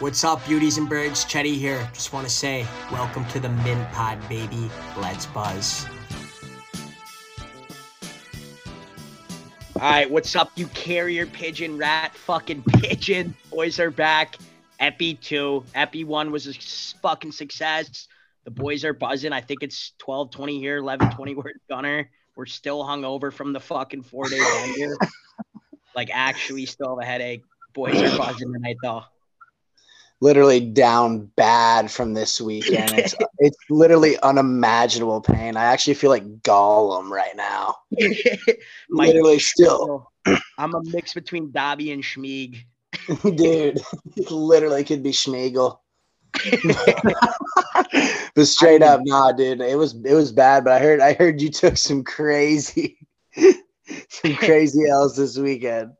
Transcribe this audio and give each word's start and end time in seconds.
What's 0.00 0.24
up, 0.24 0.44
beauties 0.44 0.76
and 0.76 0.88
birds? 0.88 1.24
Chetty 1.24 1.54
here. 1.54 1.88
Just 1.94 2.12
want 2.12 2.26
to 2.26 2.32
say, 2.32 2.66
welcome 2.90 3.24
to 3.26 3.38
the 3.38 3.48
Mint 3.48 3.88
Pod, 3.92 4.18
baby. 4.28 4.68
Let's 4.98 5.26
buzz. 5.26 5.86
All 9.76 9.82
right, 9.82 10.10
what's 10.10 10.34
up, 10.34 10.50
you 10.56 10.66
carrier 10.68 11.26
pigeon 11.26 11.78
rat 11.78 12.12
fucking 12.16 12.64
pigeon? 12.80 13.36
Boys 13.50 13.78
are 13.78 13.92
back. 13.92 14.36
Epi 14.80 15.14
2. 15.14 15.64
Epi 15.76 16.02
1 16.02 16.32
was 16.32 16.48
a 16.48 16.54
fucking 17.00 17.30
success. 17.30 18.08
The 18.42 18.50
boys 18.50 18.84
are 18.84 18.94
buzzing. 18.94 19.32
I 19.32 19.42
think 19.42 19.62
it's 19.62 19.92
12 19.98 20.32
20 20.32 20.58
here, 20.58 20.78
11 20.78 21.12
20 21.12 21.34
where 21.36 21.52
Gunner. 21.70 22.10
We're 22.34 22.46
still 22.46 22.82
hungover 22.82 23.32
from 23.32 23.52
the 23.52 23.60
fucking 23.60 24.02
four 24.02 24.28
day 24.28 24.40
bender. 24.40 24.96
like, 25.94 26.10
actually, 26.12 26.66
still 26.66 26.88
have 26.88 26.98
a 26.98 27.04
headache. 27.06 27.44
Boys 27.74 28.02
are 28.02 28.18
buzzing 28.18 28.52
tonight, 28.52 28.76
though 28.82 29.04
literally 30.24 30.58
down 30.58 31.30
bad 31.36 31.90
from 31.90 32.14
this 32.14 32.40
weekend. 32.40 32.92
It's 32.92 33.14
it's 33.38 33.58
literally 33.68 34.18
unimaginable 34.20 35.20
pain. 35.20 35.54
I 35.54 35.64
actually 35.64 35.94
feel 35.94 36.08
like 36.08 36.40
Gollum 36.40 37.10
right 37.10 37.36
now. 37.36 37.76
literally 38.88 39.38
still. 39.38 40.10
I'm 40.56 40.74
a 40.74 40.80
mix 40.84 41.12
between 41.12 41.52
Dobby 41.52 41.92
and 41.92 42.02
Schmeeg. 42.02 42.64
Dude, 43.36 43.80
literally 44.30 44.82
could 44.82 45.02
be 45.02 45.10
Schmeagle. 45.10 45.78
but 48.34 48.46
straight 48.46 48.82
up, 48.82 49.00
nah, 49.04 49.30
dude, 49.30 49.60
it 49.60 49.76
was 49.76 49.94
it 50.04 50.14
was 50.14 50.32
bad. 50.32 50.64
But 50.64 50.72
I 50.72 50.78
heard 50.78 51.00
I 51.00 51.12
heard 51.12 51.40
you 51.40 51.50
took 51.50 51.76
some 51.76 52.02
crazy 52.02 52.98
some 54.08 54.34
crazy 54.36 54.88
L's 54.88 55.16
this 55.16 55.36
weekend 55.36 55.92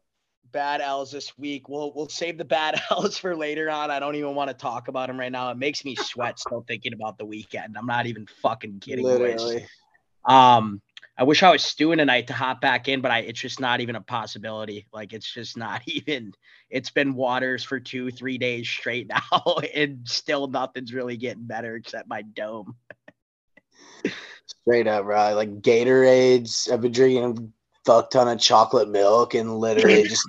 bad 0.54 0.80
L's 0.80 1.10
this 1.10 1.36
week. 1.36 1.68
We'll 1.68 1.92
we'll 1.94 2.08
save 2.08 2.38
the 2.38 2.44
bad 2.46 2.80
L's 2.90 3.18
for 3.18 3.36
later 3.36 3.68
on. 3.68 3.90
I 3.90 3.98
don't 3.98 4.14
even 4.14 4.34
want 4.34 4.48
to 4.48 4.54
talk 4.54 4.88
about 4.88 5.08
them 5.08 5.20
right 5.20 5.30
now. 5.30 5.50
It 5.50 5.58
makes 5.58 5.84
me 5.84 5.94
sweat 5.96 6.38
still 6.38 6.64
thinking 6.66 6.94
about 6.94 7.18
the 7.18 7.26
weekend. 7.26 7.76
I'm 7.76 7.86
not 7.86 8.06
even 8.06 8.26
fucking 8.40 8.80
kidding. 8.80 9.04
Literally. 9.04 9.58
Boys. 9.58 9.68
Um, 10.24 10.80
I 11.18 11.24
wish 11.24 11.42
I 11.42 11.50
was 11.50 11.62
stewing 11.62 11.98
tonight 11.98 12.28
to 12.28 12.32
hop 12.32 12.62
back 12.62 12.88
in, 12.88 13.02
but 13.02 13.10
I 13.10 13.18
it's 13.18 13.40
just 13.40 13.60
not 13.60 13.80
even 13.80 13.96
a 13.96 14.00
possibility. 14.00 14.86
Like 14.92 15.12
it's 15.12 15.30
just 15.30 15.58
not 15.58 15.82
even. 15.86 16.32
It's 16.70 16.90
been 16.90 17.14
waters 17.14 17.62
for 17.62 17.78
two, 17.78 18.10
three 18.10 18.38
days 18.38 18.66
straight 18.68 19.08
now, 19.32 19.56
and 19.74 20.08
still 20.08 20.46
nothing's 20.46 20.94
really 20.94 21.18
getting 21.18 21.44
better 21.44 21.74
except 21.76 22.08
my 22.08 22.22
dome. 22.22 22.76
Straight 24.46 24.86
up, 24.86 25.04
bro. 25.04 25.34
Like 25.34 25.60
Gatorades. 25.62 26.70
I've 26.70 26.80
been 26.80 26.92
drinking 26.92 27.24
a 27.24 27.34
fuck 27.84 28.10
ton 28.10 28.28
of 28.28 28.38
chocolate 28.38 28.88
milk 28.88 29.34
and 29.34 29.58
literally 29.58 30.04
just 30.04 30.26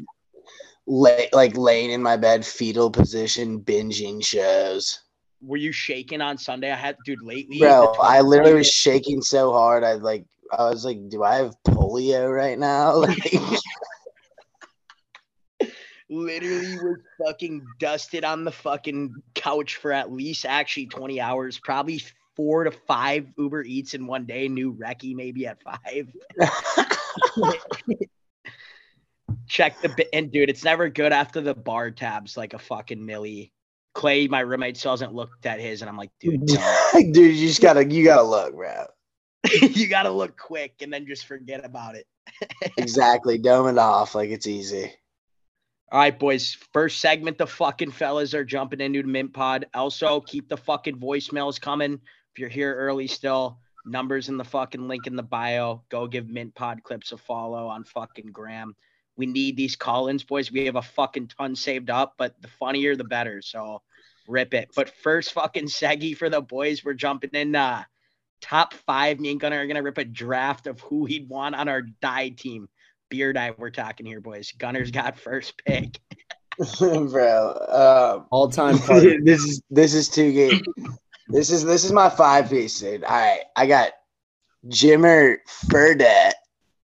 lay, 0.88 1.30
like 1.34 1.58
laying 1.58 1.92
in 1.92 2.02
my 2.02 2.18
bed, 2.18 2.46
fetal 2.46 2.90
position, 2.90 3.60
binging 3.60 4.24
shows. 4.24 5.02
Were 5.42 5.58
you 5.58 5.72
shaking 5.72 6.22
on 6.22 6.38
Sunday? 6.38 6.72
I 6.72 6.76
had, 6.76 6.98
dude, 7.06 7.22
lately. 7.22 7.60
Bro, 7.60 7.96
I 8.02 8.22
literally 8.22 8.54
was 8.54 8.70
shaking 8.70 9.22
so 9.22 9.52
hard. 9.52 9.84
I 9.84 9.94
like, 9.94 10.26
I 10.52 10.70
was 10.70 10.86
like, 10.86 11.10
do 11.10 11.24
I 11.24 11.36
have 11.36 11.56
polio 11.68 12.34
right 12.34 12.58
now? 12.58 13.04
Like, 15.60 15.70
literally 16.08 16.76
was 16.76 17.00
fucking 17.26 17.66
dusted 17.80 18.24
on 18.24 18.44
the 18.44 18.52
fucking 18.52 19.14
couch 19.34 19.78
for 19.78 19.92
at 19.92 20.12
least 20.12 20.46
actually 20.46 20.86
20 20.86 21.20
hours, 21.20 21.60
probably 21.60 22.00
four 22.36 22.64
to 22.64 22.72
five 22.72 23.28
Uber 23.38 23.64
Eats 23.64 23.96
in 23.96 24.06
one 24.06 24.26
day. 24.26 24.48
New 24.48 24.74
Recce 24.74 25.16
maybe 25.16 25.48
at 25.48 25.58
five. 25.64 26.14
check 29.48 29.82
the 29.82 29.90
bit 29.90 30.10
and 30.14 30.32
dude, 30.32 30.50
it's 30.50 30.64
never 30.64 30.90
good 30.90 31.12
after 31.12 31.42
the 31.42 31.54
bar 31.54 31.92
tabs 31.92 32.38
like 32.38 32.54
a 32.54 32.60
fucking 32.60 33.06
Millie. 33.06 33.52
Clay, 33.94 34.28
my 34.28 34.42
roommate, 34.42 34.76
still 34.76 34.92
hasn't 34.92 35.14
looked 35.14 35.46
at 35.46 35.60
his, 35.60 35.82
and 35.82 35.90
I'm 35.90 35.96
like, 35.96 36.12
dude, 36.20 36.46
dude, 36.94 37.16
you 37.16 37.48
just 37.48 37.62
gotta, 37.62 37.86
you 37.90 38.04
gotta 38.04 38.24
look, 38.24 38.54
bro. 38.54 38.88
you 39.62 39.88
gotta 39.88 40.12
look 40.12 40.38
quick 40.38 40.82
and 40.82 40.92
then 40.92 41.08
just 41.08 41.26
forget 41.26 41.64
about 41.64 41.96
it. 41.96 42.06
exactly, 42.78 43.38
dome 43.38 43.68
it 43.68 43.78
off 43.78 44.14
like 44.14 44.32
it's 44.32 44.48
easy. 44.48 44.92
All 45.92 46.00
right, 46.00 46.18
boys. 46.18 46.58
First 46.74 47.00
segment, 47.00 47.38
the 47.38 47.48
fucking 47.48 47.92
fellas 47.92 48.34
are 48.34 48.44
jumping 48.44 48.82
into 48.82 49.02
the 49.02 49.08
Mint 49.08 49.34
Pod. 49.34 49.68
Also, 49.74 50.20
keep 50.20 50.50
the 50.50 50.58
fucking 50.58 51.00
voicemails 51.00 51.62
coming. 51.62 51.94
If 52.34 52.40
you're 52.40 52.50
here 52.50 52.76
early 52.76 53.08
still, 53.08 53.60
numbers 53.86 54.28
in 54.28 54.38
the 54.38 54.44
fucking 54.44 54.88
link 54.88 55.08
in 55.08 55.16
the 55.16 55.24
bio. 55.24 55.84
Go 55.90 56.08
give 56.08 56.28
Mint 56.28 56.54
Pod 56.56 56.84
Clips 56.84 57.12
a 57.12 57.18
follow 57.18 57.68
on 57.68 57.84
fucking 57.84 58.32
Gram. 58.32 58.76
We 59.18 59.26
need 59.26 59.56
these 59.56 59.76
call-ins, 59.76 60.24
boys. 60.24 60.52
We 60.52 60.66
have 60.66 60.76
a 60.76 60.82
fucking 60.82 61.28
ton 61.28 61.56
saved 61.56 61.90
up, 61.90 62.16
but 62.18 62.40
the 62.42 62.48
funnier 62.48 62.96
the 62.96 63.04
better. 63.04 63.42
So 63.42 63.82
rip 64.28 64.54
it. 64.54 64.72
But 64.76 64.90
first, 64.90 65.34
fucking 65.34 65.68
Seggy 65.68 66.16
for 66.16 66.30
the 66.30 66.42
boys. 66.42 66.84
We're 66.84 66.94
jumping 66.94 67.32
in 67.34 67.56
uh 67.56 67.84
top 68.42 68.74
five. 68.74 69.20
Me 69.20 69.32
and 69.32 69.40
Gunner 69.40 69.62
are 69.62 69.68
gonna 69.68 69.82
rip 69.82 69.98
a 69.98 70.06
draft 70.06 70.68
of 70.68 70.80
who 70.82 71.06
he'd 71.06 71.30
want 71.30 71.56
on 71.56 71.68
our 71.68 71.82
die 71.82 72.30
team. 72.30 72.68
Beer 73.10 73.34
die, 73.34 73.54
we're 73.58 73.70
talking 73.70 74.06
here, 74.06 74.22
boys. 74.22 74.52
Gunner's 74.52 74.92
got 74.92 75.18
first 75.18 75.58
pick. 75.66 76.00
Bro, 76.80 77.52
um, 77.70 78.28
all 78.32 78.50
time. 78.50 78.78
this 79.24 79.44
is 79.44 79.62
this 79.70 79.94
is 79.94 80.08
too 80.08 80.32
good. 80.32 80.66
this 81.28 81.50
is 81.50 81.66
this 81.66 81.84
is 81.84 81.92
my 81.92 82.10
five 82.10 82.50
piece, 82.50 82.80
dude. 82.80 83.04
All 83.04 83.16
right, 83.16 83.42
I 83.56 83.68
got 83.68 83.92
Jimmer 84.68 85.38
Fredette 85.48 86.34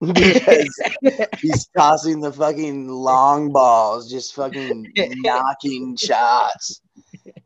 because 0.15 0.69
he's 1.41 1.66
tossing 1.76 2.20
the 2.20 2.32
fucking 2.32 2.88
long 2.88 3.53
balls, 3.53 4.10
just 4.10 4.34
fucking 4.34 4.92
knocking 4.97 5.97
shots. 5.97 6.81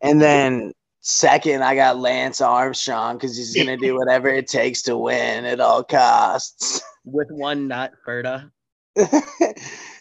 And 0.01 0.21
then 0.21 0.73
second, 1.01 1.63
I 1.63 1.75
got 1.75 1.99
Lance 1.99 2.41
Armstrong 2.41 3.17
because 3.17 3.37
he's 3.37 3.55
gonna 3.55 3.77
do 3.77 3.97
whatever 3.97 4.29
it 4.29 4.49
takes 4.49 4.83
to 4.83 4.97
win 4.97 5.45
at 5.45 5.61
all 5.61 5.85
costs. 5.85 6.83
With 7.05 7.29
one 7.31 7.69
nut, 7.69 7.93
Berta. 8.05 8.51
and 8.97 9.07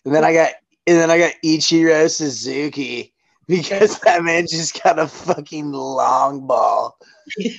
then 0.05 0.23
I 0.23 0.33
got 0.33 0.53
and 0.87 0.97
then 0.97 1.11
I 1.11 1.17
got 1.17 1.33
Ichiro 1.43 2.09
Suzuki 2.09 3.13
because 3.47 3.99
that 3.99 4.23
man 4.23 4.45
just 4.49 4.81
got 4.81 4.99
a 4.99 5.07
fucking 5.07 5.71
long 5.71 6.47
ball. 6.47 6.97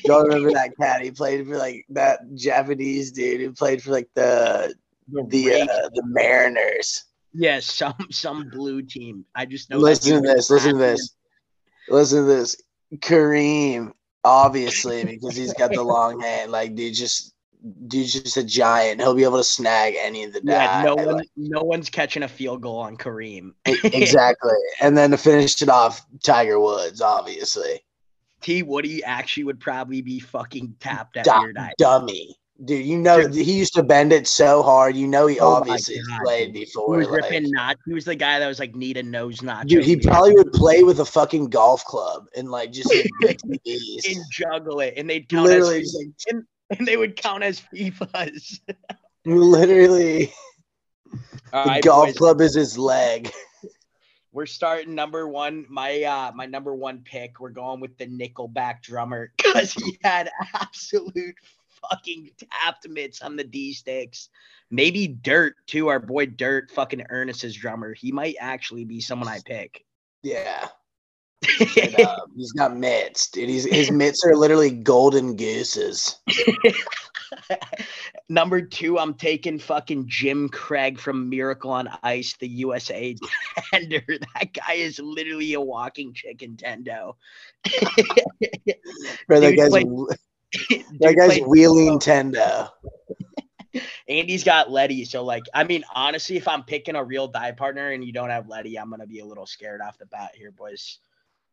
Y'all 0.04 0.22
remember 0.22 0.52
that 0.52 0.76
cat? 0.80 1.02
He 1.02 1.10
played 1.10 1.46
for 1.46 1.56
like 1.56 1.84
that 1.90 2.20
Japanese 2.34 3.12
dude 3.12 3.40
who 3.40 3.52
played 3.52 3.82
for 3.82 3.90
like 3.90 4.08
the 4.14 4.74
the 5.08 5.62
uh, 5.62 5.88
the 5.94 6.02
Mariners. 6.04 7.04
Yes, 7.32 7.66
some 7.66 7.94
some 8.10 8.48
blue 8.50 8.82
team. 8.82 9.24
I 9.34 9.46
just 9.46 9.70
know. 9.70 9.78
Listen 9.78 10.22
to 10.22 10.28
this. 10.28 10.50
Listen 10.50 10.72
to 10.72 10.78
this. 10.78 11.14
Listen 11.88 12.18
to 12.20 12.24
this. 12.24 12.56
Kareem, 12.96 13.92
obviously, 14.24 15.04
because 15.04 15.36
he's 15.36 15.52
got 15.54 15.72
the 15.72 15.82
long 15.82 16.20
hand. 16.22 16.52
Like, 16.52 16.74
dude, 16.74 16.94
just 16.94 17.34
dude's 17.86 18.12
just 18.12 18.36
a 18.36 18.44
giant. 18.44 19.00
He'll 19.00 19.14
be 19.14 19.24
able 19.24 19.38
to 19.38 19.44
snag 19.44 19.94
any 19.98 20.24
of 20.24 20.32
the 20.32 20.40
yeah, 20.44 20.82
No 20.84 20.94
one, 20.94 21.16
like, 21.16 21.28
no 21.36 21.62
one's 21.62 21.90
catching 21.90 22.22
a 22.22 22.28
field 22.28 22.62
goal 22.62 22.78
on 22.78 22.96
Kareem. 22.96 23.52
exactly. 23.66 24.56
And 24.80 24.96
then 24.96 25.10
to 25.10 25.16
finish 25.16 25.60
it 25.60 25.68
off, 25.68 26.06
Tiger 26.22 26.60
Woods, 26.60 27.00
obviously. 27.00 27.84
T 28.40 28.62
Woody 28.62 29.02
actually 29.02 29.44
would 29.44 29.60
probably 29.60 30.00
be 30.00 30.20
fucking 30.20 30.76
tapped 30.80 31.16
at 31.16 31.24
D- 31.24 31.74
Dummy. 31.78 32.36
Dude, 32.64 32.84
you 32.84 32.98
know 32.98 33.22
Dude. 33.22 33.34
he 33.34 33.56
used 33.56 33.74
to 33.74 33.84
bend 33.84 34.12
it 34.12 34.26
so 34.26 34.64
hard. 34.64 34.96
You 34.96 35.06
know 35.06 35.28
he 35.28 35.38
oh 35.38 35.46
obviously 35.46 36.00
played 36.24 36.52
before. 36.52 36.94
He 36.94 37.06
was 37.06 37.08
like, 37.08 37.30
ripping 37.30 37.50
not. 37.52 37.76
He 37.86 37.94
was 37.94 38.04
the 38.04 38.16
guy 38.16 38.40
that 38.40 38.48
was 38.48 38.58
like 38.58 38.74
need 38.74 38.96
a 38.96 39.02
nose 39.02 39.42
notch. 39.42 39.68
Dude, 39.68 39.84
he 39.84 39.96
probably 39.96 40.32
would 40.32 40.52
play 40.54 40.82
with 40.82 40.98
a 40.98 41.04
fucking 41.04 41.50
golf 41.50 41.84
club 41.84 42.26
and 42.36 42.50
like 42.50 42.72
just 42.72 42.92
and 43.22 44.24
juggle 44.32 44.80
it, 44.80 44.94
and 44.96 45.08
they'd 45.08 45.28
count 45.28 45.46
literally 45.46 45.82
as, 45.82 45.96
like, 45.96 46.12
and, 46.28 46.44
and, 46.76 46.88
they 46.88 46.96
would 46.96 47.14
count 47.14 47.44
as 47.44 47.62
FIFAs. 47.72 48.58
literally, 49.24 50.32
the 51.06 51.18
right, 51.52 51.82
golf 51.84 52.08
boys. 52.08 52.16
club 52.16 52.40
is 52.40 52.54
his 52.54 52.76
leg. 52.76 53.30
We're 54.32 54.46
starting 54.46 54.96
number 54.96 55.28
one. 55.28 55.64
My 55.68 56.02
uh 56.02 56.32
my 56.34 56.46
number 56.46 56.74
one 56.74 57.02
pick. 57.04 57.38
We're 57.38 57.50
going 57.50 57.78
with 57.78 57.96
the 57.98 58.06
Nickelback 58.06 58.82
drummer 58.82 59.32
because 59.36 59.72
he 59.72 59.96
had 60.02 60.28
absolute 60.54 61.36
fucking 61.90 62.30
tapped 62.38 62.88
mitts 62.88 63.22
on 63.22 63.36
the 63.36 63.44
D 63.44 63.72
sticks. 63.72 64.28
Maybe 64.70 65.06
Dirt 65.08 65.54
too. 65.66 65.88
Our 65.88 66.00
boy 66.00 66.26
Dirt, 66.26 66.70
fucking 66.70 67.04
Ernest's 67.08 67.54
drummer. 67.54 67.94
He 67.94 68.12
might 68.12 68.36
actually 68.40 68.84
be 68.84 69.00
someone 69.00 69.28
I 69.28 69.40
pick. 69.44 69.84
Yeah. 70.22 70.68
Uh, 71.98 72.16
he's 72.36 72.52
got 72.52 72.76
mitts, 72.76 73.30
dude. 73.30 73.48
He's, 73.48 73.64
his 73.64 73.90
mitts 73.90 74.24
are 74.24 74.36
literally 74.36 74.70
golden 74.70 75.36
gooses. 75.36 76.16
Number 78.28 78.60
two, 78.60 78.98
I'm 78.98 79.14
taking 79.14 79.58
fucking 79.58 80.04
Jim 80.08 80.48
Craig 80.48 80.98
from 80.98 81.28
Miracle 81.28 81.70
on 81.70 81.88
Ice, 82.02 82.36
the 82.38 82.48
USA 82.48 83.16
tender. 83.72 84.04
That 84.06 84.52
guy 84.52 84.74
is 84.74 84.98
literally 84.98 85.54
a 85.54 85.60
walking 85.60 86.12
chicken 86.12 86.56
tendo. 86.56 87.14
Bro, 89.26 89.40
that 89.40 89.56
guy's 89.56 89.72
that 91.00 91.14
guy's 91.16 91.40
wheeling 91.40 91.98
tendo. 91.98 92.70
Andy's 94.08 94.44
got 94.44 94.70
Letty, 94.70 95.04
so 95.04 95.24
like, 95.24 95.44
I 95.52 95.64
mean, 95.64 95.84
honestly, 95.94 96.36
if 96.36 96.48
I'm 96.48 96.64
picking 96.64 96.96
a 96.96 97.04
real 97.04 97.28
die 97.28 97.52
partner 97.52 97.90
and 97.90 98.02
you 98.02 98.12
don't 98.12 98.30
have 98.30 98.48
Letty, 98.48 98.78
I'm 98.78 98.90
gonna 98.90 99.06
be 99.06 99.20
a 99.20 99.26
little 99.26 99.46
scared 99.46 99.80
off 99.80 99.98
the 99.98 100.06
bat 100.06 100.32
here, 100.34 100.50
boys. 100.50 100.98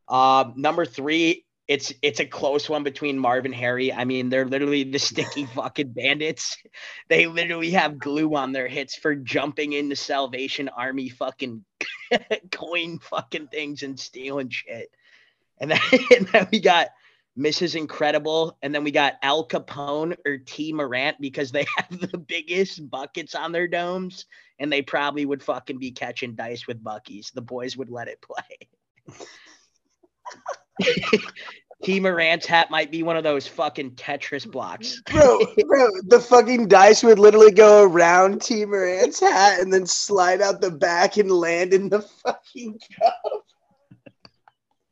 Uh, 0.08 0.52
number 0.56 0.86
three, 0.86 1.46
it's 1.68 1.92
it's 2.02 2.20
a 2.20 2.26
close 2.26 2.70
one 2.70 2.84
between 2.84 3.18
Marv 3.18 3.46
and 3.46 3.56
Harry. 3.56 3.92
I 3.92 4.06
mean, 4.06 4.30
they're 4.30 4.46
literally 4.46 4.84
the 4.84 5.00
sticky 5.00 5.46
fucking 5.56 5.90
bandits. 5.90 6.58
They 7.10 7.28
literally 7.28 7.72
have 7.72 7.98
glue 7.98 8.36
on 8.36 8.52
their 8.52 8.68
hits 8.68 8.96
for 8.96 9.16
jumping 9.16 9.74
into 9.74 9.96
Salvation 9.96 10.70
Army 10.70 11.10
fucking 11.10 11.66
coin 12.52 13.00
fucking 13.00 13.48
things 13.48 13.84
and 13.84 14.00
stealing 14.00 14.50
shit. 14.50 14.90
And 15.60 15.72
then, 15.72 15.80
and 16.16 16.28
then 16.28 16.48
we 16.52 16.60
got 16.60 16.90
Mrs. 17.38 17.76
Incredible, 17.76 18.58
and 18.62 18.74
then 18.74 18.84
we 18.84 18.92
got 18.92 19.16
Al 19.22 19.48
Capone 19.48 20.16
or 20.26 20.38
T 20.38 20.72
Morant 20.72 21.18
because 21.20 21.52
they 21.52 21.66
have 21.78 22.00
the 22.00 22.18
biggest 22.18 22.90
buckets 22.90 23.36
on 23.36 23.52
their 23.52 23.68
domes, 23.68 24.26
and 24.60 24.72
they 24.72 24.82
probably 24.82 25.26
would 25.26 25.44
fucking 25.44 25.78
be 25.78 25.92
catching 25.92 26.36
dice 26.36 26.66
with 26.68 26.84
Buckies. 26.84 27.34
The 27.34 27.42
boys 27.42 27.76
would 27.76 27.90
let 27.90 28.08
it 28.08 28.22
play. 28.22 28.70
T 31.84 32.00
Morant's 32.00 32.46
hat 32.46 32.72
might 32.72 32.90
be 32.90 33.04
one 33.04 33.18
of 33.18 33.24
those 33.24 33.48
fucking 33.48 33.92
Tetris 33.92 34.50
blocks. 34.50 35.02
Bro, 35.12 35.40
bro, 35.68 35.88
the 36.08 36.20
fucking 36.20 36.68
dice 36.68 37.04
would 37.04 37.20
literally 37.20 37.52
go 37.52 37.84
around 37.84 38.42
T 38.42 38.66
Morant's 38.66 39.20
hat 39.20 39.60
and 39.60 39.72
then 39.72 39.86
slide 39.86 40.42
out 40.42 40.62
the 40.62 40.72
back 40.72 41.18
and 41.18 41.30
land 41.30 41.74
in 41.74 41.90
the 41.90 42.02
fucking 42.02 42.80
cup. 43.00 43.46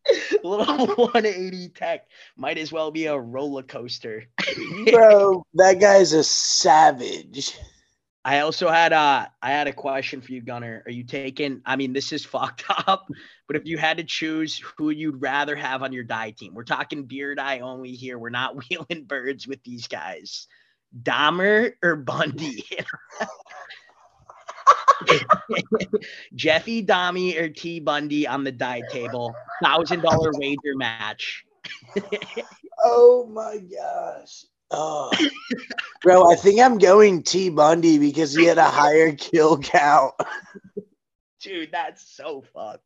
Little 0.44 0.88
180 0.96 1.70
tech 1.70 2.08
might 2.36 2.58
as 2.58 2.72
well 2.72 2.92
be 2.92 3.06
a 3.06 3.18
roller 3.18 3.64
coaster. 3.64 4.26
Bro, 4.92 5.46
that 5.56 5.80
guy's 5.80 6.14
a 6.14 6.24
savage. 6.24 7.58
I 8.26 8.40
also 8.40 8.70
had 8.70 8.94
uh 8.94 9.28
I 9.42 9.52
had 9.52 9.68
a 9.68 9.74
question 9.74 10.22
for 10.22 10.32
you, 10.32 10.42
Gunner. 10.42 10.84
Are 10.86 10.92
you 10.92 11.04
taking? 11.04 11.62
I 11.66 11.76
mean, 11.76 11.92
this 11.92 12.14
is 12.14 12.24
fucked 12.24 12.64
up, 12.88 13.08
but 13.48 13.58
if 13.58 13.66
you 13.66 13.78
had 13.78 13.98
to 13.98 14.04
choose 14.04 14.62
who 14.78 14.92
you'd 14.92 15.22
rather 15.22 15.56
have 15.56 15.84
on 15.84 15.92
your 15.92 16.06
die 16.06 16.32
team, 16.32 16.54
we're 16.54 16.64
talking 16.64 17.04
beer 17.04 17.36
die 17.36 17.60
only 17.60 17.92
here. 17.92 18.18
We're 18.18 18.30
not 18.30 18.56
wheeling 18.70 19.06
birds 19.06 19.48
with 19.48 19.64
these 19.64 19.88
guys. 19.88 20.48
Dahmer 21.02 21.74
or 21.84 21.96
Bundy? 21.96 22.64
Jeffy 26.36 26.86
Dahmy 26.86 27.40
or 27.40 27.50
T 27.50 27.80
Bundy 27.80 28.28
on 28.28 28.44
the 28.44 28.52
die 28.52 28.82
table. 28.92 29.34
Thousand 29.64 30.02
dollar 30.02 30.32
wager 30.38 30.76
match. 30.76 31.46
oh 32.84 33.30
my 33.32 33.58
gosh. 33.58 34.46
Oh. 34.72 35.12
Bro, 36.02 36.32
I 36.32 36.36
think 36.36 36.60
I'm 36.60 36.78
going 36.78 37.24
T 37.24 37.50
Bundy 37.50 38.00
because 38.00 38.36
he 38.36 38.46
had 38.46 38.58
a 38.58 38.64
higher 38.64 39.14
kill 39.18 39.58
count. 39.60 40.14
Dude, 41.40 41.72
that's 41.72 42.16
so 42.16 42.44
fucked. 42.54 42.84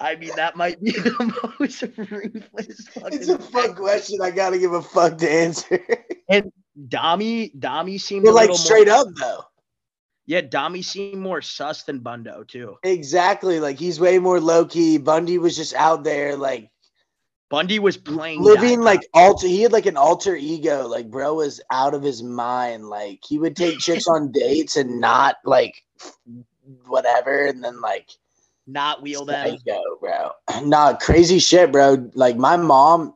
I 0.00 0.16
mean, 0.16 0.32
that 0.34 0.56
might 0.56 0.82
be 0.82 0.90
the 0.90 1.54
most 1.60 1.82
ruthless. 1.96 2.88
It's 2.96 3.28
a 3.28 3.38
fuck 3.38 3.76
question. 3.76 4.20
I 4.20 4.30
gotta 4.30 4.58
give 4.58 4.72
a 4.72 4.82
fuck 4.82 5.18
to 5.18 5.30
answer. 5.30 5.80
and 6.28 6.52
Dami, 6.88 7.54
Dami 7.56 8.00
seemed 8.00 8.26
like 8.26 8.52
straight 8.54 8.88
more, 8.88 8.96
up 8.96 9.08
though. 9.14 9.44
Yeah, 10.26 10.40
Dami 10.40 10.82
seemed 10.82 11.20
more 11.20 11.42
sus 11.42 11.82
than 11.82 12.00
Bundo 12.00 12.46
too. 12.46 12.78
Exactly. 12.82 13.60
Like 13.60 13.78
he's 13.78 14.00
way 14.00 14.18
more 14.18 14.40
low 14.40 14.64
key. 14.64 14.96
Bundy 14.96 15.38
was 15.38 15.56
just 15.56 15.74
out 15.74 16.02
there, 16.02 16.36
like 16.36 16.70
Bundy 17.50 17.78
was 17.78 17.96
playing 17.96 18.42
living 18.42 18.80
like 18.80 19.06
alter. 19.12 19.46
He 19.46 19.62
had 19.62 19.72
like 19.72 19.86
an 19.86 19.98
alter 19.98 20.34
ego. 20.34 20.88
Like 20.88 21.10
bro 21.10 21.34
was 21.34 21.60
out 21.70 21.94
of 21.94 22.02
his 22.02 22.22
mind. 22.22 22.88
Like 22.88 23.20
he 23.26 23.38
would 23.38 23.54
take 23.54 23.78
chicks 23.78 24.08
on 24.08 24.32
dates 24.32 24.76
and 24.76 24.98
not 24.98 25.36
like 25.44 25.74
whatever, 26.86 27.44
and 27.44 27.62
then 27.62 27.82
like 27.82 28.08
not 28.66 29.02
wheel 29.02 29.26
them. 29.26 29.58
Go, 29.66 29.82
bro. 30.00 30.30
Nah, 30.62 30.94
crazy 30.96 31.38
shit, 31.38 31.70
bro. 31.70 32.10
Like 32.14 32.36
my 32.36 32.56
mom 32.56 33.14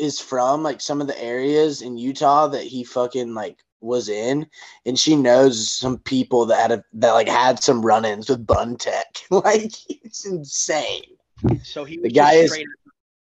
is 0.00 0.20
from 0.20 0.62
like 0.64 0.80
some 0.80 1.00
of 1.00 1.06
the 1.06 1.22
areas 1.22 1.80
in 1.82 1.96
Utah 1.96 2.48
that 2.48 2.64
he 2.64 2.82
fucking 2.82 3.34
like 3.34 3.58
was 3.84 4.08
in, 4.08 4.46
and 4.86 4.98
she 4.98 5.14
knows 5.14 5.70
some 5.70 5.98
people 5.98 6.46
that 6.46 6.60
had 6.60 6.72
a, 6.72 6.84
that 6.94 7.12
like 7.12 7.28
had 7.28 7.62
some 7.62 7.84
run-ins 7.84 8.28
with 8.28 8.46
Bun 8.46 8.76
Tech. 8.76 9.06
like 9.30 9.72
it's 9.88 10.26
insane. 10.26 11.02
So 11.62 11.84
he 11.84 11.98
the 11.98 12.10
guy 12.10 12.34
is 12.34 12.58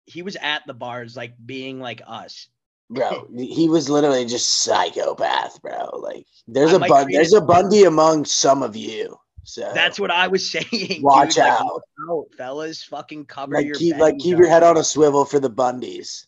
he 0.05 0.21
was 0.21 0.35
at 0.37 0.65
the 0.67 0.73
bars 0.73 1.15
like 1.15 1.33
being 1.45 1.79
like 1.79 2.01
us. 2.05 2.47
Bro, 2.89 3.29
he 3.37 3.69
was 3.69 3.89
literally 3.89 4.25
just 4.25 4.49
psychopath, 4.49 5.61
bro. 5.61 5.97
Like 5.97 6.25
there's 6.47 6.73
a 6.73 6.79
bun- 6.79 7.11
there's 7.11 7.33
a 7.33 7.39
Bundy 7.39 7.85
among 7.85 8.25
some 8.25 8.61
of 8.61 8.75
you. 8.75 9.17
So 9.43 9.71
that's 9.73 9.99
what 9.99 10.11
I 10.11 10.27
was 10.27 10.51
saying. 10.71 11.01
Watch 11.01 11.35
dude. 11.35 11.43
out. 11.43 11.65
Like, 11.65 11.83
out, 12.09 12.25
fellas. 12.37 12.83
Fucking 12.83 13.25
cover 13.25 13.55
like 13.55 13.65
your 13.65 13.75
keep 13.75 13.97
like 13.97 14.17
keep 14.19 14.37
your 14.37 14.49
head 14.49 14.63
on 14.63 14.77
a 14.77 14.83
swivel 14.83 15.23
for 15.23 15.39
the 15.39 15.49
Bundys. 15.49 16.25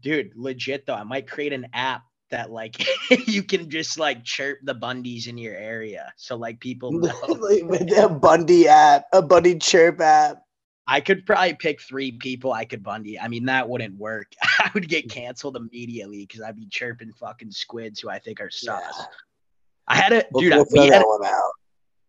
Dude, 0.00 0.32
legit 0.36 0.86
though. 0.86 0.94
I 0.94 1.02
might 1.02 1.28
create 1.28 1.52
an 1.52 1.66
app 1.72 2.02
that 2.32 2.50
like 2.50 2.84
you 3.28 3.42
can 3.42 3.70
just 3.70 3.98
like 3.98 4.24
chirp 4.24 4.58
the 4.64 4.74
Bundys 4.74 5.28
in 5.28 5.38
your 5.38 5.54
area. 5.54 6.12
So 6.16 6.36
like 6.36 6.58
people 6.58 6.90
know. 6.92 7.14
With 7.28 7.96
a 7.96 8.08
Bundy 8.08 8.66
app, 8.66 9.04
a 9.12 9.22
Bundy 9.22 9.58
chirp 9.58 10.00
app. 10.00 10.42
I 10.88 11.00
could 11.00 11.24
probably 11.24 11.54
pick 11.54 11.80
three 11.80 12.10
people 12.10 12.52
I 12.52 12.64
could 12.64 12.82
Bundy. 12.82 13.18
I 13.18 13.28
mean, 13.28 13.46
that 13.46 13.68
wouldn't 13.68 13.96
work. 13.96 14.32
I 14.58 14.70
would 14.74 14.88
get 14.88 15.08
canceled 15.08 15.56
immediately 15.56 16.26
because 16.26 16.42
I'd 16.42 16.56
be 16.56 16.66
chirping 16.66 17.12
fucking 17.12 17.52
squids 17.52 18.00
who 18.00 18.10
I 18.10 18.18
think 18.18 18.40
are 18.40 18.50
sus. 18.50 18.82
Yeah. 18.98 19.04
I 19.86 19.96
had 19.96 20.12
a 20.12 20.24
dude. 20.36 20.52
We'll 20.52 20.66
we, 20.72 20.88
had, 20.88 21.04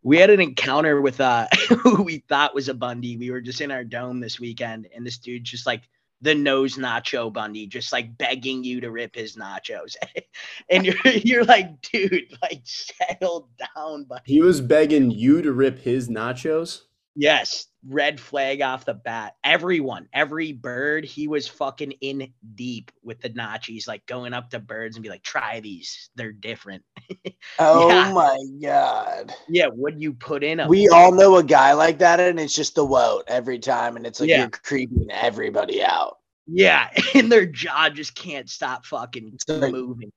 we 0.01 0.17
had 0.17 0.29
an 0.29 0.39
encounter 0.39 1.01
with 1.01 1.21
uh 1.21 1.47
who 1.69 2.01
we 2.03 2.19
thought 2.29 2.55
was 2.55 2.69
a 2.69 2.73
Bundy. 2.73 3.17
We 3.17 3.29
were 3.29 3.41
just 3.41 3.61
in 3.61 3.71
our 3.71 3.83
dome 3.83 4.19
this 4.19 4.39
weekend, 4.39 4.87
and 4.95 5.05
this 5.05 5.17
dude 5.17 5.43
just 5.43 5.65
like 5.65 5.83
the 6.23 6.33
nose 6.33 6.77
nacho 6.77 7.31
Bundy, 7.31 7.67
just 7.67 7.91
like 7.91 8.17
begging 8.17 8.63
you 8.63 8.79
to 8.81 8.89
rip 8.89 9.13
his 9.13 9.35
nachos. 9.35 9.95
and 10.69 10.85
you're 10.85 10.95
you're 11.05 11.45
like, 11.45 11.81
dude, 11.81 12.33
like 12.41 12.61
settle 12.63 13.49
down, 13.75 14.05
buddy. 14.05 14.23
He 14.25 14.41
was 14.41 14.61
begging 14.61 15.11
you 15.11 15.41
to 15.41 15.51
rip 15.51 15.79
his 15.79 16.09
nachos. 16.09 16.81
Yes, 17.15 17.67
red 17.87 18.19
flag 18.19 18.61
off 18.61 18.85
the 18.85 18.95
bat. 18.95 19.35
Everyone, 19.43 20.07
every 20.13 20.51
bird, 20.51 21.05
he 21.05 21.27
was 21.27 21.47
fucking 21.47 21.91
in 22.01 22.33
deep 22.55 22.91
with 23.03 23.21
the 23.21 23.29
nachos, 23.29 23.87
like 23.87 24.05
going 24.07 24.33
up 24.33 24.49
to 24.49 24.59
birds 24.59 24.95
and 24.95 25.03
be 25.03 25.09
like, 25.09 25.21
try 25.21 25.59
these. 25.59 26.09
They're 26.15 26.31
different. 26.31 26.83
oh 27.59 27.89
yeah. 27.89 28.11
my 28.11 28.39
God. 28.61 29.33
Yeah, 29.47 29.67
what 29.67 29.99
you 30.01 30.13
put 30.13 30.43
in 30.43 30.57
them? 30.57 30.69
We 30.69 30.89
all 30.89 31.11
know 31.11 31.37
a 31.37 31.43
guy 31.43 31.73
like 31.73 31.99
that, 31.99 32.19
and 32.19 32.39
it's 32.39 32.55
just 32.55 32.75
the 32.75 32.85
woat 32.85 33.25
every 33.27 33.59
time, 33.59 33.95
and 33.95 34.07
it's 34.07 34.19
like 34.19 34.29
yeah. 34.29 34.39
you're 34.39 34.49
creeping 34.49 35.07
everybody 35.11 35.83
out. 35.83 36.17
Yeah, 36.47 36.89
and 37.13 37.31
their 37.31 37.45
jaw 37.45 37.89
just 37.89 38.15
can't 38.15 38.49
stop 38.49 38.85
fucking 38.85 39.37
moving 39.47 40.11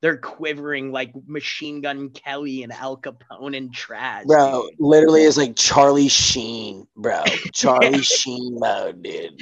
they're 0.00 0.16
quivering 0.16 0.92
like 0.92 1.12
Machine 1.26 1.80
Gun 1.80 2.10
Kelly 2.10 2.62
and 2.62 2.72
Al 2.72 2.96
Capone 2.96 3.56
and 3.56 3.74
Traz. 3.74 4.26
Bro, 4.26 4.68
dude. 4.70 4.76
literally 4.78 5.24
is 5.24 5.36
like 5.36 5.56
Charlie 5.56 6.08
Sheen, 6.08 6.86
bro. 6.96 7.22
Charlie 7.52 8.02
Sheen 8.02 8.58
mode, 8.58 9.02
dude. 9.02 9.40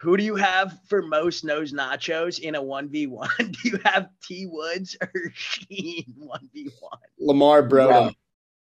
Who 0.00 0.16
do 0.16 0.24
you 0.24 0.36
have 0.36 0.78
for 0.88 1.02
most 1.02 1.44
nose 1.44 1.74
nachos 1.74 2.40
in 2.40 2.54
a 2.54 2.62
1v1? 2.62 3.36
Do 3.38 3.68
you 3.68 3.78
have 3.84 4.08
T 4.26 4.46
Woods 4.46 4.96
or 4.98 5.10
Sheen 5.34 6.14
1v1? 6.18 6.70
Lamar 7.18 7.62
Brodom. 7.62 8.14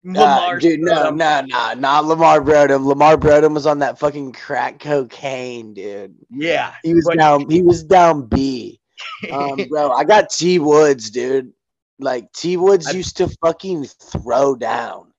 Lamar 0.05 0.55
uh, 0.55 0.59
dude, 0.59 0.79
no, 0.79 1.09
no, 1.09 1.41
no, 1.41 1.73
not 1.73 2.05
Lamar 2.05 2.39
Brodom. 2.39 2.85
Lamar 2.85 3.17
Brodom 3.17 3.53
was 3.53 3.65
on 3.65 3.79
that 3.79 3.99
fucking 3.99 4.31
crack 4.31 4.79
cocaine, 4.79 5.73
dude. 5.73 6.15
Yeah. 6.29 6.75
He 6.81 6.93
was 6.93 7.05
down, 7.17 7.49
he 7.49 7.61
was 7.61 7.83
down 7.83 8.27
B. 8.27 8.76
Um, 9.31 9.57
bro, 9.69 9.91
I 9.91 10.03
got 10.03 10.29
T 10.29 10.59
Woods, 10.59 11.09
dude. 11.09 11.53
Like 11.99 12.31
T 12.33 12.57
Woods 12.57 12.93
used 12.93 13.17
to 13.17 13.27
fucking 13.43 13.85
throw 13.85 14.55
down. 14.55 15.11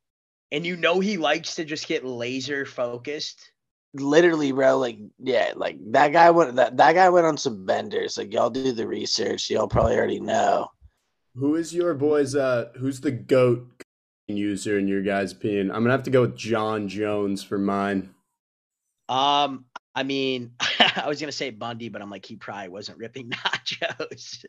And 0.51 0.65
you 0.65 0.77
know 0.77 1.01
he 1.01 1.17
likes 1.17 1.57
to 1.57 1.65
just 1.65 1.89
get 1.89 2.05
laser 2.05 2.65
focused. 2.65 3.53
Literally, 3.95 4.53
bro. 4.53 4.79
Like, 4.79 4.99
yeah, 5.19 5.53
like 5.57 5.79
that 5.93 6.13
guy 6.13 6.31
went 6.31 6.57
that, 6.57 6.77
that 6.77 6.93
guy 6.93 7.09
went 7.09 7.27
on 7.27 7.37
some 7.37 7.67
benders. 7.67 8.17
Like 8.17 8.33
y'all 8.33 8.51
do 8.51 8.73
the 8.73 8.87
research. 8.87 9.51
Y'all 9.51 9.69
probably 9.69 9.97
already 9.97 10.21
know. 10.21 10.69
Who 11.35 11.57
is 11.57 11.75
your 11.75 11.95
boys 11.95 12.35
uh 12.35 12.67
who's 12.79 13.01
the 13.01 13.11
GOAT 13.13 13.67
user 14.29 14.79
in 14.79 14.89
your 14.89 15.03
guys' 15.03 15.33
opinion? 15.33 15.71
I'm 15.71 15.83
gonna 15.83 15.93
have 15.93 16.03
to 16.05 16.11
go 16.11 16.23
with 16.23 16.37
Jon 16.37 16.89
Jones 16.89 17.43
for 17.43 17.59
mine. 17.59 18.15
Um, 19.09 19.65
I 19.99 20.05
mean, 20.05 20.53
I 20.97 21.09
was 21.09 21.21
gonna 21.21 21.33
say 21.33 21.51
Bundy, 21.51 21.89
but 21.89 22.01
I'm 22.01 22.11
like, 22.11 22.25
he 22.25 22.37
probably 22.37 22.69
wasn't 22.69 22.99
ripping 22.99 23.31
nachos. 23.31 24.45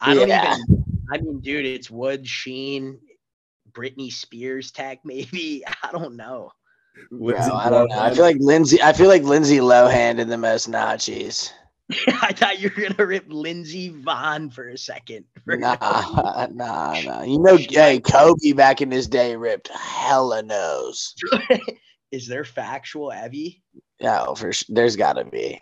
I 0.00 0.14
don't 0.14 0.28
yeah. 0.28 0.56
even. 0.56 0.84
I 1.12 1.18
mean, 1.18 1.40
dude, 1.40 1.66
it's 1.66 1.90
Wood 1.90 2.26
Sheen, 2.28 3.00
Britney 3.72 4.12
Spears 4.12 4.70
tag, 4.70 5.00
maybe. 5.04 5.64
I 5.82 5.90
don't 5.90 6.16
know. 6.16 6.52
Bro, 7.10 7.36
I 7.36 7.70
don't 7.70 7.88
know. 7.88 7.98
I 7.98 8.14
feel 8.14 8.22
like 8.22 8.36
Lindsay. 8.38 8.80
I 8.80 8.92
feel 8.92 9.08
like 9.08 9.24
Lindsay 9.24 9.58
Lohan 9.58 10.18
did 10.18 10.28
the 10.28 10.38
most 10.38 10.70
nachos. 10.70 11.50
I 12.22 12.32
thought 12.32 12.60
you 12.60 12.70
were 12.74 12.88
gonna 12.88 13.04
rip 13.04 13.24
Lindsey 13.26 13.90
Vonn 13.90 14.52
for 14.52 14.68
a 14.68 14.78
second. 14.78 15.24
nah, 15.44 16.46
nah, 16.52 17.00
nah. 17.00 17.22
You 17.24 17.40
know, 17.40 17.56
hey, 17.56 17.98
Kobe 17.98 18.52
back 18.52 18.80
in 18.80 18.92
his 18.92 19.08
day 19.08 19.34
ripped 19.34 19.68
hella 19.68 20.44
nose. 20.44 21.16
Is 22.12 22.28
there 22.28 22.44
factual 22.44 23.12
Evie? 23.12 23.60
Yeah, 24.00 24.32
for 24.34 24.52
sure. 24.52 24.74
There's 24.74 24.96
gotta 24.96 25.24
be. 25.24 25.60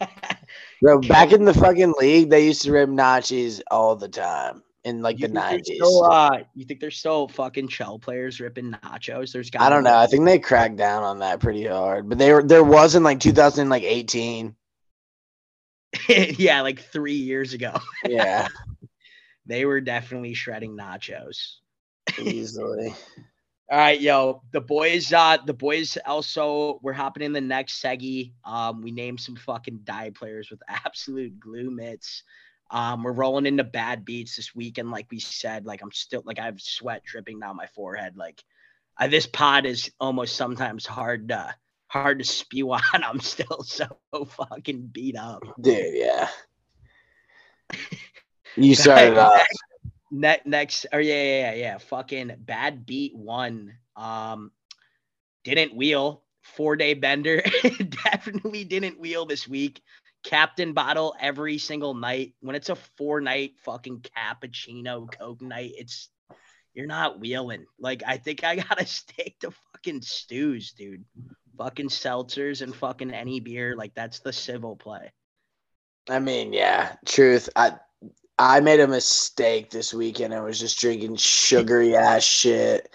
Bro, 0.82 1.00
back 1.02 1.32
in 1.32 1.44
the 1.44 1.54
fucking 1.54 1.94
league, 1.98 2.30
they 2.30 2.46
used 2.46 2.62
to 2.62 2.72
rip 2.72 2.88
Nachos 2.88 3.60
all 3.70 3.96
the 3.96 4.08
time 4.08 4.62
in 4.84 5.02
like 5.02 5.18
You 5.18 5.28
the 5.28 5.34
nineties. 5.34 5.76
still, 5.76 6.04
uh, 6.04 6.38
you 6.54 6.64
think 6.64 6.80
there's 6.80 6.96
still 6.98 7.28
fucking 7.28 7.68
shell 7.68 7.98
players 7.98 8.40
ripping 8.40 8.72
nachos? 8.72 9.32
There's 9.32 9.50
got 9.50 9.62
I 9.62 9.70
don't 9.70 9.84
know. 9.84 9.96
I 9.96 10.06
think 10.06 10.24
they 10.24 10.38
cracked 10.38 10.76
down 10.76 11.02
on 11.02 11.18
that 11.20 11.40
pretty 11.40 11.66
hard, 11.66 12.08
but 12.08 12.18
they 12.18 12.32
were 12.32 12.42
there 12.42 12.64
was 12.64 12.94
in 12.94 13.02
like 13.02 13.20
2018. 13.20 14.54
yeah, 16.08 16.60
like 16.62 16.80
three 16.80 17.14
years 17.14 17.54
ago, 17.54 17.72
Yeah, 18.06 18.48
they 19.46 19.64
were 19.64 19.80
definitely 19.80 20.34
shredding 20.34 20.76
nachos. 20.76 21.56
easily. 22.18 22.94
All 23.70 23.76
right, 23.76 24.00
yo, 24.00 24.40
the 24.50 24.62
boys, 24.62 25.12
uh, 25.12 25.36
the 25.44 25.52
boys 25.52 25.98
also 26.06 26.80
we're 26.82 26.94
hopping 26.94 27.22
in 27.22 27.34
the 27.34 27.40
next 27.40 27.82
seggy. 27.82 28.32
Um, 28.42 28.80
we 28.80 28.90
named 28.90 29.20
some 29.20 29.36
fucking 29.36 29.80
die 29.84 30.10
players 30.14 30.50
with 30.50 30.62
absolute 30.68 31.38
glue 31.38 31.70
mitts. 31.70 32.22
Um, 32.70 33.02
we're 33.02 33.12
rolling 33.12 33.44
into 33.44 33.64
bad 33.64 34.06
beats 34.06 34.36
this 34.36 34.54
weekend, 34.54 34.90
like 34.90 35.10
we 35.10 35.20
said. 35.20 35.66
Like 35.66 35.82
I'm 35.82 35.92
still 35.92 36.22
like 36.24 36.38
I 36.38 36.46
have 36.46 36.60
sweat 36.62 37.04
dripping 37.04 37.40
down 37.40 37.56
my 37.56 37.66
forehead. 37.66 38.16
Like 38.16 38.42
I, 38.96 39.08
this 39.08 39.26
pod 39.26 39.66
is 39.66 39.90
almost 40.00 40.36
sometimes 40.36 40.86
hard 40.86 41.28
to 41.28 41.54
hard 41.88 42.20
to 42.20 42.24
spew 42.24 42.72
on. 42.72 42.80
I'm 42.94 43.20
still 43.20 43.62
so 43.64 43.98
fucking 44.10 44.88
beat 44.92 45.16
up. 45.16 45.42
Dude, 45.60 45.94
yeah. 45.94 46.28
You 48.56 48.74
started 48.74 49.16
off. 49.16 49.46
Ne- 50.10 50.40
next, 50.44 50.86
or 50.92 51.00
yeah, 51.00 51.22
yeah, 51.22 51.40
yeah, 51.40 51.54
yeah. 51.54 51.78
Fucking 51.78 52.32
bad 52.38 52.86
beat 52.86 53.14
one. 53.14 53.74
Um, 53.96 54.52
didn't 55.44 55.74
wheel. 55.74 56.22
Four 56.42 56.76
day 56.76 56.94
bender. 56.94 57.42
Definitely 58.04 58.64
didn't 58.64 59.00
wheel 59.00 59.26
this 59.26 59.46
week. 59.46 59.82
Captain 60.24 60.72
bottle 60.72 61.14
every 61.20 61.58
single 61.58 61.94
night. 61.94 62.34
When 62.40 62.56
it's 62.56 62.70
a 62.70 62.76
four 62.96 63.20
night 63.20 63.52
fucking 63.64 64.04
cappuccino 64.16 65.10
coke 65.12 65.42
night, 65.42 65.72
it's 65.76 66.08
you're 66.74 66.86
not 66.86 67.20
wheeling. 67.20 67.66
Like 67.78 68.02
I 68.06 68.16
think 68.16 68.44
I 68.44 68.56
gotta 68.56 68.86
stick 68.86 69.38
to 69.40 69.52
fucking 69.72 70.02
stews, 70.02 70.72
dude. 70.72 71.04
Fucking 71.58 71.88
seltzers 71.88 72.62
and 72.62 72.74
fucking 72.74 73.12
any 73.12 73.40
beer. 73.40 73.76
Like 73.76 73.94
that's 73.94 74.20
the 74.20 74.32
civil 74.32 74.76
play. 74.76 75.12
I 76.08 76.18
mean, 76.20 76.52
yeah, 76.52 76.94
truth. 77.04 77.50
I 77.54 77.72
I 78.38 78.60
made 78.60 78.80
a 78.80 78.86
mistake 78.86 79.70
this 79.70 79.92
weekend. 79.92 80.32
I 80.32 80.40
was 80.40 80.60
just 80.60 80.78
drinking 80.78 81.16
sugary 81.16 81.96
ass 81.96 82.22
shit. 82.22 82.88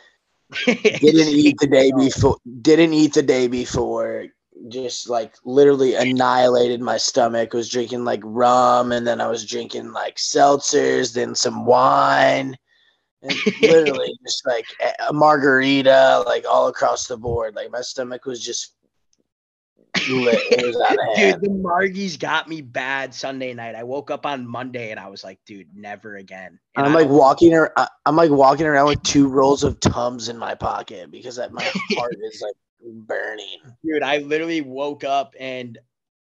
Didn't 0.65 0.79
eat 1.03 1.57
the 1.59 1.67
day 1.67 1.91
before. 1.91 2.37
Didn't 2.61 2.93
eat 2.93 3.13
the 3.13 3.23
day 3.23 3.47
before. 3.47 4.27
Just 4.69 5.09
like 5.09 5.33
literally 5.43 5.95
annihilated 5.95 6.79
my 6.79 6.95
stomach. 6.97 7.53
Was 7.53 7.67
drinking 7.69 8.05
like 8.05 8.21
rum, 8.23 8.91
and 8.93 9.05
then 9.05 9.19
I 9.19 9.27
was 9.27 9.45
drinking 9.45 9.91
like 9.91 10.15
seltzers, 10.15 11.13
then 11.13 11.35
some 11.35 11.65
wine, 11.65 12.55
and 13.23 13.35
literally 13.61 14.15
just 14.25 14.45
like 14.45 14.65
a- 14.79 15.09
a 15.09 15.13
margarita, 15.13 16.23
like 16.25 16.45
all 16.49 16.67
across 16.67 17.07
the 17.07 17.17
board. 17.17 17.55
Like 17.55 17.71
my 17.71 17.81
stomach 17.81 18.25
was 18.25 18.39
just 18.39 18.75
lit. 19.75 19.77
It 19.77 19.81
was 19.81 19.81
out 19.81 19.81
of 19.81 19.82
Dude, 19.95 21.41
the 21.41 21.49
Margies 21.49 22.19
got 22.19 22.49
me 22.49 22.61
bad 22.61 23.13
Sunday 23.13 23.53
night. 23.53 23.75
I 23.75 23.83
woke 23.83 24.11
up 24.11 24.25
on 24.25 24.45
Monday 24.45 24.91
and 24.91 24.99
I 24.99 25.07
was 25.07 25.23
like, 25.23 25.39
dude, 25.45 25.67
never 25.75 26.15
again. 26.15 26.59
And 26.75 26.85
I'm 26.85 26.93
like 26.93 27.09
walking 27.09 27.53
around. 27.53 27.71
I'm 28.05 28.15
like 28.15 28.31
walking 28.31 28.65
around 28.65 28.87
with 28.87 29.03
two 29.03 29.27
rolls 29.27 29.63
of 29.63 29.79
tums 29.79 30.29
in 30.29 30.37
my 30.37 30.55
pocket 30.55 31.11
because 31.11 31.35
that 31.35 31.53
my 31.53 31.63
heart 31.95 32.15
is 32.21 32.41
like 32.41 32.55
burning. 33.07 33.59
dude, 33.85 34.03
I 34.03 34.17
literally 34.17 34.61
woke 34.61 35.03
up 35.03 35.35
and 35.39 35.77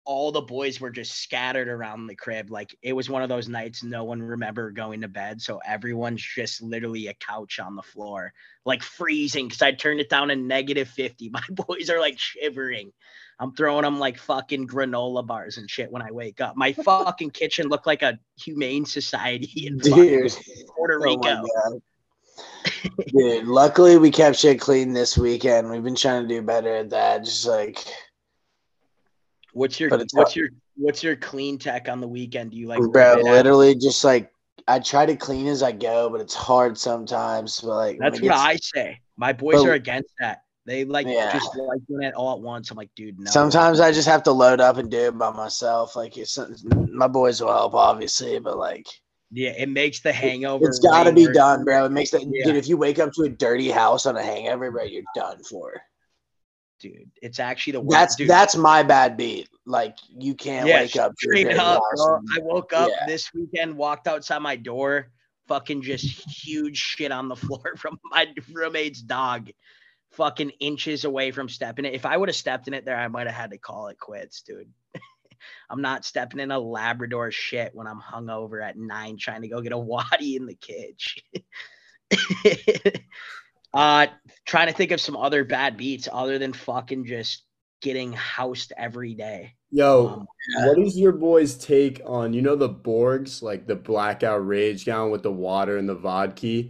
all 0.06 0.32
the 0.32 0.42
boys 0.42 0.80
were 0.80 0.92
just 0.92 1.20
scattered 1.24 1.68
around 1.68 2.06
the 2.06 2.16
crib. 2.16 2.52
Like 2.52 2.76
it 2.84 2.94
was 2.94 3.10
one 3.10 3.24
of 3.24 3.30
those 3.30 3.50
nights 3.50 3.84
no 3.84 4.04
one 4.04 4.22
remember 4.22 4.70
going 4.70 5.02
to 5.02 5.08
bed. 5.08 5.42
So 5.42 5.60
everyone's 5.66 6.22
just 6.22 6.62
literally 6.62 7.08
a 7.08 7.16
couch 7.16 7.60
on 7.60 7.76
the 7.76 7.82
floor, 7.82 8.32
like 8.66 8.84
freezing 8.84 9.48
because 9.48 9.64
I 9.64 9.72
turned 9.72 10.00
it 10.00 10.10
down 10.10 10.28
to 10.28 10.36
negative 10.36 10.88
50. 10.88 11.30
My 11.34 11.44
boys 11.50 11.90
are 11.90 12.00
like 12.00 12.20
shivering. 12.20 12.94
I'm 13.40 13.54
throwing 13.54 13.84
them 13.84 14.00
like 14.00 14.18
fucking 14.18 14.68
granola 14.68 15.26
bars 15.26 15.58
and 15.58 15.70
shit 15.70 15.92
when 15.92 16.02
I 16.02 16.12
wake 16.12 16.40
up. 16.40 16.56
My 16.56 16.72
fucking 16.74 17.32
kitchen 17.32 17.68
looked 17.68 17.86
like 17.86 18.02
a 18.02 18.18
humane 18.38 18.86
society 18.86 19.68
in 19.68 19.80
Puerto 19.80 20.96
oh 20.96 21.04
Rico. 21.04 21.20
God. 21.20 21.82
Dude, 23.08 23.46
luckily 23.46 23.98
we 23.98 24.12
kept 24.12 24.38
shit 24.38 24.60
clean 24.60 24.94
this 24.94 25.18
weekend. 25.18 25.70
We've 25.70 25.84
been 25.84 25.96
trying 25.96 26.24
to 26.24 26.28
do 26.28 26.42
better 26.42 26.76
at 26.76 26.90
that. 26.92 27.24
Just 27.26 27.46
like 27.46 27.86
What's 29.54 29.80
your 29.80 29.90
what's 30.14 30.36
your 30.36 30.50
what's 30.76 31.02
your 31.02 31.16
clean 31.16 31.58
tech 31.58 31.88
on 31.88 32.02
the 32.02 32.08
weekend? 32.08 32.52
Do 32.52 32.58
you 32.58 32.68
like 32.68 32.80
bro, 32.92 33.14
it 33.14 33.20
out? 33.20 33.24
literally 33.24 33.76
just 33.76 34.04
like 34.04 34.30
I 34.68 34.80
try 34.80 35.06
to 35.06 35.16
clean 35.16 35.48
as 35.48 35.64
I 35.64 35.72
go, 35.72 36.10
but 36.10 36.20
it's 36.20 36.34
hard 36.34 36.78
sometimes. 36.78 37.62
But 37.62 37.76
like 37.76 37.98
That's 38.00 38.20
what 38.20 38.30
gets- 38.30 38.40
I 38.40 38.56
say. 38.58 39.00
My 39.16 39.32
boys 39.32 39.62
But- 39.62 39.70
are 39.70 39.74
against 39.74 40.14
that. 40.20 40.42
They 40.66 40.84
like 40.84 41.06
Yeah. 41.08 41.32
just 41.34 41.56
like 41.56 41.86
doing 41.88 42.04
it 42.04 42.14
all 42.16 42.34
at 42.34 42.40
once. 42.42 42.72
I'm 42.72 42.78
like, 42.78 42.90
dude, 42.96 43.20
no. 43.20 43.30
Sometimes 43.30 43.80
I 43.80 43.92
just 43.92 44.08
have 44.08 44.24
to 44.24 44.32
load 44.32 44.60
up 44.60 44.78
and 44.78 44.90
do 44.90 44.98
it 45.08 45.18
by 45.18 45.32
myself. 45.32 45.96
Like 45.96 46.18
it's 46.18 46.38
my 46.92 47.08
boys 47.08 47.40
will 47.42 47.50
help, 47.54 47.76
obviously, 47.76 48.40
but 48.40 48.58
like 48.58 48.88
yeah, 49.32 49.52
it 49.58 49.70
makes 49.70 50.00
the 50.02 50.14
hangover. 50.14 50.68
it's 50.68 50.80
got 50.80 51.04
to 51.04 51.12
be 51.12 51.28
done, 51.28 51.64
bro. 51.66 51.86
It 51.86 51.92
makes 51.92 52.12
that 52.12 52.22
Yeah. 52.24 52.46
dude. 52.46 52.56
If 52.56 52.68
you 52.68 52.78
wake 52.78 53.00
up 53.00 53.12
to 53.14 53.24
a 53.24 53.30
dirty 53.30 53.70
house 53.70 54.06
on 54.06 54.16
a 54.18 54.24
hangover, 54.24 54.72
bro, 54.72 54.84
you're 54.84 55.04
done 55.16 55.44
for. 55.44 55.74
dude. 56.80 57.10
It's 57.22 57.40
actually 57.40 57.74
the 57.74 57.82
worst. 57.82 57.92
That's 57.92 58.16
dude. 58.16 58.30
that's 58.30 58.56
my 58.56 58.82
bad 58.84 59.18
beat. 59.18 59.48
Like 59.66 59.98
you 60.10 60.34
can't 60.36 60.68
yeah, 60.68 60.82
wake 60.82 60.96
up 60.96 61.14
straight 61.18 61.58
up. 61.58 61.82
bro. 61.96 62.22
I 62.36 62.40
woke 62.42 62.74
up 62.74 62.90
yeah. 62.90 63.06
this 63.08 63.32
weekend, 63.34 63.76
walked 63.78 64.08
outside 64.08 64.40
my 64.40 64.56
door, 64.56 65.10
fucking 65.48 65.82
just 65.84 66.06
huge 66.30 66.78
shit 66.78 67.12
on 67.12 67.28
the 67.28 67.36
floor 67.44 67.76
from 67.78 68.00
my 68.12 68.28
roommate's 68.52 69.02
dog, 69.02 69.50
fucking 70.16 70.52
inches 70.60 71.06
away 71.06 71.32
from 71.32 71.50
stepping 71.50 71.86
it. 71.86 71.94
If 71.94 72.06
I 72.06 72.16
would 72.16 72.30
have 72.30 72.36
stepped 72.36 72.68
in 72.68 72.74
it 72.74 72.86
there, 72.86 72.98
I 72.98 73.08
might 73.08 73.28
have 73.28 73.36
had 73.36 73.52
to 73.52 73.58
call 73.58 73.88
it 73.88 74.00
quits, 74.00 74.42
dude. 74.42 74.70
I'm 75.70 75.82
not 75.82 76.06
stepping 76.06 76.40
in 76.40 76.52
a 76.52 76.60
Labrador 76.60 77.32
shit 77.32 77.72
when 77.74 77.88
I'm 77.88 78.02
hungover 78.02 78.64
at 78.64 78.78
nine 78.78 79.18
trying 79.18 79.42
to 79.44 79.48
go 79.48 79.62
get 79.62 79.74
a 79.74 79.78
waddy 79.78 80.36
in 80.36 80.46
the 80.46 80.56
kitchen. 80.56 81.24
uh, 83.74 84.08
trying 84.46 84.68
to 84.68 84.74
think 84.74 84.92
of 84.92 85.02
some 85.02 85.18
other 85.18 85.44
bad 85.44 85.78
beats 85.78 86.08
other 86.12 86.40
than 86.40 86.54
fucking 86.54 87.06
just 87.06 87.44
getting 87.82 88.14
housed 88.14 88.74
every 88.78 89.14
day. 89.14 89.54
Yo, 89.72 90.08
Um, 90.08 90.28
what 90.66 90.80
is 90.80 90.98
your 90.98 91.12
boys' 91.12 91.56
take 91.56 92.02
on 92.06 92.34
you 92.34 92.42
know 92.42 92.56
the 92.56 92.70
Borgs, 92.70 93.42
like 93.42 93.68
the 93.68 93.76
blackout 93.76 94.46
rage 94.46 94.86
gown 94.86 95.12
with 95.12 95.24
the 95.24 95.32
water 95.32 95.78
and 95.78 95.90
the 95.90 95.96
vodka? 95.96 96.64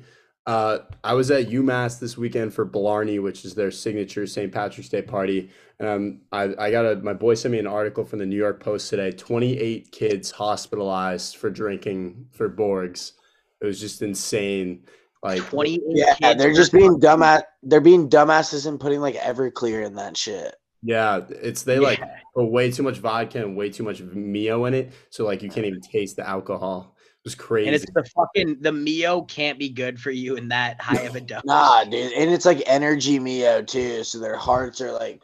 Uh, 0.47 0.79
I 1.03 1.13
was 1.15 1.31
at 1.31 1.47
UMass 1.47 1.99
this 1.99 2.17
weekend 2.17 2.53
for 2.53 2.65
Blarney, 2.65 3.17
which 3.19 3.45
is 3.45 3.55
their 3.55 3.71
signature 3.71 4.27
St. 4.27 4.51
Patrick's 4.51 4.89
Day 4.89 5.01
party. 5.01 5.49
And 5.79 5.87
um, 5.89 6.21
I, 6.31 6.53
I 6.59 6.71
got 6.71 6.85
a 6.85 6.95
my 6.97 7.13
boy 7.13 7.33
sent 7.33 7.51
me 7.51 7.59
an 7.59 7.65
article 7.67 8.05
from 8.05 8.19
the 8.19 8.25
New 8.25 8.35
York 8.37 8.61
Post 8.63 8.89
today. 8.89 9.11
Twenty 9.11 9.57
eight 9.57 9.91
kids 9.91 10.31
hospitalized 10.31 11.37
for 11.37 11.49
drinking 11.49 12.27
for 12.31 12.49
Borgs. 12.49 13.13
It 13.61 13.65
was 13.65 13.79
just 13.79 14.01
insane. 14.01 14.85
Like 15.23 15.41
28 15.47 15.81
Yeah, 15.87 16.13
kids 16.13 16.39
they're 16.39 16.53
just 16.53 16.71
being 16.71 16.85
fucking- 16.85 16.99
dumb 16.99 17.23
at 17.23 17.47
they're 17.63 17.81
being 17.81 18.07
dumbasses 18.09 18.67
and 18.67 18.79
putting 18.79 18.99
like 19.01 19.15
Everclear 19.15 19.83
in 19.83 19.95
that 19.95 20.15
shit. 20.15 20.55
Yeah, 20.83 21.21
it's 21.29 21.63
they 21.63 21.79
like 21.79 21.97
Yeah. 21.97 22.17
put 22.35 22.51
way 22.51 22.69
too 22.69 22.83
much 22.83 22.99
vodka 22.99 23.39
and 23.39 23.57
way 23.57 23.71
too 23.71 23.81
much 23.83 24.01
Mio 24.01 24.65
in 24.65 24.75
it, 24.75 24.93
so 25.09 25.25
like 25.25 25.41
you 25.41 25.49
can't 25.49 25.65
even 25.65 25.81
taste 25.81 26.15
the 26.17 26.29
alcohol. 26.29 26.94
It 27.25 27.29
was 27.29 27.35
crazy. 27.35 27.67
And 27.67 27.75
it's 27.75 27.85
the 27.91 28.03
fucking 28.15 28.57
the 28.61 28.71
Mio 28.71 29.23
can't 29.23 29.57
be 29.57 29.69
good 29.69 29.99
for 29.99 30.11
you 30.11 30.35
in 30.35 30.47
that 30.49 30.79
high 30.79 31.01
of 31.01 31.15
a 31.15 31.21
dose. 31.21 31.41
Nah, 31.43 31.83
dude, 31.83 32.13
and 32.13 32.31
it's 32.31 32.45
like 32.45 32.61
energy 32.67 33.17
Mio 33.17 33.63
too, 33.63 34.03
so 34.03 34.19
their 34.19 34.37
hearts 34.37 34.79
are 34.79 34.91
like 34.91 35.23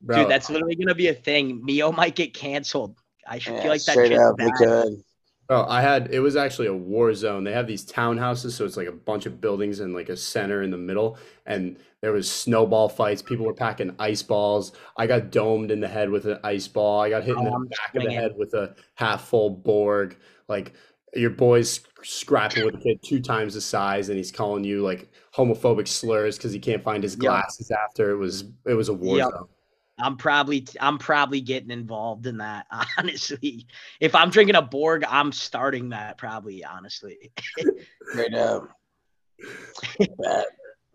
Bro, 0.00 0.22
Dude, 0.22 0.30
that's 0.30 0.50
literally 0.50 0.74
gonna 0.76 0.94
be 0.96 1.08
a 1.08 1.14
thing. 1.14 1.64
Mio 1.64 1.92
might 1.92 2.14
get 2.16 2.34
canceled. 2.34 2.96
I 3.26 3.38
should 3.38 3.54
yeah, 3.54 3.62
feel 3.62 3.70
like 3.70 3.84
that 3.84 3.92
straight 3.92 4.08
shit's 4.10 4.20
up, 4.22 4.36
bad. 4.36 4.52
could. 4.56 5.02
Oh, 5.50 5.64
I 5.68 5.80
had 5.80 6.08
it 6.12 6.20
was 6.20 6.36
actually 6.36 6.66
a 6.66 6.74
war 6.74 7.14
zone. 7.14 7.42
They 7.44 7.52
have 7.52 7.66
these 7.66 7.86
townhouses, 7.86 8.50
so 8.52 8.64
it's 8.64 8.76
like 8.76 8.86
a 8.88 8.92
bunch 8.92 9.26
of 9.26 9.40
buildings 9.40 9.80
and 9.80 9.94
like 9.94 10.08
a 10.08 10.16
center 10.16 10.62
in 10.62 10.70
the 10.70 10.76
middle. 10.76 11.18
And 11.46 11.76
there 12.00 12.12
was 12.12 12.30
snowball 12.30 12.88
fights. 12.88 13.22
People 13.22 13.46
were 13.46 13.54
packing 13.54 13.94
ice 13.98 14.22
balls. 14.22 14.72
I 14.96 15.06
got 15.06 15.30
domed 15.30 15.70
in 15.70 15.80
the 15.80 15.88
head 15.88 16.10
with 16.10 16.26
an 16.26 16.38
ice 16.44 16.68
ball. 16.68 17.00
I 17.00 17.10
got 17.10 17.22
hit 17.24 17.36
in 17.36 17.38
Oh, 17.38 17.44
the 17.44 17.50
I'm 17.52 17.66
back 17.66 17.78
of 17.88 17.92
the 17.94 18.00
swinging. 18.00 18.18
head 18.20 18.32
with 18.36 18.54
a 18.54 18.74
half 18.94 19.24
full 19.28 19.50
Borg. 19.50 20.16
Like 20.48 20.72
your 21.14 21.30
boy's 21.30 21.80
scrapping 22.02 22.64
with 22.64 22.74
a 22.74 22.78
kid 22.78 23.00
two 23.04 23.20
times 23.20 23.54
the 23.54 23.60
size, 23.60 24.08
and 24.08 24.16
he's 24.16 24.32
calling 24.32 24.64
you 24.64 24.82
like 24.82 25.10
homophobic 25.34 25.88
slurs 25.88 26.36
because 26.36 26.52
he 26.52 26.58
can't 26.58 26.82
find 26.82 27.02
his 27.02 27.14
Yep. 27.14 27.20
glasses 27.20 27.70
after. 27.70 28.10
It 28.10 28.16
was 28.16 28.44
it 28.66 28.74
was 28.74 28.88
a 28.88 28.94
war 28.94 29.18
Yep. 29.18 29.28
zone. 29.30 29.48
I'm 30.00 30.16
probably 30.16 30.66
I'm 30.80 30.98
probably 30.98 31.40
getting 31.40 31.70
involved 31.70 32.26
in 32.26 32.38
that. 32.38 32.66
Honestly, 32.98 33.66
if 34.00 34.14
I'm 34.14 34.30
drinking 34.30 34.54
a 34.56 34.62
Borg, 34.62 35.04
I'm 35.08 35.32
starting 35.32 35.88
that. 35.90 36.18
Probably, 36.18 36.64
honestly. 36.64 37.32
right 38.14 38.30
now. 38.30 38.68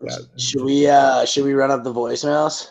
Yeah. 0.02 0.18
Should 0.36 0.64
we 0.64 0.86
uh 0.86 1.24
should 1.24 1.44
we 1.44 1.54
run 1.54 1.70
up 1.70 1.82
the 1.82 1.94
voicemails? 1.94 2.68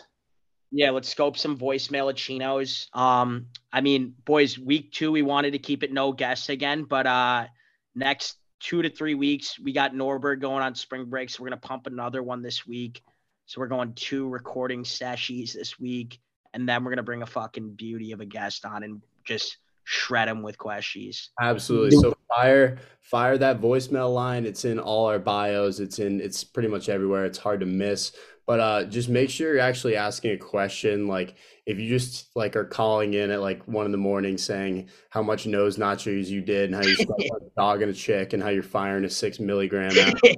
Yeah, 0.76 0.90
let's 0.90 1.08
scope 1.08 1.38
some 1.38 1.56
voicemail 1.56 2.10
at 2.10 2.16
Chino's. 2.16 2.88
Um, 2.92 3.46
I 3.72 3.80
mean, 3.80 4.12
boys, 4.24 4.58
week 4.58 4.90
two 4.90 5.12
we 5.12 5.22
wanted 5.22 5.52
to 5.52 5.60
keep 5.60 5.84
it 5.84 5.92
no 5.92 6.10
guests 6.10 6.48
again, 6.48 6.82
but 6.82 7.06
uh, 7.06 7.46
next 7.94 8.38
two 8.58 8.82
to 8.82 8.90
three 8.90 9.14
weeks 9.14 9.56
we 9.56 9.72
got 9.72 9.94
Norberg 9.94 10.40
going 10.40 10.64
on 10.64 10.74
spring 10.74 11.04
break, 11.04 11.30
so 11.30 11.42
we're 11.44 11.50
gonna 11.50 11.60
pump 11.60 11.86
another 11.86 12.24
one 12.24 12.42
this 12.42 12.66
week. 12.66 13.02
So 13.46 13.60
we're 13.60 13.68
going 13.68 13.92
two 13.92 14.28
recording 14.28 14.84
sessions 14.84 15.52
this 15.52 15.78
week, 15.78 16.18
and 16.54 16.68
then 16.68 16.82
we're 16.82 16.90
gonna 16.90 17.04
bring 17.04 17.22
a 17.22 17.26
fucking 17.26 17.74
beauty 17.74 18.10
of 18.10 18.20
a 18.20 18.26
guest 18.26 18.64
on 18.64 18.82
and 18.82 19.00
just 19.22 19.58
shred 19.84 20.26
him 20.26 20.42
with 20.42 20.58
questions. 20.58 21.30
Absolutely. 21.40 21.96
So 21.98 22.14
fire 22.34 22.78
fire 23.00 23.38
that 23.38 23.60
voicemail 23.60 24.12
line. 24.12 24.44
It's 24.44 24.64
in 24.64 24.80
all 24.80 25.06
our 25.06 25.20
bios. 25.20 25.78
It's 25.78 26.00
in 26.00 26.20
it's 26.20 26.42
pretty 26.42 26.68
much 26.68 26.88
everywhere. 26.88 27.26
It's 27.26 27.38
hard 27.38 27.60
to 27.60 27.66
miss. 27.66 28.12
But 28.46 28.60
uh 28.60 28.84
just 28.84 29.08
make 29.08 29.30
sure 29.30 29.54
you're 29.54 29.62
actually 29.62 29.96
asking 29.96 30.32
a 30.32 30.36
question. 30.38 31.06
Like 31.08 31.36
if 31.66 31.78
you 31.78 31.88
just 31.88 32.28
like 32.36 32.56
are 32.56 32.64
calling 32.64 33.14
in 33.14 33.30
at 33.30 33.40
like 33.40 33.66
one 33.66 33.86
in 33.86 33.92
the 33.92 33.98
morning 33.98 34.36
saying 34.36 34.90
how 35.10 35.22
much 35.22 35.46
nose 35.46 35.78
nachos 35.78 36.26
you 36.26 36.42
did 36.42 36.66
and 36.70 36.74
how 36.74 36.82
you 36.82 36.94
stuck 36.94 37.18
a 37.20 37.28
dog 37.56 37.80
and 37.82 37.90
a 37.90 37.94
chick 37.94 38.32
and 38.34 38.42
how 38.42 38.50
you're 38.50 38.62
firing 38.62 39.04
a 39.04 39.10
six 39.10 39.40
milligram 39.40 39.96
out. 39.98 40.20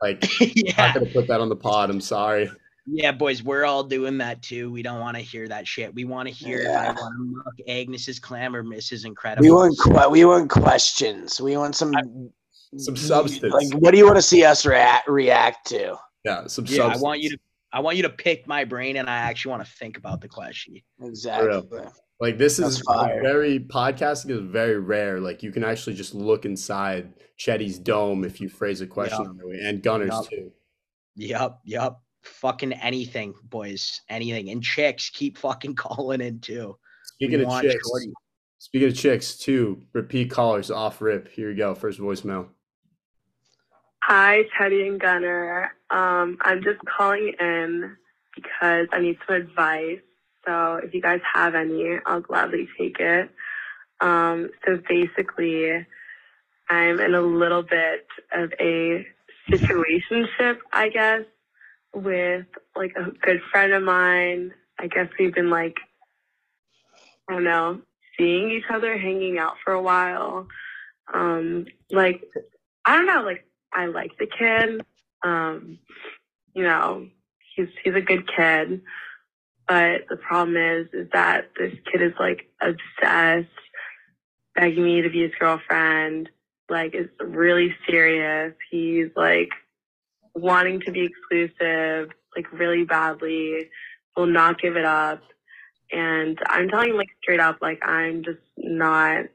Like 0.00 0.24
I'm 0.40 0.76
not 0.76 0.94
gonna 0.94 1.06
put 1.06 1.26
that 1.26 1.40
on 1.40 1.48
the 1.48 1.56
pod. 1.56 1.90
I'm 1.90 2.00
sorry. 2.00 2.48
yeah, 2.86 3.10
boys, 3.10 3.42
we're 3.42 3.64
all 3.64 3.82
doing 3.82 4.18
that 4.18 4.40
too. 4.42 4.70
We 4.70 4.80
don't 4.80 5.00
want 5.00 5.16
to 5.16 5.20
hear 5.24 5.48
that 5.48 5.66
shit. 5.66 5.92
We 5.92 6.04
want 6.04 6.28
to 6.28 6.32
hear 6.32 6.60
if 6.60 6.68
I 6.68 6.70
Yeah. 6.70 6.92
want 6.92 6.96
to 7.16 7.42
muck 7.44 7.54
Agnes's 7.68 8.20
clam 8.20 8.54
or 8.54 8.62
Mrs. 8.62 9.04
Incredible. 9.04 9.42
We 9.44 9.50
want 9.50 9.76
que- 9.82 10.08
we 10.08 10.24
want 10.24 10.50
questions. 10.50 11.40
We 11.40 11.56
want 11.56 11.74
some 11.74 11.92
Some 12.76 12.94
substance. 12.94 13.52
Like 13.52 13.72
what 13.80 13.90
do 13.90 13.98
you 13.98 14.04
want 14.04 14.18
to 14.18 14.22
see 14.22 14.44
us 14.44 14.64
react 14.64 15.08
react 15.08 15.66
to? 15.70 15.96
Yeah, 16.24 16.46
some 16.46 16.64
Yeah, 16.68 16.84
I 16.84 16.96
want 16.98 17.18
you 17.20 17.30
to. 17.30 17.38
I 17.72 17.80
want 17.80 17.96
you 17.96 18.02
to 18.04 18.10
pick 18.10 18.46
my 18.46 18.64
brain, 18.64 18.96
and 18.96 19.08
I 19.10 19.16
actually 19.16 19.50
want 19.50 19.66
to 19.66 19.72
think 19.72 19.98
about 19.98 20.20
the 20.20 20.28
question. 20.28 20.74
Exactly. 21.02 21.62
Like 22.20 22.36
this 22.38 22.56
That's 22.56 22.76
is 22.76 22.80
fire. 22.80 23.22
very 23.22 23.60
podcasting 23.60 24.30
is 24.30 24.40
very 24.40 24.78
rare. 24.78 25.20
Like 25.20 25.42
you 25.42 25.52
can 25.52 25.62
actually 25.62 25.94
just 25.94 26.14
look 26.14 26.44
inside 26.44 27.12
Chetty's 27.38 27.78
dome 27.78 28.24
if 28.24 28.40
you 28.40 28.48
phrase 28.48 28.80
a 28.80 28.86
question 28.86 29.22
Yeah. 29.22 29.32
that 29.38 29.46
way, 29.46 29.60
and 29.62 29.82
Gunners 29.82 30.08
Yup. 30.10 30.28
too. 30.28 30.52
Yep, 31.16 31.58
yep. 31.64 31.96
Fucking 32.24 32.72
anything, 32.72 33.34
boys. 33.44 34.00
Anything. 34.08 34.50
And 34.50 34.62
chicks 34.62 35.10
keep 35.10 35.38
fucking 35.38 35.74
calling 35.76 36.20
in 36.20 36.40
too. 36.40 36.76
We 37.20 37.26
Speaking 37.26 37.40
of 37.42 37.46
want 37.48 37.66
chicks, 37.68 37.88
Shorty. 37.88 38.12
speaking 38.58 38.88
of 38.88 38.96
chicks 38.96 39.36
too, 39.36 39.82
repeat 39.92 40.30
callers 40.30 40.70
off 40.72 41.00
rip. 41.00 41.28
Here 41.28 41.50
you 41.50 41.56
go, 41.56 41.74
first 41.76 42.00
voicemail. 42.00 42.48
Hi, 44.02 44.42
Teddy 44.58 44.88
and 44.88 44.98
Gunner. 44.98 45.70
Um, 45.90 46.38
I'm 46.42 46.62
just 46.62 46.80
calling 46.84 47.32
in 47.40 47.96
because 48.34 48.88
I 48.92 49.00
need 49.00 49.18
some 49.26 49.36
advice. 49.36 50.00
So 50.46 50.80
if 50.82 50.94
you 50.94 51.02
guys 51.02 51.20
have 51.34 51.54
any, 51.54 51.98
I'll 52.06 52.20
gladly 52.20 52.68
take 52.78 52.98
it. 53.00 53.30
Um, 54.00 54.50
so 54.64 54.78
basically, 54.88 55.86
I'm 56.70 57.00
in 57.00 57.14
a 57.14 57.20
little 57.20 57.62
bit 57.62 58.06
of 58.32 58.52
a 58.60 59.06
situationship, 59.50 60.58
I 60.72 60.88
guess, 60.90 61.22
with 61.94 62.46
like 62.76 62.94
a 62.96 63.10
good 63.22 63.40
friend 63.50 63.72
of 63.72 63.82
mine. 63.82 64.52
I 64.78 64.86
guess 64.86 65.08
we've 65.18 65.34
been 65.34 65.50
like, 65.50 65.76
I 67.28 67.34
don't 67.34 67.44
know, 67.44 67.80
seeing 68.16 68.50
each 68.50 68.64
other, 68.70 68.96
hanging 68.96 69.38
out 69.38 69.54
for 69.64 69.72
a 69.72 69.82
while. 69.82 70.46
Um, 71.12 71.66
like, 71.90 72.22
I 72.84 72.96
don't 72.96 73.06
know, 73.06 73.22
like 73.22 73.44
I 73.72 73.86
like 73.86 74.12
the 74.18 74.26
kid. 74.26 74.84
Um, 75.22 75.78
you 76.54 76.62
know, 76.62 77.08
he's 77.56 77.68
he's 77.82 77.94
a 77.94 78.00
good 78.00 78.28
kid. 78.34 78.82
But 79.66 80.06
the 80.08 80.16
problem 80.16 80.56
is 80.56 80.88
is 80.92 81.08
that 81.12 81.50
this 81.58 81.74
kid 81.92 82.02
is 82.02 82.14
like 82.18 82.48
obsessed, 82.60 83.48
begging 84.54 84.84
me 84.84 85.02
to 85.02 85.10
be 85.10 85.22
his 85.22 85.32
girlfriend, 85.38 86.30
like 86.68 86.94
it's 86.94 87.12
really 87.20 87.74
serious. 87.88 88.54
He's 88.70 89.08
like 89.16 89.50
wanting 90.34 90.80
to 90.80 90.92
be 90.92 91.04
exclusive, 91.04 92.10
like 92.36 92.50
really 92.52 92.84
badly, 92.84 93.68
will 94.16 94.26
not 94.26 94.60
give 94.60 94.76
it 94.76 94.84
up. 94.84 95.22
And 95.90 96.38
I'm 96.46 96.68
telling 96.68 96.90
him 96.90 96.96
like 96.96 97.08
straight 97.22 97.40
up, 97.40 97.58
like 97.62 97.80
I'm 97.82 98.22
just 98.24 98.38
not 98.56 99.26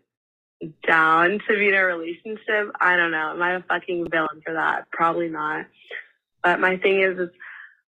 down 0.88 1.39
to 1.47 1.58
be 1.58 1.69
in 1.69 1.73
a 1.73 1.84
relationship. 1.84 2.71
I 2.80 2.95
don't 2.95 3.12
know. 3.12 3.32
Am 3.32 3.41
I 3.41 3.56
a 3.56 3.63
fucking 3.63 4.10
villain 4.10 4.41
for 4.45 4.54
that? 4.54 4.89
Probably 4.91 5.30
not. 5.30 5.65
But 6.43 6.60
my 6.60 6.78
thing 6.78 7.02
is, 7.02 7.17
is 7.17 7.30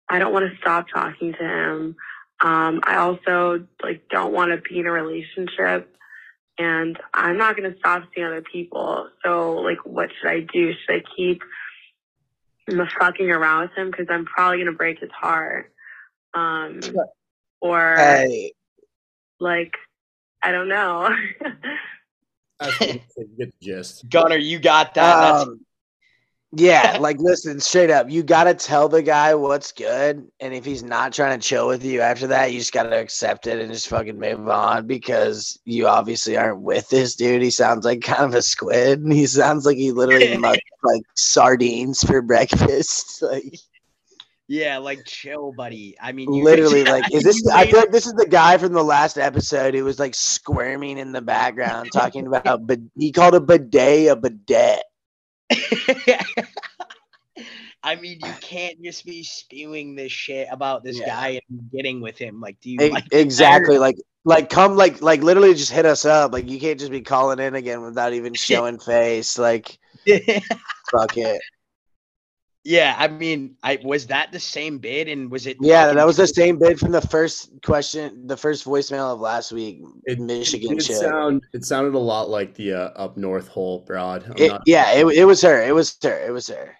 I 0.09 0.19
don't 0.19 0.33
want 0.33 0.51
to 0.51 0.57
stop 0.57 0.87
talking 0.93 1.33
to 1.33 1.43
him. 1.43 1.95
Um, 2.43 2.81
I 2.83 2.97
also 2.97 3.65
like 3.83 4.07
don't 4.09 4.33
want 4.33 4.51
to 4.51 4.57
be 4.57 4.79
in 4.79 4.87
a 4.87 4.91
relationship, 4.91 5.95
and 6.57 6.99
I'm 7.13 7.37
not 7.37 7.55
going 7.55 7.71
to 7.71 7.77
stop 7.79 8.03
seeing 8.13 8.27
other 8.27 8.41
people. 8.41 9.09
So 9.23 9.53
like, 9.57 9.85
what 9.85 10.09
should 10.19 10.29
I 10.29 10.39
do? 10.41 10.73
Should 10.73 10.95
I 10.95 11.03
keep 11.15 11.41
fucking 12.99 13.29
around 13.29 13.69
with 13.69 13.77
him 13.77 13.91
because 13.91 14.07
I'm 14.09 14.25
probably 14.25 14.57
going 14.57 14.71
to 14.71 14.77
break 14.77 14.99
his 14.99 15.11
heart? 15.11 15.71
Um, 16.33 16.79
or 17.61 17.95
Hey, 17.97 18.53
like, 19.39 19.73
I 20.43 20.51
don't 20.51 20.69
know. 20.69 21.09
That's 22.61 22.79
what 22.79 23.27
you 23.27 23.37
get 23.37 23.59
the 23.59 23.65
gist. 23.65 24.09
Gunner, 24.09 24.37
you 24.37 24.59
got 24.59 24.93
that. 24.93 25.47
Um, 25.47 25.61
yeah, 26.53 26.97
like 26.99 27.17
listen, 27.19 27.61
straight 27.61 27.89
up, 27.89 28.09
you 28.09 28.23
gotta 28.23 28.53
tell 28.53 28.89
the 28.89 29.01
guy 29.01 29.33
what's 29.35 29.71
good, 29.71 30.27
and 30.41 30.53
if 30.53 30.65
he's 30.65 30.83
not 30.83 31.13
trying 31.13 31.39
to 31.39 31.47
chill 31.47 31.65
with 31.65 31.85
you 31.85 32.01
after 32.01 32.27
that, 32.27 32.51
you 32.51 32.59
just 32.59 32.73
gotta 32.73 32.99
accept 32.99 33.47
it 33.47 33.59
and 33.59 33.71
just 33.71 33.87
fucking 33.87 34.19
move 34.19 34.49
on 34.49 34.85
because 34.85 35.57
you 35.63 35.87
obviously 35.87 36.35
aren't 36.35 36.59
with 36.59 36.89
this 36.89 37.15
dude. 37.15 37.41
He 37.41 37.51
sounds 37.51 37.85
like 37.85 38.01
kind 38.01 38.25
of 38.25 38.33
a 38.33 38.41
squid. 38.41 39.01
He 39.07 39.27
sounds 39.27 39.65
like 39.65 39.77
he 39.77 39.93
literally 39.93 40.35
mucked 40.37 40.61
like 40.83 41.03
sardines 41.15 42.03
for 42.03 42.21
breakfast. 42.21 43.23
Like 43.31 43.55
yeah, 44.51 44.79
like 44.79 45.05
chill, 45.05 45.53
buddy. 45.53 45.95
I 46.01 46.11
mean, 46.11 46.29
literally, 46.29 46.83
like 46.83 47.05
is 47.13 47.23
this? 47.23 47.47
I 47.53 47.65
feel 47.67 47.79
like 47.79 47.91
this 47.91 48.05
is 48.05 48.11
the 48.13 48.27
guy 48.27 48.57
from 48.57 48.73
the 48.73 48.83
last 48.83 49.17
episode 49.17 49.73
who 49.73 49.85
was 49.85 49.97
like 49.97 50.13
squirming 50.13 50.97
in 50.97 51.13
the 51.13 51.21
background 51.21 51.93
talking 51.93 52.27
about, 52.27 52.67
but 52.67 52.79
he 52.97 53.13
called 53.13 53.33
a 53.33 53.39
bidet 53.39 54.09
a 54.09 54.15
bidet. 54.17 54.83
I 57.83 57.95
mean, 57.95 58.19
you 58.19 58.33
can't 58.41 58.79
just 58.83 59.05
be 59.05 59.23
spewing 59.23 59.95
this 59.95 60.11
shit 60.11 60.49
about 60.51 60.83
this 60.83 60.99
Yeah. 60.99 61.07
guy 61.07 61.39
and 61.49 61.71
getting 61.71 62.01
with 62.01 62.17
him. 62.17 62.41
Like, 62.41 62.59
do 62.59 62.71
you 62.71 62.91
like 62.91 63.05
exactly 63.13 63.77
like 63.77 63.95
like 64.25 64.49
come 64.49 64.75
like 64.75 65.01
like 65.01 65.23
literally 65.23 65.53
just 65.53 65.71
hit 65.71 65.85
us 65.85 66.03
up 66.03 66.33
like 66.33 66.49
you 66.49 66.59
can't 66.59 66.77
just 66.77 66.91
be 66.91 67.01
calling 67.01 67.39
in 67.39 67.55
again 67.55 67.81
without 67.81 68.13
even 68.13 68.33
showing 68.33 68.77
face 68.77 69.39
like 69.39 69.79
fuck 70.91 71.17
it 71.17 71.41
yeah, 72.63 72.95
I 72.97 73.07
mean, 73.07 73.55
I 73.63 73.79
was 73.83 74.05
that 74.07 74.31
the 74.31 74.39
same 74.39 74.77
bid, 74.77 75.07
and 75.07 75.31
was 75.31 75.47
it? 75.47 75.57
yeah 75.61 75.93
that 75.93 76.05
was 76.05 76.17
the 76.17 76.27
same 76.27 76.59
bid 76.59 76.79
from 76.79 76.91
the 76.91 77.01
first 77.01 77.51
question 77.63 78.27
the 78.27 78.37
first 78.37 78.65
voicemail 78.65 79.13
of 79.13 79.19
last 79.19 79.51
week 79.51 79.81
It, 80.05 80.19
michigan 80.19 80.73
it, 80.73 80.85
did 80.85 80.95
sound 80.97 81.43
it 81.53 81.65
sounded 81.65 81.95
a 81.95 81.99
lot 81.99 82.29
like 82.29 82.53
the 82.55 82.73
uh, 82.73 82.89
up 82.95 83.17
north 83.17 83.47
hole 83.47 83.79
broad. 83.87 84.23
I'm 84.25 84.33
It- 84.37 84.47
not- 84.49 84.61
yeah 84.65 84.91
it, 84.93 85.05
it 85.07 85.25
was 85.25 85.41
her 85.41 85.61
it 85.63 85.73
was 85.73 85.97
her 86.03 86.19
it 86.27 86.31
was 86.31 86.47
her 86.49 86.75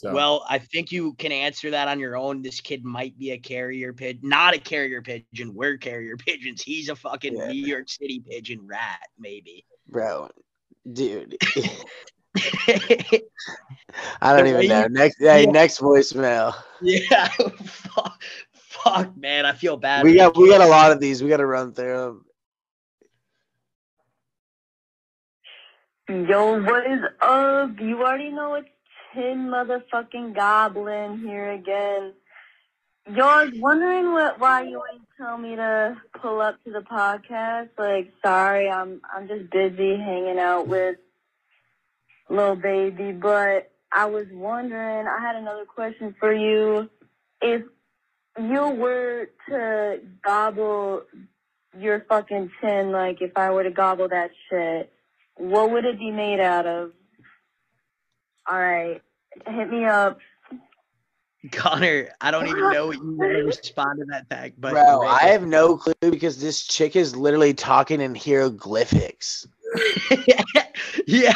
so- 0.00 0.12
Well, 0.14 0.44
I 0.48 0.58
think 0.60 0.92
you 0.92 1.14
can 1.14 1.32
answer 1.32 1.70
that 1.72 1.88
on 1.88 1.98
your 1.98 2.16
own. 2.16 2.40
This 2.40 2.60
kid 2.60 2.84
might 2.84 3.18
be 3.18 3.32
a 3.32 3.36
carrier 3.38 3.92
pigeon, 3.92 4.20
not 4.22 4.54
a 4.54 4.58
carrier 4.60 5.02
pigeon. 5.02 5.52
We're 5.52 5.76
carrier 5.76 6.16
pigeons. 6.26 6.62
He's 6.62 6.88
a 6.88 6.94
fucking 6.94 7.36
Yeah. 7.36 7.48
New 7.48 7.66
York 7.66 7.88
City 7.88 8.20
pigeon 8.24 8.60
rat, 8.64 9.08
maybe. 9.18 9.64
bro 9.88 10.28
dude 10.92 11.36
yeah, 11.56 11.68
i 14.22 14.32
don't 14.36 14.46
even 14.46 14.66
know 14.66 14.86
next 14.88 15.18
hey, 15.20 15.46
Yeah. 15.46 15.50
next 15.50 15.80
voicemail 15.80 16.54
Yeah, 16.80 17.28
fuck, 17.64 18.22
fuck, 18.52 19.16
man, 19.16 19.46
I 19.46 19.52
feel 19.52 19.76
bad. 19.76 20.04
we 20.04 20.14
got 20.16 20.36
we 20.36 20.48
got 20.48 20.60
a 20.60 20.66
lot 20.66 20.92
of 20.92 21.00
these 21.00 21.22
we 21.22 21.28
got 21.28 21.38
to 21.38 21.46
run 21.46 21.72
through 21.74 21.96
them 21.96 22.24
Yo, 26.08 26.62
what 26.62 26.86
is 26.86 27.00
up? 27.20 27.78
You 27.80 28.00
already 28.02 28.30
know 28.30 28.54
it's 28.54 28.68
Tin 29.14 29.48
motherfucking 29.50 30.34
Goblin 30.34 31.18
here 31.20 31.52
again. 31.52 32.14
Yo, 33.14 33.24
I 33.26 33.44
was 33.44 33.54
wondering 33.56 34.12
what 34.12 34.38
why 34.38 34.62
you 34.62 34.76
always 34.76 35.02
tell 35.16 35.38
me 35.38 35.56
to 35.56 35.96
pull 36.20 36.40
up 36.40 36.62
to 36.64 36.70
the 36.72 36.80
podcast. 36.80 37.70
Like, 37.78 38.12
sorry, 38.24 38.68
I'm 38.70 39.00
I'm 39.14 39.28
just 39.28 39.50
busy 39.50 39.96
hanging 39.96 40.38
out 40.38 40.68
with 40.68 40.96
little 42.28 42.56
baby, 42.56 43.12
but 43.12 43.70
I 43.92 44.06
was 44.06 44.26
wondering. 44.32 45.06
I 45.06 45.20
had 45.20 45.36
another 45.36 45.64
question 45.64 46.14
for 46.18 46.32
you. 46.32 46.88
If 47.40 47.62
you 48.38 48.68
were 48.68 49.30
to 49.48 50.00
gobble 50.24 51.02
your 51.78 52.04
fucking 52.08 52.50
tin, 52.60 52.92
like 52.92 53.20
if 53.20 53.32
I 53.36 53.50
were 53.50 53.64
to 53.64 53.70
gobble 53.70 54.08
that 54.08 54.30
shit, 54.50 54.92
what 55.36 55.70
would 55.70 55.84
it 55.84 55.98
be 55.98 56.10
made 56.10 56.40
out 56.40 56.66
of? 56.66 56.92
All 58.50 58.58
right, 58.58 59.02
hit 59.46 59.70
me 59.70 59.84
up. 59.84 60.18
Connor, 61.52 62.08
I 62.20 62.30
don't 62.30 62.48
even 62.48 62.70
know 62.70 62.88
what 62.88 62.96
you 62.96 63.12
want 63.16 63.32
to 63.32 63.44
respond 63.44 64.00
to 64.00 64.04
that 64.06 64.28
tag, 64.28 64.54
but 64.58 64.72
Bro, 64.72 65.00
Rick- 65.00 65.10
I 65.10 65.26
have 65.28 65.46
no 65.46 65.76
clue 65.76 65.94
because 66.00 66.40
this 66.40 66.66
chick 66.66 66.96
is 66.96 67.14
literally 67.14 67.54
talking 67.54 68.00
in 68.00 68.14
hieroglyphics. 68.14 69.46
yeah. 71.06 71.34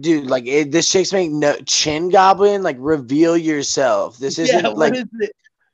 Dude, 0.00 0.26
like 0.26 0.46
it, 0.46 0.72
this 0.72 0.90
chick's 0.90 1.12
making 1.12 1.38
no 1.38 1.56
chin 1.66 2.08
goblin. 2.08 2.62
Like 2.62 2.76
reveal 2.78 3.36
yourself. 3.36 4.18
This 4.18 4.38
isn't 4.38 4.64
yeah, 4.64 4.68
like 4.68 4.94
is 4.94 5.04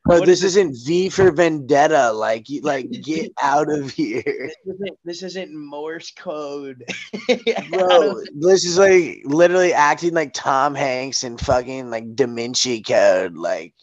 bro, 0.04 0.20
this 0.20 0.42
is 0.42 0.56
isn't 0.56 0.76
V 0.84 1.08
for 1.08 1.30
Vendetta. 1.30 2.12
Like 2.12 2.48
you, 2.48 2.60
like 2.62 2.90
get 3.02 3.32
out 3.40 3.70
of 3.70 3.90
here, 3.90 4.22
This 4.24 4.56
isn't, 4.66 4.98
this 5.04 5.22
isn't 5.22 5.54
Morse 5.54 6.10
code. 6.12 6.84
Bro. 7.70 8.22
This 8.34 8.64
is 8.64 8.78
like 8.78 9.22
literally 9.24 9.72
acting 9.72 10.14
like 10.14 10.32
Tom 10.32 10.74
Hanks 10.74 11.24
in 11.24 11.36
fucking 11.38 11.90
like 11.90 12.14
Da 12.14 12.26
Vinci 12.26 12.82
Code. 12.82 13.36
Like 13.36 13.74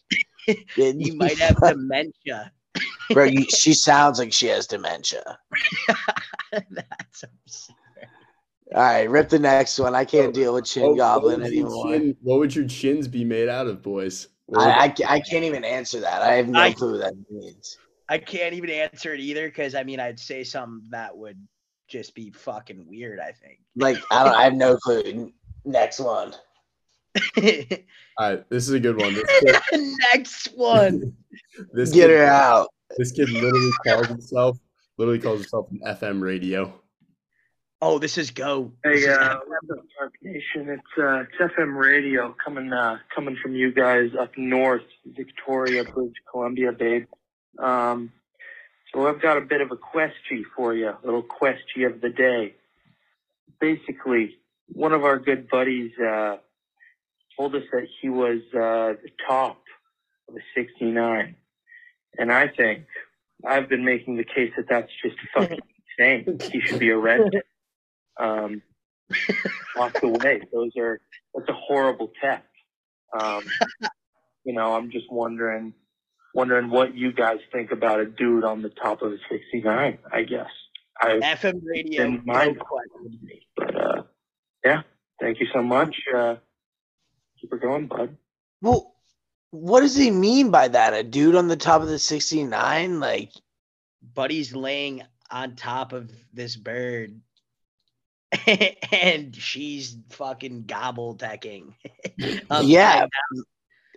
you 0.76 1.16
might 1.16 1.38
have 1.40 1.58
dementia. 1.58 2.52
bro. 3.12 3.26
You, 3.26 3.46
she 3.46 3.74
sounds 3.74 4.20
like 4.20 4.34
she 4.34 4.48
has 4.48 4.68
dementia. 4.68 5.38
That's 6.52 7.24
absurd. 7.24 7.76
All 8.76 8.82
right, 8.84 9.10
rip 9.10 9.30
the 9.30 9.40
next 9.40 9.80
one. 9.80 9.96
I 9.96 10.04
can't 10.04 10.34
deal 10.34 10.54
with 10.54 10.66
Chin 10.66 10.84
Oh, 10.84 10.96
Goblin 10.96 11.42
would 11.42 11.54
your 11.54 11.66
anymore. 11.68 11.92
chin- 11.94 12.18
what 12.22 12.40
would 12.40 12.54
your 12.56 12.68
chins 12.68 13.08
be 13.08 13.24
made 13.24 13.48
out 13.48 13.68
of, 13.68 13.82
boys? 13.82 14.28
I, 14.58 14.94
I, 15.00 15.16
I 15.16 15.20
can't 15.22 15.46
even 15.46 15.64
answer 15.64 16.00
that. 16.02 16.22
I 16.22 16.34
have 16.36 16.48
no 16.50 16.60
I- 16.60 16.74
clue 16.74 16.94
what 16.94 17.02
that 17.02 17.14
means. 17.30 17.78
I 18.10 18.18
can't 18.18 18.54
even 18.54 18.70
answer 18.70 19.14
it 19.14 19.20
either 19.20 19.48
because 19.50 19.76
I 19.76 19.84
mean 19.84 20.00
I'd 20.00 20.18
say 20.20 20.44
something 20.46 20.88
that 20.92 21.16
would 21.18 21.38
just 21.90 22.16
be 22.16 22.32
fucking 22.32 22.86
weird. 22.88 23.20
I 23.20 23.32
think. 23.34 23.60
Like 23.76 23.98
I 24.12 24.24
don't. 24.24 24.34
I 24.36 24.44
have 24.46 24.54
no 24.54 24.78
clue. 24.78 25.32
Next 25.66 26.00
one. 26.00 26.34
All 27.38 27.44
right, 28.20 28.50
this 28.50 28.68
is 28.68 28.72
a 28.74 28.80
good 28.80 28.98
one. 29.00 29.14
This 29.14 29.26
kid, 29.72 29.82
Next 30.14 30.48
one. 30.56 31.14
this 31.74 31.92
Get 31.92 32.08
kid, 32.08 32.18
her 32.18 32.26
out. 32.26 32.68
This 32.98 33.12
kid 33.12 33.30
literally 33.30 33.72
calls 33.86 34.08
himself 34.08 34.58
literally 34.98 35.20
calls 35.20 35.40
himself 35.42 35.68
an 35.72 35.82
FM 35.86 36.22
radio. 36.22 36.74
Oh, 37.82 38.00
this 38.00 38.18
is 38.18 38.32
go. 38.32 38.72
This 38.84 39.06
Hey, 39.06 39.12
is 39.12 39.18
uh, 39.18 39.40
what's 39.46 39.84
Tarp 39.98 40.14
Nation? 40.24 40.70
It's 40.70 40.98
uh, 40.98 41.24
it's 41.24 41.54
FM 41.54 41.78
radio 41.78 42.36
coming 42.44 42.74
uh, 42.74 42.98
coming 43.14 43.38
from 43.42 43.56
you 43.56 43.72
guys 43.72 44.12
up 44.20 44.36
north, 44.36 44.82
Victoria, 45.06 45.84
British 45.84 46.16
Columbia, 46.32 46.72
babe. 46.72 47.06
Um, 47.60 48.12
so 48.92 49.08
I've 49.08 49.22
got 49.22 49.38
a 49.38 49.42
bit 49.42 49.62
of 49.62 49.72
a 49.72 49.76
question 49.76 50.44
for 50.56 50.74
you, 50.74 50.90
a 50.90 50.98
little 51.04 51.22
question 51.22 51.84
of 51.84 52.02
the 52.02 52.10
day. 52.10 52.56
Basically, 53.60 54.38
one 54.70 54.92
of 54.92 55.04
our 55.04 55.20
good 55.20 55.48
buddies 55.48 55.92
uh, 56.00 56.38
told 57.36 57.56
us 57.56 57.64
that 57.72 57.88
he 58.02 58.10
was 58.10 58.40
uh, 58.56 58.98
the 59.04 59.12
top 59.28 59.62
of 60.28 60.34
the 60.34 60.42
69, 60.56 61.36
and 62.18 62.32
I 62.32 62.48
think 62.48 62.86
I've 63.46 63.70
been 63.70 63.86
making 63.86 64.18
the 64.18 64.24
case 64.24 64.52
that 64.58 64.66
that's 64.68 64.92
just 65.04 65.16
fucking 65.36 65.60
insane. 66.00 66.40
He 66.52 66.60
should 66.62 66.80
be 66.80 66.90
arrested. 66.90 67.44
Um, 68.20 68.62
walked 69.76 70.04
away. 70.04 70.42
Those 70.52 70.72
are 70.78 71.00
that's 71.34 71.50
a 71.50 71.54
horrible 71.54 72.12
tech. 72.22 72.46
Um, 73.20 73.44
you 74.44 74.54
know, 74.54 74.74
I'm 74.76 74.92
just 74.92 75.06
wondering, 75.12 75.74
wondering 76.34 76.70
what 76.70 76.96
you 76.96 77.12
guys 77.14 77.40
think 77.52 77.72
about 77.72 78.00
a 78.00 78.06
dude 78.06 78.44
on 78.44 78.62
the 78.62 78.70
top 78.70 79.02
of 79.02 79.12
a 79.14 79.18
69. 79.30 79.98
I 80.12 80.24
guess. 80.24 80.50
I, 81.00 81.20
FM 81.20 81.62
radio. 81.66 82.04
In 82.06 82.14
No 82.26 82.34
my- 82.34 82.54
question. 82.54 83.20
but 83.56 83.76
uh, 83.76 84.04
yeah. 84.66 84.82
Thank 85.20 85.40
you 85.40 85.48
so 85.54 85.62
much. 85.64 85.96
Uh, 86.16 86.36
keep 87.40 87.52
it 87.54 87.62
going, 87.62 87.88
bud. 87.88 88.16
Well, 88.62 88.94
what 89.52 89.82
does 89.82 89.96
he 89.96 90.12
mean 90.12 90.52
by 90.52 90.68
that? 90.68 90.94
A 90.94 91.04
dude 91.04 91.36
on 91.36 91.48
the 91.48 91.56
top 91.56 91.82
of 91.82 91.88
the 91.88 91.98
69? 92.00 93.00
Like, 93.00 93.32
Buddy's 94.14 94.54
laying 94.56 95.04
on 95.32 95.56
top 95.56 95.94
of 95.94 96.12
this 96.34 96.56
bird. 96.56 97.20
and 98.92 99.36
she's 99.36 99.98
fucking 100.10 100.66
gobble 100.66 101.16
teching. 101.16 101.74
yeah. 102.64 103.06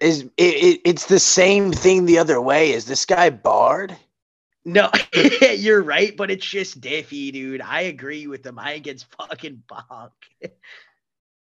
Is 0.01 0.23
it, 0.23 0.31
it, 0.39 0.81
it's 0.85 1.07
the 1.07 1.19
same 1.19 1.73
thing 1.73 2.07
the 2.07 2.19
other 2.19 2.41
way. 2.41 2.73
Is 2.73 2.87
this 2.87 3.05
guy 3.05 3.31
barred? 3.31 3.97
No, 4.65 4.91
you're 5.57 5.83
right, 5.83 6.17
but 6.17 6.31
it's 6.31 6.47
just 6.47 6.81
diffy, 6.81 7.33
dude. 7.33 7.61
I 7.63 7.83
agree 7.83 8.27
with 8.27 8.45
him. 8.45 8.59
I 8.59 8.75
think 8.75 8.87
it's 8.87 9.03
fucking 9.19 9.63
bonk. 9.71 10.11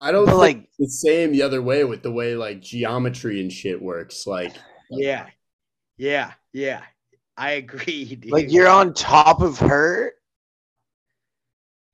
I 0.02 0.12
don't 0.12 0.26
think 0.26 0.38
like- 0.38 0.70
the 0.80 0.88
same 0.88 1.32
the 1.32 1.42
other 1.42 1.62
way 1.62 1.84
with 1.84 2.02
the 2.02 2.12
way 2.12 2.36
like 2.36 2.62
geometry 2.62 3.42
and 3.42 3.52
shit 3.52 3.82
works. 3.82 4.26
Like 4.26 4.56
Yeah. 4.90 5.28
Yeah. 5.98 6.32
Yeah. 6.54 6.82
I 7.38 7.52
agree, 7.52 8.16
dude. 8.16 8.32
Like, 8.32 8.52
you're 8.52 8.68
on 8.68 8.94
top 8.94 9.42
of 9.42 9.60
her? 9.60 10.12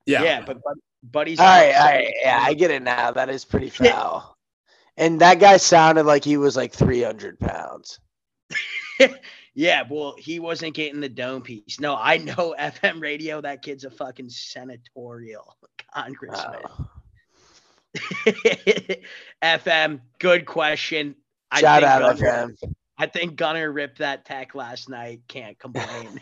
yeah, 0.06 0.22
Yeah, 0.24 0.40
but 0.44 0.60
Bud- 0.62 0.78
Buddy's. 1.10 1.38
All 1.38 1.46
right, 1.46 1.74
all 1.74 1.84
right. 1.86 2.14
Yeah, 2.22 2.38
I 2.42 2.54
get 2.54 2.70
it 2.70 2.82
now. 2.82 3.10
That 3.10 3.28
is 3.30 3.44
pretty 3.44 3.70
foul. 3.70 4.36
And 4.96 5.20
that 5.20 5.40
guy 5.40 5.58
sounded 5.58 6.04
like 6.06 6.24
he 6.24 6.36
was 6.36 6.56
like 6.56 6.72
300 6.72 7.38
pounds. 7.38 8.00
Yeah, 9.58 9.84
well, 9.88 10.14
he 10.18 10.38
wasn't 10.38 10.74
getting 10.74 11.00
the 11.00 11.08
dome 11.08 11.40
piece. 11.40 11.80
No, 11.80 11.96
I 11.96 12.18
know 12.18 12.54
FM 12.60 13.00
radio. 13.00 13.40
That 13.40 13.62
kid's 13.62 13.84
a 13.84 13.90
fucking 13.90 14.28
senatorial 14.28 15.56
congressman. 15.94 16.60
Wow. 16.62 16.90
FM, 19.42 20.00
good 20.18 20.44
question. 20.44 21.14
I 21.50 21.60
Shout 21.62 21.80
think 21.80 21.90
out, 21.90 22.18
Gunner, 22.18 22.48
FM. 22.48 22.74
I 22.98 23.06
think 23.06 23.36
Gunner 23.36 23.72
ripped 23.72 23.98
that 24.00 24.26
tech 24.26 24.54
last 24.54 24.90
night. 24.90 25.22
Can't 25.26 25.58
complain. 25.58 26.20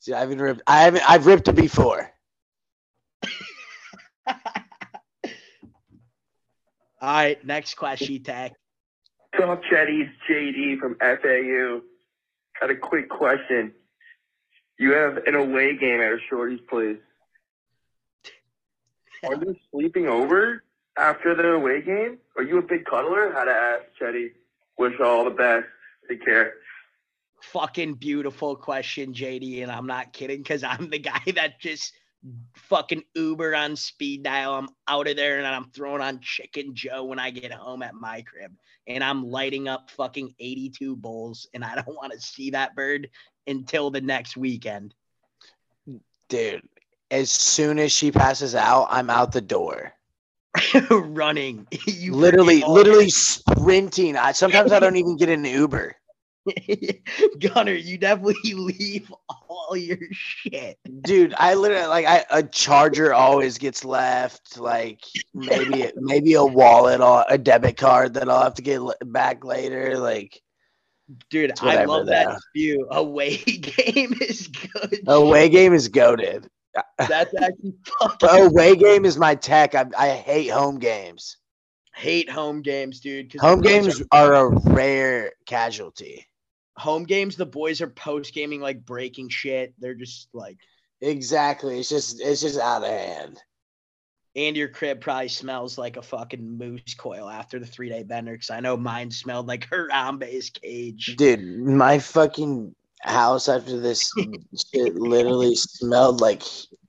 See, 0.00 0.12
I 0.12 0.20
haven't 0.20 0.42
ripped. 0.42 0.60
I 0.66 0.82
haven't. 0.82 1.10
I've 1.10 1.24
ripped 1.24 1.48
it 1.48 1.56
before. 1.56 2.12
All 7.00 7.14
right, 7.14 7.44
next 7.44 7.74
question, 7.74 8.22
tech. 8.22 8.54
Talk 9.36 9.62
Chetty, 9.64 10.08
it's 10.08 10.12
JD 10.28 10.78
from 10.78 10.96
FAU. 11.00 11.80
Got 12.60 12.70
a 12.70 12.76
quick 12.76 13.08
question. 13.08 13.72
You 14.78 14.92
have 14.92 15.18
an 15.26 15.34
away 15.34 15.76
game 15.76 16.00
at 16.00 16.12
a 16.12 16.18
Shorty's 16.30 16.60
place. 16.68 16.98
Are 19.24 19.34
you 19.34 19.56
sleeping 19.72 20.08
over 20.08 20.64
after 20.96 21.34
the 21.34 21.52
away 21.52 21.82
game? 21.82 22.18
Are 22.36 22.42
you 22.42 22.58
a 22.58 22.62
big 22.62 22.84
cuddler? 22.84 23.32
How 23.32 23.44
to 23.44 23.50
ask 23.50 23.84
Chetty. 24.00 24.32
Wish 24.78 24.98
all 25.00 25.24
the 25.24 25.30
best. 25.30 25.66
Take 26.08 26.24
care. 26.24 26.54
Fucking 27.42 27.94
beautiful 27.94 28.56
question, 28.56 29.12
JD, 29.12 29.62
and 29.62 29.70
I'm 29.70 29.86
not 29.86 30.12
kidding 30.12 30.38
because 30.38 30.64
I'm 30.64 30.90
the 30.90 30.98
guy 30.98 31.20
that 31.34 31.60
just 31.60 31.92
fucking 32.54 33.04
Uber 33.14 33.54
on 33.54 33.76
speed 33.76 34.22
dial. 34.22 34.54
I'm 34.54 34.68
out 34.86 35.08
of 35.08 35.16
there 35.16 35.38
and 35.38 35.46
I'm 35.46 35.70
throwing 35.70 36.02
on 36.02 36.20
Chicken 36.20 36.74
Joe 36.74 37.04
when 37.04 37.18
I 37.18 37.30
get 37.30 37.52
home 37.52 37.82
at 37.82 37.94
my 37.94 38.22
crib, 38.22 38.52
and 38.86 39.02
I'm 39.02 39.24
lighting 39.24 39.68
up 39.68 39.90
fucking 39.90 40.34
82 40.38 40.96
bulls, 40.96 41.48
and 41.54 41.64
I 41.64 41.74
don't 41.74 41.88
want 41.96 42.12
to 42.12 42.20
see 42.20 42.50
that 42.50 42.74
bird 42.74 43.08
until 43.46 43.90
the 43.90 44.00
next 44.00 44.36
weekend. 44.36 44.94
Dude, 46.28 46.62
as 47.10 47.30
soon 47.30 47.78
as 47.78 47.92
she 47.92 48.12
passes 48.12 48.54
out, 48.54 48.88
I'm 48.90 49.10
out 49.10 49.32
the 49.32 49.40
door. 49.40 49.92
Running, 50.90 51.66
you 51.86 52.14
literally, 52.14 52.62
literally 52.66 53.10
sprinting. 53.10 54.16
I 54.16 54.32
sometimes 54.32 54.72
I 54.72 54.80
don't 54.80 54.96
even 54.96 55.16
get 55.16 55.28
an 55.28 55.44
Uber. 55.44 55.94
Gunner, 57.38 57.72
you 57.72 57.98
definitely 57.98 58.54
leave 58.54 59.12
all 59.48 59.76
your 59.76 59.98
shit. 60.10 60.78
Dude, 61.02 61.34
I 61.36 61.54
literally 61.54 61.86
like 61.86 62.06
I 62.06 62.24
a 62.30 62.42
charger 62.42 63.12
always 63.14 63.58
gets 63.58 63.84
left. 63.84 64.58
Like 64.58 65.00
maybe 65.34 65.90
maybe 65.96 66.34
a 66.34 66.44
wallet 66.44 67.00
or 67.00 67.24
a 67.28 67.38
debit 67.38 67.76
card 67.76 68.14
that 68.14 68.28
I'll 68.28 68.42
have 68.42 68.54
to 68.54 68.62
get 68.62 68.80
back 69.12 69.44
later. 69.44 69.98
Like 69.98 70.40
Dude, 71.30 71.52
I 71.62 71.84
love 71.84 72.06
though. 72.06 72.12
that 72.12 72.38
view. 72.54 72.86
Away 72.90 73.36
game 73.44 74.14
is 74.20 74.48
good. 74.48 75.00
away 75.06 75.48
game 75.48 75.72
is 75.72 75.88
goaded. 75.88 76.48
That's 76.98 77.32
actually 77.40 77.74
fucking 78.00 78.28
Away 78.46 78.76
game 78.76 79.04
is 79.04 79.16
my 79.16 79.34
tech. 79.34 79.74
I, 79.74 79.86
I 79.96 80.08
hate 80.10 80.48
home 80.48 80.78
games. 80.78 81.38
hate 81.96 82.30
home 82.30 82.62
games, 82.62 83.00
dude. 83.00 83.34
Home 83.40 83.60
games 83.60 84.02
are 84.12 84.34
a 84.34 84.48
rare 84.70 85.32
casualty. 85.46 86.26
Home 86.78 87.04
games. 87.04 87.36
The 87.36 87.46
boys 87.46 87.80
are 87.80 87.88
post 87.88 88.32
gaming 88.34 88.60
like 88.60 88.84
breaking 88.84 89.28
shit. 89.28 89.74
They're 89.78 89.94
just 89.94 90.28
like, 90.32 90.56
Exactly. 91.00 91.78
It's 91.78 91.88
just 91.88 92.20
it's 92.20 92.40
just 92.40 92.58
out 92.58 92.82
of 92.82 92.88
hand. 92.90 93.38
and 94.36 94.56
your 94.56 94.68
crib 94.68 95.00
probably 95.00 95.28
smells 95.28 95.78
like 95.78 95.96
a 95.96 96.02
fucking 96.02 96.58
moose 96.58 96.94
coil 96.96 97.28
after 97.28 97.58
the 97.58 97.66
three 97.66 97.88
day 97.88 98.02
bender. 98.02 98.36
Cause 98.36 98.50
I 98.50 98.60
know 98.60 98.76
mine 98.76 99.10
smelled 99.10 99.46
like 99.46 99.68
Harambe's 99.68 100.50
cage. 100.50 101.14
Dude, 101.16 101.60
my 101.60 101.98
fucking 101.98 102.74
house 103.02 103.48
after 103.48 103.78
this 103.78 104.10
shit 104.74 104.94
literally 104.96 105.54
smelled 105.54 106.20
like 106.20 106.42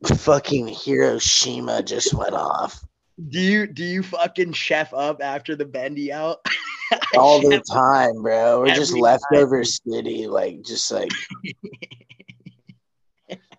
fucking 0.05 0.67
Hiroshima 0.67 1.83
just 1.83 2.13
went 2.13 2.33
off. 2.33 2.83
Do 3.27 3.39
you 3.39 3.67
do 3.67 3.83
you 3.83 4.01
fucking 4.01 4.53
chef 4.53 4.93
up 4.93 5.21
after 5.21 5.55
the 5.55 5.65
bendy 5.65 6.11
out? 6.11 6.37
all 7.17 7.41
the 7.41 7.59
time, 7.59 8.21
bro. 8.21 8.61
We're 8.61 8.73
just 8.75 8.93
leftover 8.93 9.63
city, 9.65 10.27
like 10.27 10.61
just 10.63 10.91
like. 10.91 11.11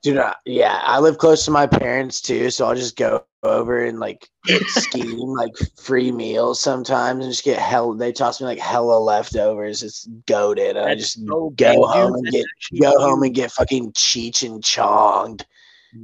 Dude, 0.03 0.17
I- 0.17 0.35
yeah, 0.47 0.81
I 0.83 0.99
live 0.99 1.19
close 1.19 1.45
to 1.45 1.51
my 1.51 1.67
parents 1.67 2.23
too, 2.23 2.51
so 2.51 2.67
I'll 2.67 2.75
just 2.75 2.97
go 2.97 3.23
over 3.43 3.85
and 3.85 4.01
like 4.01 4.27
scheme 4.67 5.19
like 5.29 5.53
free 5.83 6.11
meals 6.11 6.59
sometimes 6.59 7.23
and 7.23 7.31
just 7.33 7.45
get 7.45 7.59
hell. 7.59 7.93
They 7.93 8.11
toss 8.13 8.41
me 8.41 8.47
like 8.47 8.59
hella 8.59 8.99
leftovers. 8.99 9.83
It's 9.83 10.09
goaded. 10.27 10.79
I 10.79 10.95
just 10.95 11.25
so 11.27 11.51
go 11.51 11.87
home 11.87 12.15
and 12.15 12.27
get 12.33 12.47
go 12.81 12.99
home 12.99 13.23
and 13.23 13.35
get 13.35 13.53
fucking 13.53 13.93
cheech 13.93 14.43
and 14.47 14.65
chonged. 14.65 15.45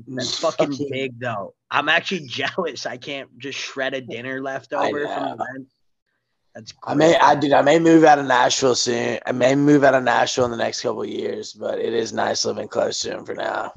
That's 0.08 0.38
fucking 0.38 0.88
big 0.90 1.18
though. 1.20 1.54
I'm 1.70 1.88
actually 1.88 2.26
jealous. 2.26 2.86
I 2.86 2.96
can't 2.96 3.38
just 3.38 3.58
shred 3.58 3.94
a 3.94 4.00
dinner 4.00 4.42
left 4.42 4.72
over 4.72 5.06
from 5.06 5.22
the 5.22 5.34
know. 5.34 5.44
rent. 5.52 5.68
That's 6.54 6.72
I 6.84 6.94
may. 6.94 7.16
I 7.16 7.34
did. 7.34 7.52
I 7.52 7.62
may 7.62 7.78
move 7.78 8.04
out 8.04 8.18
of 8.18 8.26
Nashville 8.26 8.74
soon. 8.74 9.18
I 9.26 9.32
may 9.32 9.54
move 9.54 9.84
out 9.84 9.94
of 9.94 10.02
Nashville 10.02 10.46
in 10.46 10.50
the 10.50 10.56
next 10.56 10.80
couple 10.80 11.02
of 11.02 11.08
years, 11.08 11.52
but 11.52 11.78
it 11.78 11.92
is 11.92 12.12
nice 12.12 12.44
living 12.44 12.68
close 12.68 13.00
to 13.00 13.12
him 13.12 13.24
for 13.26 13.34
now. 13.34 13.72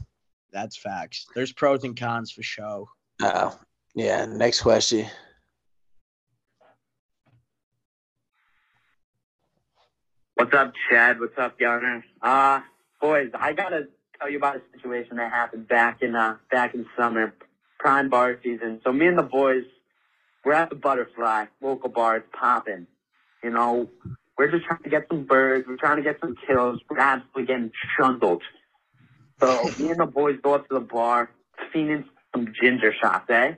That's 0.51 0.77
facts. 0.77 1.27
There's 1.35 1.51
pros 1.51 1.83
and 1.83 1.99
cons 1.99 2.31
for 2.31 2.41
show. 2.41 2.89
Oh, 3.21 3.59
yeah. 3.95 4.25
Next 4.25 4.61
question. 4.61 5.07
What's 10.35 10.53
up, 10.53 10.73
Chad? 10.89 11.19
What's 11.19 11.37
up, 11.37 11.59
Gunner? 11.59 12.03
Uh, 12.21 12.61
boys, 13.01 13.29
I 13.33 13.51
gotta 13.51 13.89
tell 14.19 14.29
you 14.29 14.37
about 14.37 14.57
a 14.57 14.61
situation 14.73 15.17
that 15.17 15.31
happened 15.31 15.67
back 15.67 16.01
in 16.01 16.15
uh 16.15 16.37
back 16.51 16.73
in 16.73 16.85
summer, 16.97 17.33
prime 17.79 18.09
bar 18.09 18.39
season. 18.43 18.81
So 18.83 18.91
me 18.91 19.07
and 19.07 19.17
the 19.17 19.23
boys, 19.23 19.63
we're 20.43 20.53
at 20.53 20.69
the 20.69 20.75
Butterfly, 20.75 21.45
local 21.61 21.89
bar. 21.89 22.17
It's 22.17 22.27
popping. 22.33 22.87
You 23.43 23.51
know, 23.51 23.89
we're 24.37 24.51
just 24.51 24.65
trying 24.65 24.83
to 24.83 24.89
get 24.89 25.07
some 25.09 25.25
birds. 25.25 25.67
We're 25.67 25.77
trying 25.77 25.97
to 25.97 26.03
get 26.03 26.19
some 26.19 26.35
kills. 26.47 26.81
We're 26.89 26.99
absolutely 26.99 27.45
getting 27.45 27.71
trundled. 27.95 28.43
So 29.39 29.69
me 29.79 29.91
and 29.91 29.99
the 29.99 30.05
boys 30.05 30.37
go 30.41 30.53
up 30.53 30.67
to 30.67 30.73
the 30.73 30.81
bar, 30.81 31.31
fiending 31.73 32.03
some 32.35 32.53
ginger 32.61 32.93
shots, 32.93 33.29
eh? 33.29 33.53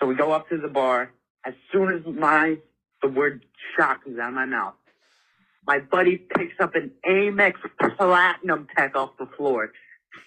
So 0.00 0.06
we 0.06 0.16
go 0.16 0.32
up 0.32 0.48
to 0.48 0.58
the 0.58 0.68
bar. 0.68 1.12
As 1.44 1.54
soon 1.72 1.92
as 1.92 2.02
my 2.06 2.58
the 3.02 3.08
word 3.08 3.44
shot 3.76 4.02
comes 4.02 4.18
out 4.18 4.28
of 4.28 4.34
my 4.34 4.46
mouth, 4.46 4.74
my 5.66 5.80
buddy 5.80 6.16
picks 6.16 6.54
up 6.60 6.74
an 6.74 6.92
Amex 7.06 7.54
Platinum 7.96 8.68
Tech 8.76 8.96
off 8.96 9.10
the 9.18 9.26
floor, 9.36 9.72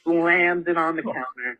slams 0.03 0.67
it 0.67 0.77
on 0.77 0.95
the 0.95 1.03
counter, 1.03 1.59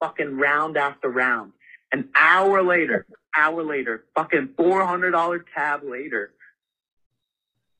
fucking 0.00 0.36
round 0.36 0.76
after 0.76 1.08
round. 1.08 1.52
An 1.92 2.08
hour 2.16 2.62
later, 2.62 3.06
hour 3.36 3.62
later, 3.62 4.04
fucking 4.16 4.50
four 4.56 4.84
hundred 4.84 5.12
dollar 5.12 5.44
tab 5.54 5.82
later, 5.84 6.32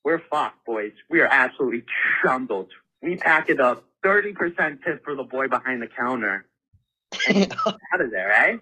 we're 0.05 0.23
fucked, 0.31 0.65
boys. 0.67 0.93
We 1.09 1.21
are 1.21 1.29
absolutely 1.29 1.85
trundled. 2.21 2.71
We 3.03 3.17
pack 3.17 3.49
it 3.49 3.61
up, 3.61 3.85
thirty 4.03 4.33
percent 4.33 4.81
tip 4.85 5.03
for 5.05 5.15
the 5.15 5.25
boy 5.25 5.49
behind 5.49 5.83
the 5.83 5.89
counter. 5.89 6.47
out 7.29 8.01
of 8.01 8.11
there, 8.11 8.33
eh? 8.33 8.57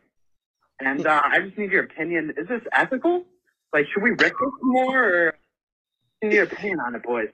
And 0.80 1.06
uh, 1.06 1.20
I 1.24 1.40
just 1.40 1.58
need 1.58 1.72
your 1.72 1.84
opinion. 1.84 2.32
Is 2.36 2.48
this 2.48 2.62
ethical? 2.72 3.24
Like, 3.72 3.86
should 3.92 4.02
we 4.02 4.10
rip 4.10 4.18
this 4.20 4.34
more, 4.62 5.04
or 5.04 5.34
your 6.22 6.44
opinion 6.44 6.80
on 6.80 6.94
it, 6.94 7.02
boys? 7.02 7.30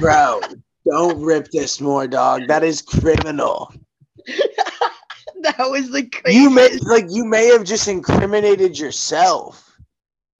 Bro, 0.00 0.40
don't 0.88 1.20
rip 1.22 1.48
this 1.50 1.80
more, 1.80 2.06
dog. 2.06 2.46
That 2.48 2.64
is 2.64 2.82
criminal. 2.82 3.72
that 4.26 5.58
was 5.58 5.90
the 5.90 6.04
crazy. 6.04 6.38
You 6.38 6.50
may 6.50 6.68
like 6.82 7.06
you 7.08 7.24
may 7.24 7.46
have 7.46 7.64
just 7.64 7.88
incriminated 7.88 8.78
yourself. 8.78 9.64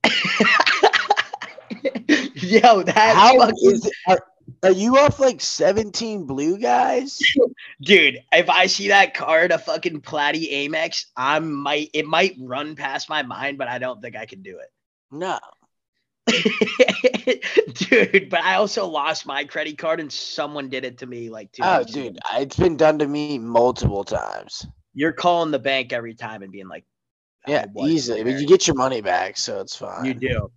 Yo, 2.35 2.83
that 2.83 3.15
How 3.15 3.39
fucking 3.39 3.57
is 3.63 3.85
it? 3.85 3.93
Are, 4.07 4.21
are 4.63 4.73
you 4.73 4.97
off 4.99 5.21
like 5.21 5.41
17 5.41 6.25
blue 6.25 6.59
guys? 6.59 7.19
dude. 7.83 8.19
If 8.33 8.49
I 8.49 8.67
see 8.67 8.89
that 8.89 9.15
card, 9.15 9.53
a 9.53 9.59
fucking 9.59 10.01
Platy 10.01 10.53
Amex, 10.53 11.07
I 11.17 11.39
might 11.41 11.91
it 11.93 12.07
might 12.07 12.35
run 12.39 12.75
past 12.75 13.09
my 13.09 13.23
mind, 13.23 13.59
but 13.59 13.69
I 13.69 13.79
don't 13.79 14.01
think 14.01 14.17
I 14.17 14.27
can 14.27 14.43
do 14.43 14.59
it. 14.59 14.71
No. 15.11 15.39
Dude, 17.75 18.29
but 18.31 18.43
I 18.43 18.55
also 18.55 18.87
lost 18.87 19.27
my 19.27 19.45
credit 19.45 19.79
card 19.79 20.01
and 20.01 20.12
someone 20.12 20.69
did 20.69 20.85
it 20.85 20.99
to 20.99 21.07
me 21.07 21.31
like 21.31 21.53
two 21.53 21.62
Oh, 21.62 21.79
weeks 21.79 21.97
ago. 21.97 22.11
dude, 22.11 22.19
it's 22.35 22.57
been 22.57 22.77
done 22.77 22.99
to 22.99 23.07
me 23.07 23.38
multiple 23.38 24.05
times. 24.05 24.67
You're 24.95 25.12
calling 25.12 25.51
the 25.51 25.59
bank 25.59 25.93
every 25.93 26.14
time 26.14 26.43
and 26.43 26.53
being 26.53 26.69
like, 26.69 26.85
I 27.47 27.51
Yeah, 27.51 27.67
easily. 27.79 28.23
But 28.25 28.35
you 28.41 28.47
get 28.47 28.67
your 28.67 28.77
money 28.77 29.01
back, 29.01 29.37
so 29.37 29.61
it's 29.61 29.77
fine. 29.77 30.07
You 30.07 30.14
do. 30.14 30.51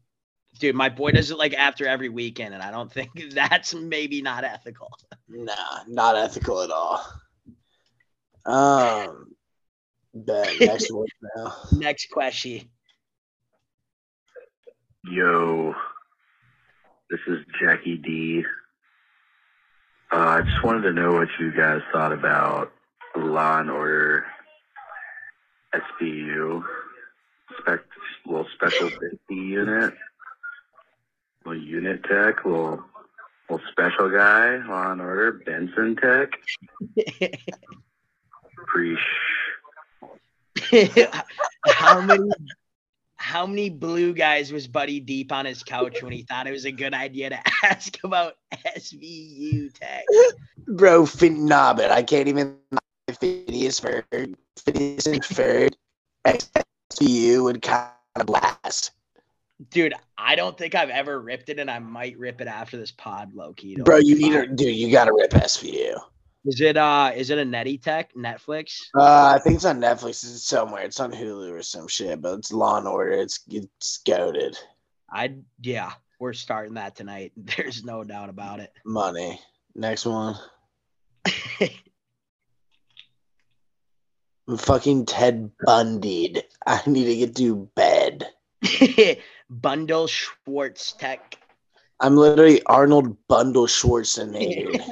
Dude, 0.60 0.76
my 0.76 0.90
boy 0.90 1.12
does 1.12 1.32
it 1.32 1.38
like 1.38 1.54
after 1.54 1.88
every 1.88 2.10
weekend, 2.10 2.54
and 2.54 2.62
I 2.62 2.72
don't 2.72 2.92
think 2.92 3.10
that's 3.34 3.74
maybe 3.74 4.22
not 4.22 4.44
ethical. 4.44 4.90
Nah, 5.30 5.84
not 5.88 6.16
ethical 6.16 6.62
at 6.62 6.72
all. 6.72 7.02
Um, 8.46 9.36
next 10.60 10.92
one 10.92 11.08
now. 11.36 11.54
Next 11.72 12.10
question. 12.10 12.70
Yo, 15.04 15.74
this 17.10 17.20
is 17.28 17.40
Jackie 17.60 17.98
D. 17.98 18.44
Uh, 20.12 20.16
I 20.16 20.42
just 20.44 20.64
wanted 20.64 20.84
to 20.84 20.94
know 20.94 21.14
what 21.14 21.28
you 21.40 21.52
guys 21.52 21.82
thought 21.92 22.14
about 22.14 22.72
Law 23.16 23.60
and 23.60 23.72
Order 23.72 24.26
SBU, 25.74 26.64
spec, 27.60 27.80
little 28.28 28.46
special 28.54 28.92
safety 28.92 29.36
unit, 29.36 29.96
little 31.46 31.64
unit 31.64 32.04
tech, 32.04 32.46
little 32.46 32.84
little 33.50 33.66
special 33.72 34.08
guy, 34.08 34.58
Law 34.68 34.92
and 34.92 35.02
Order 35.02 35.32
Benson 35.32 35.96
Tech. 35.96 36.30
Preach. 38.68 39.00
how 41.66 42.02
many 42.02 42.30
how 43.22 43.46
many 43.46 43.70
blue 43.70 44.14
guys 44.14 44.52
was 44.52 44.68
Buddy 44.68 45.00
deep 45.00 45.32
on 45.32 45.46
his 45.46 45.62
couch 45.64 46.02
when 46.02 46.12
he 46.12 46.24
thought 46.24 46.48
it 46.48 46.52
was 46.52 46.66
a 46.66 46.72
good 46.72 46.94
idea 46.94 47.30
to 47.30 47.40
ask 47.64 47.98
about 48.04 48.38
SVU 48.76 49.72
tech? 49.74 50.04
Bro, 50.68 51.06
fin- 51.06 51.46
nah, 51.46 51.74
but 51.74 51.92
I 51.92 52.02
can't 52.04 52.28
even. 52.28 52.58
Phineas 53.20 53.80
Ferg, 53.80 54.36
Phineas 54.58 55.06
and 55.06 55.22
SVU 56.94 57.44
would 57.44 57.62
kind 57.62 57.92
of 58.16 58.26
blast. 58.26 58.92
Dude, 59.70 59.94
I 60.18 60.36
don't 60.36 60.58
think 60.58 60.74
I've 60.74 60.90
ever 60.90 61.20
ripped 61.20 61.50
it, 61.50 61.60
and 61.60 61.70
I 61.70 61.80
might 61.80 62.18
rip 62.18 62.42
it 62.42 62.48
after 62.48 62.78
this 62.78 62.92
pod, 62.92 63.34
low 63.34 63.54
key. 63.54 63.76
Bro, 63.76 63.98
you 63.98 64.16
need 64.16 64.32
to, 64.32 64.48
dude, 64.48 64.76
you 64.76 64.92
got 64.92 65.06
to 65.06 65.14
rip 65.14 65.32
SVU. 65.32 66.00
Is 66.46 66.60
it 66.60 66.76
uh 66.76 67.12
is 67.16 67.30
it 67.30 67.38
a 67.38 67.46
Netty 67.46 67.78
Tech 67.78 68.14
Netflix? 68.16 68.80
Uh, 68.98 69.34
I 69.36 69.40
think 69.40 69.56
it's 69.56 69.66
on 69.66 69.80
Netflix. 69.80 70.24
It's 70.24 70.44
somewhere. 70.44 70.84
It's 70.84 71.00
on 71.00 71.12
Hulu 71.12 71.52
or 71.52 71.62
some 71.62 71.88
shit, 71.88 72.22
but 72.22 72.40
it's 72.40 72.52
Law 72.52 72.78
and 72.78 72.88
Order. 72.88 73.12
It's 73.12 73.42
it's 73.50 74.00
goaded. 74.00 74.58
I 75.12 75.36
yeah, 75.62 75.92
we're 76.20 76.34
starting 76.34 76.74
that 76.76 76.96
tonight. 76.96 77.34
There's 77.38 77.84
no 77.84 78.04
doubt 78.04 78.30
about 78.30 78.60
it. 78.60 78.74
Money. 78.86 79.40
Next 79.76 80.06
one. 80.06 80.36
I'm 84.48 84.58
fucking 84.58 85.06
Ted 85.06 85.52
Bundy'd. 85.64 86.44
I 86.66 86.82
need 86.88 87.06
to 87.06 87.16
get 87.16 87.36
to 87.36 87.70
bed. 87.76 88.28
Bundle 89.50 90.08
Schwartz 90.08 90.94
Tech. 90.94 91.38
I'm 92.00 92.18
literally 92.18 92.64
Arnold 92.64 93.16
Bundle 93.28 93.68
Schwarzenegger. 93.68 94.84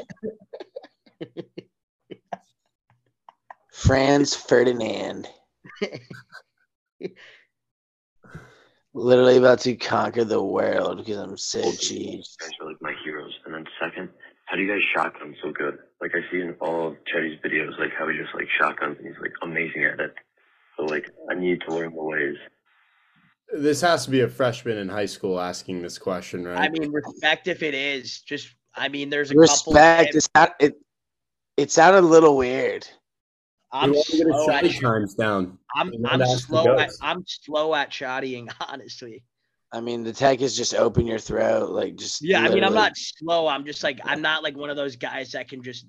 Franz 3.79 4.35
Ferdinand. 4.35 5.27
literally 8.93 9.37
about 9.37 9.59
to 9.59 9.75
conquer 9.75 10.25
the 10.25 10.43
world 10.43 10.97
because 10.97 11.17
I'm 11.17 11.37
so 11.37 11.71
cheap. 11.73 12.17
You 12.17 12.23
guys 12.39 12.49
are 12.61 12.67
like 12.67 12.81
my 12.81 12.93
heroes. 13.03 13.33
And 13.45 13.53
then 13.53 13.65
second, 13.79 14.09
how 14.45 14.57
do 14.57 14.63
you 14.63 14.67
guys 14.67 14.81
shotgun 14.93 15.33
so 15.41 15.51
good? 15.51 15.77
Like 16.01 16.11
I 16.13 16.29
see 16.29 16.41
in 16.41 16.55
all 16.59 16.89
of 16.89 16.95
Chetty's 17.05 17.39
videos, 17.41 17.79
like 17.79 17.91
how 17.97 18.07
he 18.09 18.17
just 18.17 18.35
like 18.35 18.47
shotguns 18.59 18.97
and 18.97 19.07
he's 19.07 19.17
like 19.21 19.33
amazing 19.41 19.85
at 19.85 19.99
it. 19.99 20.13
So 20.77 20.83
like 20.83 21.09
I 21.31 21.35
need 21.35 21.61
to 21.61 21.73
learn 21.73 21.93
the 21.93 22.03
ways. 22.03 22.35
This 23.51 23.81
has 23.81 24.05
to 24.05 24.11
be 24.11 24.21
a 24.21 24.27
freshman 24.27 24.77
in 24.77 24.89
high 24.89 25.05
school 25.05 25.39
asking 25.39 25.81
this 25.81 25.97
question, 25.97 26.45
right? 26.45 26.59
I 26.59 26.69
mean, 26.69 26.91
respect 26.91 27.47
if 27.47 27.63
it 27.63 27.73
is. 27.73 28.21
Just 28.21 28.53
I 28.75 28.89
mean, 28.89 29.09
there's 29.09 29.31
a 29.31 29.35
couple. 29.35 29.73
Respect. 29.73 30.03
times 30.03 30.15
It's 30.15 30.29
not, 30.35 30.55
it, 30.59 30.75
it 31.57 31.71
sounded 31.71 31.99
a 31.99 32.07
little 32.07 32.37
weird. 32.37 32.87
I'm 33.71 33.89
You 33.89 33.95
want 33.97 34.07
to 34.07 34.17
get 34.17 34.27
slow 34.27 34.49
at 34.49 34.63
shotty 34.63 34.81
times 34.81 35.13
down. 35.15 35.57
I'm 35.75 35.91
I'm 36.05 36.25
slow 36.25 36.77
at. 36.77 36.91
I'm 37.01 37.23
slow 37.27 37.75
at 37.75 37.91
shottying, 37.91 38.51
honestly. 38.67 39.23
I 39.71 39.81
mean, 39.81 40.03
the 40.03 40.13
tech 40.13 40.41
is 40.41 40.57
just 40.57 40.73
open 40.73 41.05
your 41.05 41.19
throat, 41.19 41.69
like 41.69 41.95
just. 41.95 42.23
Yeah, 42.23 42.41
I 42.41 42.49
mean, 42.49 42.63
I'm 42.63 42.73
not 42.73 42.93
slow. 42.95 43.47
I'm 43.47 43.65
just 43.65 43.83
like 43.83 43.99
I'm 44.03 44.21
not 44.21 44.43
like 44.43 44.57
one 44.57 44.69
of 44.69 44.75
those 44.75 44.95
guys 44.95 45.31
that 45.33 45.47
can 45.47 45.61
just 45.61 45.85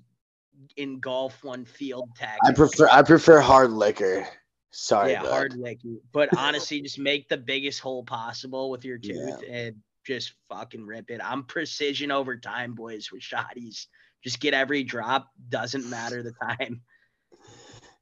engulf 0.77 1.43
one 1.43 1.65
field 1.65 2.09
tag. 2.15 2.37
I 2.45 2.53
prefer 2.53 2.87
I 2.89 3.01
prefer 3.01 3.39
hard 3.39 3.71
liquor. 3.71 4.27
Sorry, 4.71 5.11
yeah, 5.11 5.23
bud. 5.23 5.29
hard 5.29 5.53
licky. 5.53 5.97
But 6.13 6.29
honestly, 6.37 6.81
just 6.81 6.99
make 6.99 7.27
the 7.27 7.37
biggest 7.37 7.79
hole 7.79 8.03
possible 8.03 8.69
with 8.69 8.85
your 8.85 8.97
tooth 8.97 9.43
and 9.49 9.75
just 10.05 10.33
fucking 10.49 10.85
rip 10.85 11.09
it. 11.09 11.19
I'm 11.23 11.43
precision 11.43 12.11
over 12.11 12.37
time, 12.37 12.73
boys, 12.73 13.09
with 13.11 13.21
shotties. 13.21 13.87
Just 14.23 14.39
get 14.39 14.53
every 14.53 14.83
drop. 14.83 15.27
Doesn't 15.49 15.89
matter 15.89 16.23
the 16.23 16.33
time. 16.41 16.81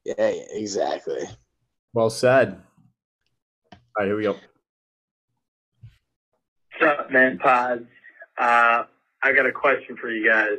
Yeah, 0.04 0.14
yeah, 0.18 0.42
exactly. 0.50 1.24
Well 1.92 2.10
said. 2.10 2.60
All 3.72 3.78
right, 3.98 4.06
here 4.06 4.16
we 4.16 4.22
go. 4.22 4.36
What's 6.78 6.98
up, 7.00 7.10
man, 7.10 7.38
pods? 7.38 7.84
Uh, 8.38 8.84
I 9.22 9.32
got 9.32 9.46
a 9.46 9.52
question 9.52 9.96
for 9.96 10.10
you 10.10 10.26
guys. 10.26 10.58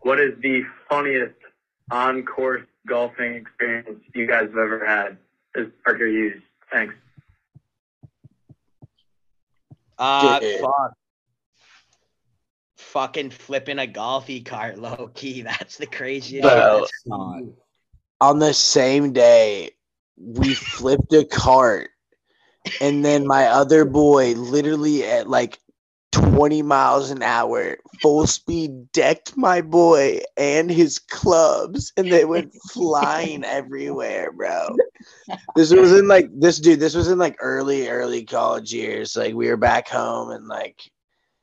What 0.00 0.20
is 0.20 0.32
the 0.40 0.62
funniest 0.88 1.34
on-course 1.90 2.62
golfing 2.86 3.34
experience 3.34 4.00
you 4.14 4.26
guys 4.26 4.44
have 4.44 4.56
ever 4.56 4.86
had 4.86 5.18
as 5.56 5.66
Parker 5.84 6.06
Hughes? 6.06 6.40
Thanks. 6.72 6.94
Uh, 9.98 10.40
fuck. 10.60 10.92
Fucking 12.76 13.30
flipping 13.30 13.78
a 13.78 13.86
golfy 13.86 14.44
cart 14.44 14.78
low 14.78 15.10
key. 15.14 15.42
That's 15.42 15.76
the 15.76 15.86
craziest. 15.86 16.48
shit 16.48 16.96
Bro. 17.06 17.56
On 18.20 18.38
the 18.38 18.54
same 18.54 19.12
day, 19.12 19.70
we 20.16 20.54
flipped 20.54 21.12
a 21.12 21.24
cart, 21.24 21.90
and 22.80 23.04
then 23.04 23.26
my 23.26 23.46
other 23.46 23.84
boy, 23.84 24.32
literally 24.34 25.04
at 25.04 25.28
like 25.28 25.58
20 26.12 26.62
miles 26.62 27.10
an 27.10 27.22
hour, 27.22 27.76
full 28.00 28.26
speed, 28.26 28.90
decked 28.92 29.36
my 29.36 29.60
boy 29.60 30.20
and 30.38 30.70
his 30.70 30.98
clubs, 30.98 31.92
and 31.98 32.10
they 32.10 32.24
went 32.24 32.54
flying 32.72 33.44
everywhere, 33.44 34.32
bro. 34.32 34.74
This 35.54 35.72
was 35.72 35.92
in 35.92 36.08
like 36.08 36.30
this 36.32 36.58
dude. 36.58 36.80
This 36.80 36.94
was 36.94 37.08
in 37.08 37.18
like 37.18 37.36
early, 37.40 37.88
early 37.88 38.24
college 38.24 38.72
years. 38.72 39.14
Like 39.14 39.34
we 39.34 39.48
were 39.48 39.58
back 39.58 39.88
home, 39.88 40.30
and 40.30 40.46
like 40.48 40.90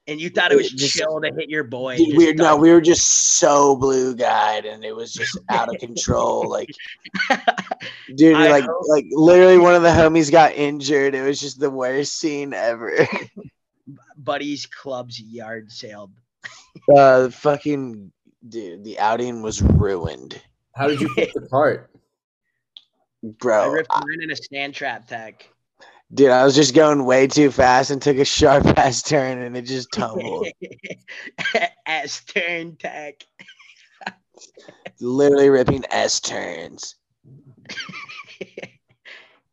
And 0.05 0.19
you 0.19 0.29
thought 0.29 0.51
it 0.51 0.57
was 0.57 0.69
Just- 0.69 0.95
chill 0.95 1.21
to 1.21 1.31
hit 1.33 1.49
your 1.49 1.63
boy. 1.63 1.95
Dude, 1.95 2.17
we 2.17 2.25
were, 2.27 2.33
no, 2.33 2.57
we 2.57 2.71
were 2.71 2.81
just 2.81 3.07
so 3.37 3.75
blue 3.77 4.13
guyed, 4.13 4.65
and 4.65 4.83
it 4.83 4.93
was 4.93 5.13
just 5.13 5.39
out 5.49 5.73
of 5.73 5.79
control. 5.79 6.49
Like, 6.49 6.69
dude, 8.15 8.35
I 8.35 8.49
like, 8.49 8.65
hope- 8.65 8.87
like 8.89 9.05
literally, 9.11 9.57
one 9.57 9.75
of 9.75 9.81
the 9.81 9.89
homies 9.89 10.29
got 10.31 10.53
injured. 10.55 11.15
It 11.15 11.21
was 11.21 11.39
just 11.39 11.57
the 11.59 11.69
worst 11.69 12.19
scene 12.19 12.53
ever. 12.53 13.07
Buddy's 14.17 14.65
club's 14.65 15.19
yard 15.21 15.71
sale. 15.71 16.11
uh, 16.95 17.29
fucking 17.29 18.11
dude, 18.49 18.83
the 18.83 18.99
outing 18.99 19.41
was 19.41 19.61
ruined, 19.61 20.41
How 20.75 20.87
did 20.87 20.99
you 20.99 21.07
flip 21.13 21.31
the 21.33 21.47
cart? 21.47 21.89
I 23.23 23.27
bro. 23.39 23.71
ripped 23.71 23.87
I- 23.91 24.01
mine 24.01 24.21
in 24.23 24.31
a 24.31 24.35
sand 24.35 24.73
trap 24.73 25.07
tech. 25.07 25.47
Dude, 26.13 26.29
I 26.31 26.43
was 26.43 26.55
just 26.55 26.73
going 26.73 27.05
way 27.05 27.27
too 27.27 27.51
fast 27.51 27.91
and 27.91 28.01
took 28.01 28.17
a 28.17 28.25
sharp 28.25 28.65
ass 28.77 29.01
turn, 29.03 29.41
and 29.41 29.55
it 29.55 29.63
just 29.63 29.91
tumbled. 29.91 30.47
S 31.85 32.23
turn 32.25 32.75
tech. 32.77 33.23
literally 34.99 35.49
ripping 35.49 35.83
S 35.91 36.19
turns. 36.19 36.95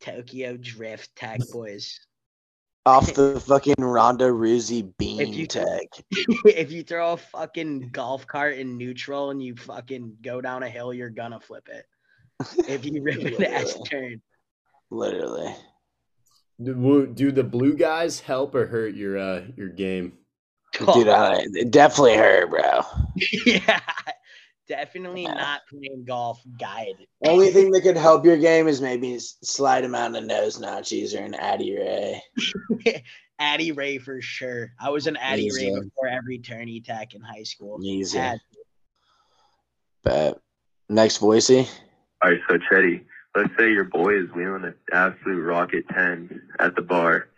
Tokyo 0.00 0.56
drift 0.56 1.14
tech 1.14 1.40
boys. 1.52 2.00
Off 2.86 3.12
the 3.12 3.38
fucking 3.46 3.74
Ronda 3.78 4.24
Rousey 4.30 4.90
beam 4.96 5.32
you- 5.34 5.46
tech. 5.46 5.82
if 6.46 6.72
you 6.72 6.82
throw 6.82 7.12
a 7.12 7.16
fucking 7.18 7.90
golf 7.92 8.26
cart 8.26 8.56
in 8.56 8.78
neutral 8.78 9.30
and 9.30 9.42
you 9.42 9.54
fucking 9.54 10.16
go 10.22 10.40
down 10.40 10.62
a 10.62 10.68
hill, 10.68 10.94
you're 10.94 11.10
gonna 11.10 11.38
flip 11.38 11.68
it. 11.70 11.84
If 12.66 12.86
you 12.86 13.02
rip 13.02 13.18
an 13.38 13.44
S 13.44 13.78
turn. 13.82 14.22
Literally. 14.90 15.54
Do, 16.62 17.06
do 17.06 17.32
the 17.32 17.44
blue 17.44 17.74
guys 17.74 18.20
help 18.20 18.54
or 18.54 18.66
hurt 18.66 18.94
your 18.94 19.18
uh 19.18 19.42
your 19.56 19.68
game? 19.68 20.12
Dude, 20.78 21.08
I, 21.08 21.40
it 21.54 21.70
definitely 21.70 22.16
hurt, 22.16 22.50
bro. 22.50 22.82
yeah. 23.46 23.80
Definitely 24.68 25.24
not 25.24 25.62
playing 25.68 26.04
golf 26.06 26.40
guide. 26.60 26.94
Only 27.26 27.50
thing 27.50 27.72
that 27.72 27.80
could 27.80 27.96
help 27.96 28.24
your 28.24 28.36
game 28.36 28.68
is 28.68 28.80
maybe 28.80 29.16
s- 29.16 29.36
slight 29.42 29.84
amount 29.84 30.14
of 30.16 30.22
nose 30.24 30.58
nachos 30.60 31.18
or 31.18 31.24
an 31.24 31.34
Addy 31.34 31.76
Ray. 31.76 32.22
Addy 33.40 33.72
Ray 33.72 33.98
for 33.98 34.20
sure. 34.22 34.70
I 34.78 34.90
was 34.90 35.08
an 35.08 35.16
Addy 35.16 35.50
Ray 35.52 35.70
before 35.70 36.06
every 36.06 36.38
tourney 36.38 36.80
tech 36.80 37.14
in 37.14 37.20
high 37.20 37.42
school. 37.42 37.80
Easy. 37.82 38.18
Had- 38.18 38.38
But 40.04 40.40
next, 40.88 41.18
Boise. 41.18 41.66
All 42.22 42.30
right, 42.30 42.40
so 42.48 42.56
Chetty, 42.70 43.04
let's 43.34 43.50
say 43.58 43.70
your 43.70 43.84
boy 43.84 44.16
is 44.16 44.30
wheeling 44.34 44.64
an 44.64 44.74
absolute 44.92 45.42
rocket 45.42 45.84
10 45.88 46.42
at 46.58 46.74
the 46.74 46.82
bar, 46.82 47.28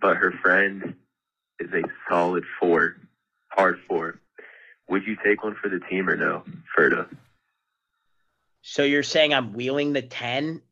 but 0.00 0.16
her 0.16 0.32
friend 0.42 0.94
is 1.60 1.72
a 1.72 1.82
solid 2.08 2.44
four, 2.60 2.96
hard 3.48 3.78
four. 3.88 4.20
Would 4.88 5.06
you 5.06 5.16
take 5.24 5.42
one 5.42 5.56
for 5.60 5.68
the 5.68 5.80
team 5.80 6.08
or 6.08 6.16
no, 6.16 6.44
Ferda? 6.76 7.08
So 8.62 8.82
you're 8.82 9.02
saying 9.02 9.34
I'm 9.34 9.52
wheeling 9.52 9.92
the 9.92 10.02
10 10.02 10.62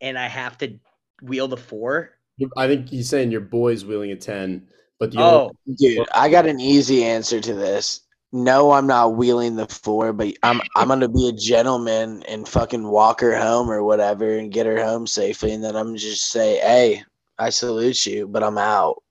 and 0.00 0.18
I 0.18 0.26
have 0.26 0.58
to 0.58 0.78
wheel 1.22 1.48
the 1.48 1.56
four? 1.56 2.10
I 2.56 2.66
think 2.66 2.88
he's 2.88 3.08
saying 3.08 3.30
your 3.30 3.40
boy's 3.40 3.84
wheeling 3.84 4.10
a 4.10 4.16
ten, 4.16 4.66
but 4.98 5.12
the 5.12 5.18
Oh, 5.20 5.52
Dude, 5.78 6.06
I 6.12 6.28
got 6.28 6.46
an 6.46 6.60
easy 6.60 7.04
answer 7.04 7.40
to 7.40 7.54
this. 7.54 8.00
No, 8.34 8.70
I'm 8.72 8.86
not 8.86 9.14
wheeling 9.16 9.56
the 9.56 9.66
four, 9.66 10.12
but 10.14 10.32
I'm 10.42 10.60
I'm 10.74 10.88
gonna 10.88 11.08
be 11.08 11.28
a 11.28 11.32
gentleman 11.32 12.22
and 12.22 12.48
fucking 12.48 12.86
walk 12.88 13.20
her 13.20 13.36
home 13.36 13.70
or 13.70 13.82
whatever 13.82 14.38
and 14.38 14.50
get 14.50 14.64
her 14.66 14.82
home 14.82 15.06
safely, 15.06 15.52
and 15.52 15.62
then 15.62 15.76
I'm 15.76 15.96
just 15.96 16.30
say, 16.30 16.56
hey, 16.58 17.04
I 17.38 17.50
salute 17.50 18.06
you, 18.06 18.26
but 18.26 18.42
I'm 18.42 18.56
out. 18.56 19.02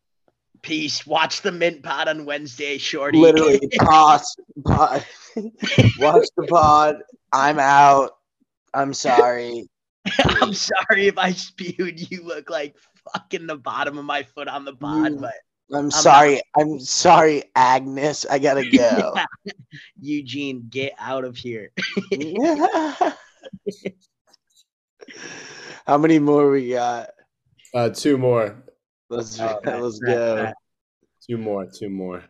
peace. 0.64 1.06
Watch 1.06 1.42
the 1.44 1.52
mint 1.52 1.84
pod 1.84 2.08
on 2.08 2.26
Wednesday, 2.26 2.78
shorty. 2.80 3.20
Literally, 3.20 3.60
pause, 3.80 4.36
pod, 4.66 5.06
watch 6.00 6.28
the 6.38 6.48
pod. 6.50 6.96
I'm 7.32 7.60
out. 7.60 8.14
I'm 8.74 8.94
sorry. 8.94 9.68
I'm 10.18 10.54
sorry 10.54 11.08
if 11.08 11.18
I 11.20 11.32
spewed. 11.34 12.10
You 12.12 12.24
look 12.24 12.50
like 12.50 12.76
fucking 13.14 13.46
the 13.46 13.58
bottom 13.58 14.00
of 14.00 14.06
my 14.06 14.24
foot 14.24 14.48
on 14.48 14.66
the 14.66 14.74
pod, 14.76 15.12
You- 15.12 15.18
but 15.20 15.34
I'm 15.74 15.90
sorry. 15.92 16.42
I'm 16.58 16.80
sorry, 16.80 17.44
Agnes. 17.56 18.26
I 18.30 18.40
gotta 18.40 18.70
go. 18.74 19.14
Eugene, 20.02 20.68
get 20.70 20.94
out 21.00 21.24
of 21.24 21.38
here. 21.38 21.72
How 25.88 25.98
many 25.98 26.20
more 26.20 26.50
we 26.50 26.70
got? 26.72 27.10
uh, 27.74 27.90
two 27.90 28.18
more, 28.18 28.64
Let's 29.10 29.40
Oh, 29.40 29.60
let's 29.66 30.00
go. 30.00 30.52
two 31.28 31.38
more, 31.38 31.66
two 31.66 31.90
more. 31.90 32.24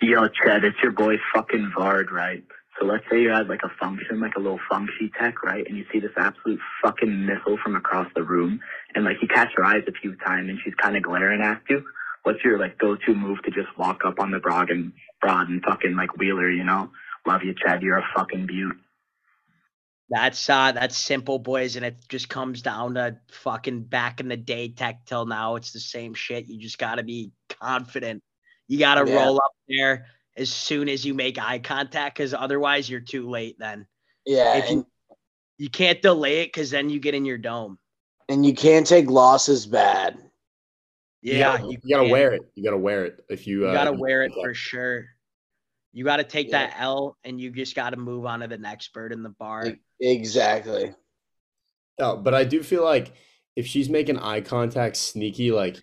Yo, 0.00 0.28
Chad, 0.28 0.64
it's 0.64 0.76
your 0.82 0.92
boy 0.92 1.16
fucking 1.34 1.72
Vard, 1.76 2.10
right? 2.12 2.44
So 2.78 2.86
let's 2.86 3.04
say 3.10 3.20
you're 3.20 3.32
at 3.32 3.48
like 3.48 3.62
a 3.64 3.70
function, 3.80 4.20
like 4.20 4.34
a 4.36 4.40
little 4.40 4.60
function 4.70 5.10
tech, 5.18 5.42
right? 5.42 5.66
And 5.66 5.76
you 5.76 5.84
see 5.92 5.98
this 5.98 6.12
absolute 6.16 6.60
fucking 6.82 7.26
missile 7.26 7.58
from 7.62 7.74
across 7.76 8.06
the 8.14 8.22
room, 8.22 8.60
and 8.94 9.04
like 9.04 9.16
you 9.20 9.28
catch 9.28 9.50
her 9.56 9.64
eyes 9.64 9.82
a 9.88 9.92
few 9.92 10.14
times, 10.16 10.48
and 10.48 10.58
she's 10.64 10.74
kind 10.74 10.96
of 10.96 11.02
glaring 11.02 11.42
at 11.42 11.60
you. 11.68 11.84
What's 12.22 12.44
your 12.44 12.58
like 12.58 12.78
go-to 12.78 13.14
move 13.14 13.42
to 13.44 13.50
just 13.50 13.76
walk 13.78 14.02
up 14.04 14.20
on 14.20 14.30
the 14.30 14.38
broad 14.38 14.70
and 14.70 14.92
broad 15.20 15.48
and 15.48 15.62
fucking 15.62 15.96
like 15.96 16.16
wheeler, 16.18 16.50
you 16.50 16.64
know? 16.64 16.90
Love 17.26 17.42
you, 17.42 17.54
Chad. 17.54 17.82
You're 17.82 17.98
a 17.98 18.08
fucking 18.14 18.46
beaut. 18.46 18.76
That's 20.10 20.48
uh 20.48 20.72
that's 20.72 20.96
simple, 20.96 21.38
boys, 21.38 21.76
and 21.76 21.84
it 21.84 21.96
just 22.08 22.28
comes 22.28 22.62
down 22.62 22.94
to 22.94 23.18
fucking 23.30 23.84
back 23.84 24.20
in 24.20 24.28
the 24.28 24.36
day 24.36 24.68
tech 24.68 25.04
till 25.04 25.26
now. 25.26 25.56
It's 25.56 25.72
the 25.72 25.80
same 25.80 26.14
shit. 26.14 26.46
You 26.46 26.58
just 26.58 26.78
gotta 26.78 27.02
be 27.02 27.32
confident. 27.60 28.22
You 28.68 28.78
gotta 28.78 29.04
Yeah. 29.04 29.16
roll 29.16 29.36
up 29.36 29.52
there 29.68 30.06
as 30.38 30.50
soon 30.52 30.88
as 30.88 31.04
you 31.04 31.12
make 31.14 31.38
eye 31.38 31.58
contact, 31.58 32.16
because 32.16 32.32
otherwise 32.32 32.88
you're 32.88 33.00
too 33.00 33.28
late 33.28 33.56
then. 33.58 33.86
Yeah, 34.24 34.56
If 34.58 34.70
you- 34.70 34.76
and, 34.78 34.84
You 35.60 35.68
can't 35.68 36.00
delay 36.00 36.42
it 36.42 36.46
because 36.52 36.70
then 36.70 36.88
you 36.88 37.00
get 37.00 37.14
in 37.16 37.24
your 37.24 37.38
dome. 37.38 37.78
and 38.28 38.46
you 38.46 38.54
can't 38.54 38.86
take 38.86 39.10
losses 39.10 39.66
bad. 39.66 40.16
You 41.20 41.32
Yeah, 41.32 41.56
gotta, 41.56 41.64
you, 41.64 41.78
you 41.82 41.96
gotta 41.96 42.08
wear 42.08 42.32
it. 42.34 42.42
You 42.54 42.62
gotta 42.62 42.76
wear 42.78 43.06
it 43.06 43.24
if 43.28 43.46
you. 43.48 43.62
You 43.62 43.68
uh, 43.68 43.72
gotta 43.72 43.92
wear 43.92 44.22
it 44.22 44.32
for 44.32 44.54
sure. 44.54 45.06
You 45.92 46.04
gotta 46.04 46.22
take 46.22 46.48
Yeah. 46.50 46.68
that 46.68 46.76
L 46.80 47.16
and 47.24 47.40
you 47.40 47.50
just 47.50 47.74
gotta 47.74 47.96
move 47.96 48.24
on 48.24 48.38
to 48.40 48.46
the 48.46 48.58
next 48.58 48.92
bird 48.92 49.12
in 49.12 49.24
the 49.24 49.30
bar. 49.30 49.74
Exactly. 49.98 50.94
No, 51.98 52.16
but 52.16 52.34
I 52.34 52.44
do 52.44 52.62
feel 52.62 52.84
like 52.84 53.12
if 53.56 53.66
she's 53.66 53.88
making 53.88 54.18
eye 54.18 54.42
contact 54.42 54.96
sneaky, 54.96 55.50
like 55.50 55.78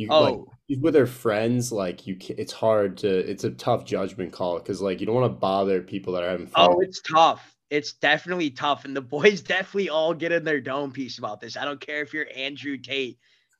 you 0.00 0.08
Oh. 0.10 0.20
like 0.22 0.38
she's 0.66 0.78
with 0.80 0.94
her 0.94 1.06
friends, 1.06 1.70
like 1.70 2.06
you, 2.06 2.16
it's 2.20 2.52
hard 2.52 2.96
to. 2.98 3.08
It's 3.08 3.44
a 3.44 3.50
tough 3.50 3.84
judgment 3.84 4.32
call 4.32 4.58
because 4.58 4.80
like 4.80 5.00
you 5.00 5.06
don't 5.06 5.14
want 5.14 5.30
to 5.32 5.38
bother 5.38 5.82
people 5.82 6.14
that 6.14 6.22
are 6.22 6.30
having 6.30 6.46
fun. 6.46 6.70
Oh, 6.72 6.80
it's 6.80 7.02
tough. 7.02 7.54
It's 7.68 7.92
definitely 7.92 8.50
tough. 8.50 8.84
And 8.86 8.96
the 8.96 9.00
boys 9.18 9.42
definitely 9.42 9.90
all 9.90 10.14
get 10.14 10.32
in 10.32 10.42
their 10.42 10.60
dome 10.60 10.92
piece 10.92 11.18
about 11.18 11.40
this. 11.40 11.56
I 11.56 11.64
don't 11.66 11.80
care 11.80 12.00
if 12.02 12.14
you're 12.14 12.26
Andrew 12.34 12.78
Tate. 12.78 13.18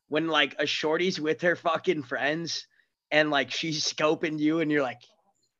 When 0.09 0.27
like 0.29 0.57
a 0.59 0.67
shorty's 0.67 1.21
with 1.21 1.43
her 1.43 1.55
fucking 1.55 2.03
friends 2.03 2.67
and 3.13 3.31
like 3.31 3.51
she's 3.53 3.85
scoping 3.85 4.39
you 4.41 4.61
and 4.61 4.71
you're 4.71 4.83
like, 4.83 5.03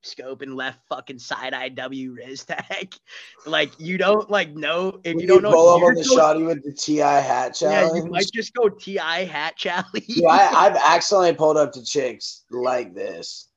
scoping 0.03 0.55
left 0.55 0.81
fucking 0.89 1.19
side 1.19 1.53
eye 1.55 1.69
W 1.69 2.13
Riz 2.13 2.45
tag. 2.45 2.95
like 3.47 3.71
you 3.79 3.99
don't 3.99 4.31
like 4.31 4.55
know 4.55 5.01
if 5.05 5.15
you 5.15 5.21
You 5.23 5.27
don't 5.27 5.43
know. 5.43 5.53
pull 5.53 5.69
up 5.69 5.83
on 5.83 5.95
the 5.95 6.05
so- 6.05 6.17
shoddy 6.17 6.43
with 6.43 6.63
the 6.65 6.73
TI 6.73 6.99
hat 7.01 7.61
Yeah, 7.61 7.95
you 7.95 8.07
might 8.07 8.31
just 8.33 8.55
go 8.55 8.69
Ti 8.69 8.97
hat 8.97 9.57
challenge. 9.57 10.07
Dude, 10.07 10.25
I, 10.25 10.49
I've 10.67 10.77
accidentally 10.77 11.35
pulled 11.35 11.57
up 11.57 11.73
to 11.73 11.85
chicks 11.85 12.45
like 12.51 12.95
this, 12.95 13.49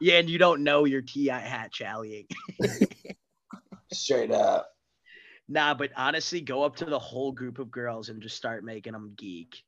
yeah, 0.00 0.18
and 0.18 0.28
you 0.30 0.38
don't 0.38 0.62
know 0.64 0.84
your 0.84 1.02
Ti 1.02 1.26
hat 1.28 1.70
challying. 1.72 2.26
straight 3.92 4.30
up. 4.30 4.68
Nah, 5.48 5.74
but 5.74 5.90
honestly, 5.96 6.40
go 6.40 6.62
up 6.62 6.76
to 6.76 6.84
the 6.84 6.98
whole 6.98 7.32
group 7.32 7.58
of 7.58 7.70
girls 7.72 8.08
and 8.08 8.22
just 8.22 8.36
start 8.36 8.62
making 8.64 8.92
them 8.92 9.14
geek. 9.16 9.62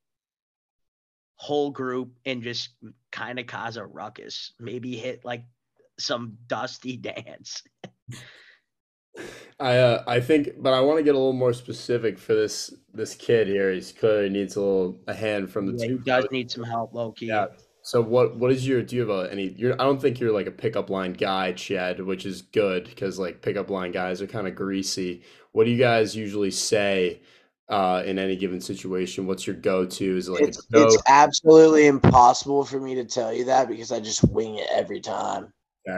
Whole 1.35 1.71
group 1.73 2.13
and 2.25 2.41
just 2.41 2.69
kind 3.11 3.41
of 3.41 3.47
cause 3.49 3.77
a 3.77 3.85
ruckus. 3.85 4.53
Maybe 4.61 4.97
hit 4.97 5.25
like 5.25 5.45
some 6.03 6.37
dusty 6.47 6.97
dance. 6.99 7.63
I 9.61 9.77
uh, 9.77 10.05
I 10.07 10.21
think, 10.21 10.51
but 10.59 10.73
I 10.73 10.81
want 10.81 10.99
to 10.99 11.03
get 11.03 11.15
a 11.15 11.19
little 11.19 11.33
more 11.33 11.53
specific 11.53 12.19
for 12.19 12.35
this 12.35 12.75
this 12.93 13.15
kid 13.15 13.47
here. 13.47 13.73
He's 13.73 13.93
clearly 13.93 14.29
needs 14.29 14.57
a 14.57 14.61
little 14.61 14.99
a 15.07 15.15
hand 15.15 15.51
from 15.51 15.67
the 15.67 15.73
Yeah, 15.79 15.87
he 15.87 15.89
two 15.89 15.99
does 15.99 16.27
need 16.31 16.51
some 16.51 16.65
help, 16.65 16.95
Loki. 16.95 17.27
Yeah. 17.27 17.47
So 17.83 18.01
what 18.01 18.37
what 18.37 18.53
is 18.53 18.67
your 18.67 18.83
do 18.83 18.97
you 18.97 19.03
have 19.03 19.11
a 19.11 19.31
any 19.31 19.49
you're 19.49 19.75
I 19.75 19.85
don't 19.85 20.01
think 20.01 20.21
you're 20.21 20.33
like 20.33 20.47
a 20.47 20.53
pickup 20.53 20.89
line 20.89 21.13
guy, 21.13 21.53
Chad, 21.53 22.01
which 22.01 22.25
is 22.25 22.43
good 22.43 22.85
because 22.85 23.19
like 23.19 23.43
pickup 23.43 23.71
line 23.71 23.91
guys 23.91 24.23
are 24.23 24.27
kind 24.27 24.47
of 24.47 24.55
greasy. 24.55 25.23
What 25.51 25.65
do 25.65 25.71
you 25.71 25.79
guys 25.79 26.17
usually 26.17 26.53
say 26.53 27.21
uh 27.69 28.03
in 28.07 28.19
any 28.19 28.37
given 28.37 28.61
situation? 28.61 29.27
What's 29.27 29.47
your 29.47 29.57
go 29.57 29.85
to? 29.85 30.17
Is 30.17 30.29
it 30.29 30.33
like 30.33 30.45
It's, 30.45 30.71
no? 30.71 30.85
it's 30.85 31.03
absolutely 31.09 31.89
impossible 31.89 32.65
for 32.65 32.81
me 32.81 32.95
to 32.95 33.05
tell 33.05 33.33
you 33.33 33.47
that 33.47 33.69
because 33.69 33.91
I 33.91 33.99
just 33.99 34.23
wing 34.29 34.59
it 34.59 34.69
every 34.73 35.01
time. 35.01 35.53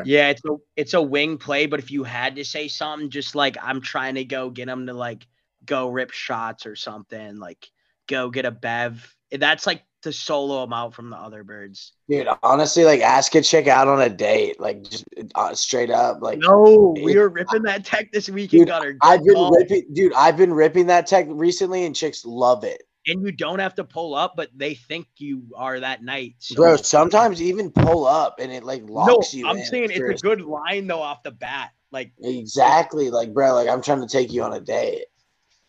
Yeah, 0.05 0.31
it's 0.31 0.43
a 0.45 0.57
it's 0.77 0.95
a 0.95 1.03
wing 1.03 1.39
play, 1.39 1.67
but 1.67 1.81
if 1.81 1.91
you 1.91 2.05
had 2.05 2.37
to 2.37 2.45
say 2.45 2.69
something, 2.69 3.11
just 3.11 3.35
like 3.35 3.57
I'm 3.63 3.81
trying 3.81 4.15
to 4.17 4.25
go 4.25 4.51
get 4.51 4.69
him 4.69 4.87
to 4.87 4.95
like 4.95 5.27
go 5.65 5.89
rip 5.89 6.11
shots 6.11 6.67
or 6.67 6.77
something, 6.77 7.37
like 7.37 7.71
go 8.09 8.31
get 8.31 8.45
a 8.45 8.51
bev. 8.51 9.15
That's 9.31 9.67
like 9.67 9.83
to 10.03 10.13
solo 10.13 10.63
him 10.63 10.73
out 10.73 10.95
from 10.95 11.11
the 11.11 11.17
other 11.17 11.45
birds. 11.45 11.93
Dude, 12.09 12.29
honestly, 12.43 12.85
like 12.85 13.01
ask 13.01 13.35
a 13.35 13.41
chick 13.41 13.67
out 13.67 13.89
on 13.89 14.01
a 14.03 14.09
date, 14.09 14.61
like 14.61 14.83
just 14.85 15.05
uh, 15.35 15.55
straight 15.55 15.91
up. 15.91 16.21
Like 16.21 16.39
No, 16.39 16.95
we 17.03 17.17
were 17.17 17.31
ripping 17.31 17.63
that 17.63 17.85
tech 17.85 18.13
this 18.13 18.29
weekend, 18.29 18.63
Dude, 18.63 18.69
Gunner. 18.69 18.93
Good 18.93 18.99
I've 19.03 19.25
been 19.25 19.35
call. 19.35 19.51
ripping, 19.53 19.87
dude. 19.93 20.13
I've 20.15 20.37
been 20.37 20.53
ripping 20.53 20.87
that 20.89 21.07
tech 21.07 21.27
recently, 21.29 21.85
and 21.85 21.97
chicks 21.97 22.25
love 22.25 22.65
it, 22.65 22.83
and 23.07 23.23
you 23.23 23.33
don't 23.33 23.59
have 23.59 23.75
to 23.77 23.85
pull 23.85 24.15
up, 24.15 24.35
but 24.37 24.49
they 24.55 24.75
think 24.75 25.07
you 25.19 25.43
are 25.57 25.79
that 25.81 26.03
night. 26.03 26.37
So. 26.39 26.55
bro. 26.57 26.77
Sometimes 26.77 27.43
even 27.43 27.71
pull 27.71 28.07
up, 28.07 28.37
and 28.41 28.51
it 28.51 28.65
like 28.65 28.83
no, 28.85 28.93
locks 28.95 29.35
you. 29.35 29.47
I'm 29.47 29.59
in 29.59 29.65
saying 29.65 29.89
for 29.93 30.11
it's 30.11 30.23
a 30.23 30.27
good 30.27 30.41
line 30.43 30.87
though 30.87 31.03
off 31.03 31.23
the 31.23 31.31
bat. 31.31 31.71
Like 31.91 32.13
Exactly, 32.23 33.11
like 33.11 33.33
bro, 33.33 33.55
like 33.55 33.69
I'm 33.69 33.83
trying 33.83 34.01
to 34.01 34.09
take 34.09 34.33
you 34.33 34.43
on 34.43 34.55
a 34.55 34.61
date. 34.61 35.05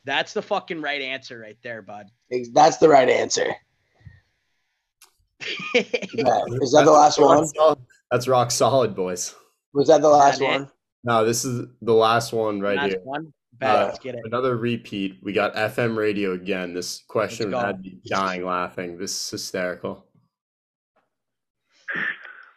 that's 0.05 0.33
the 0.33 0.41
fucking 0.41 0.81
right 0.81 1.01
answer 1.01 1.38
right 1.39 1.57
there, 1.63 1.81
bud. 1.81 2.07
That's 2.53 2.77
the 2.77 2.89
right 2.89 3.09
answer. 3.09 3.47
Yeah. 5.75 6.41
Is 6.61 6.71
that 6.71 6.83
the 6.86 6.91
last 6.91 7.17
That's 7.17 7.19
one? 7.19 7.47
solid- 7.47 7.79
That's 8.11 8.27
rock 8.27 8.49
solid, 8.51 8.95
boys. 8.95 9.36
Was 9.73 9.88
that 9.89 10.01
the 10.01 10.07
last 10.09 10.39
that 10.39 10.45
it? 10.45 10.47
one? 10.47 10.71
No, 11.03 11.25
this 11.25 11.43
is 11.45 11.67
the 11.81 11.93
last 11.93 12.33
one 12.33 12.61
right 12.61 12.77
Last 12.77 12.89
here. 12.91 13.01
one. 13.03 13.33
Bet, 13.60 13.76
Uh, 13.76 13.86
let's 13.86 13.99
get 13.99 14.16
it. 14.16 14.22
Another 14.26 14.58
repeat. 14.58 15.20
We 15.22 15.34
got 15.34 15.56
FM 15.56 15.95
radio 15.97 16.34
again. 16.34 16.74
This 16.74 17.03
question 17.08 17.51
go. 17.51 17.60
had 17.60 17.82
me 17.82 17.99
dying 18.06 18.45
laughing. 18.45 18.97
This 18.97 19.12
is 19.12 19.30
hysterical. 19.30 20.06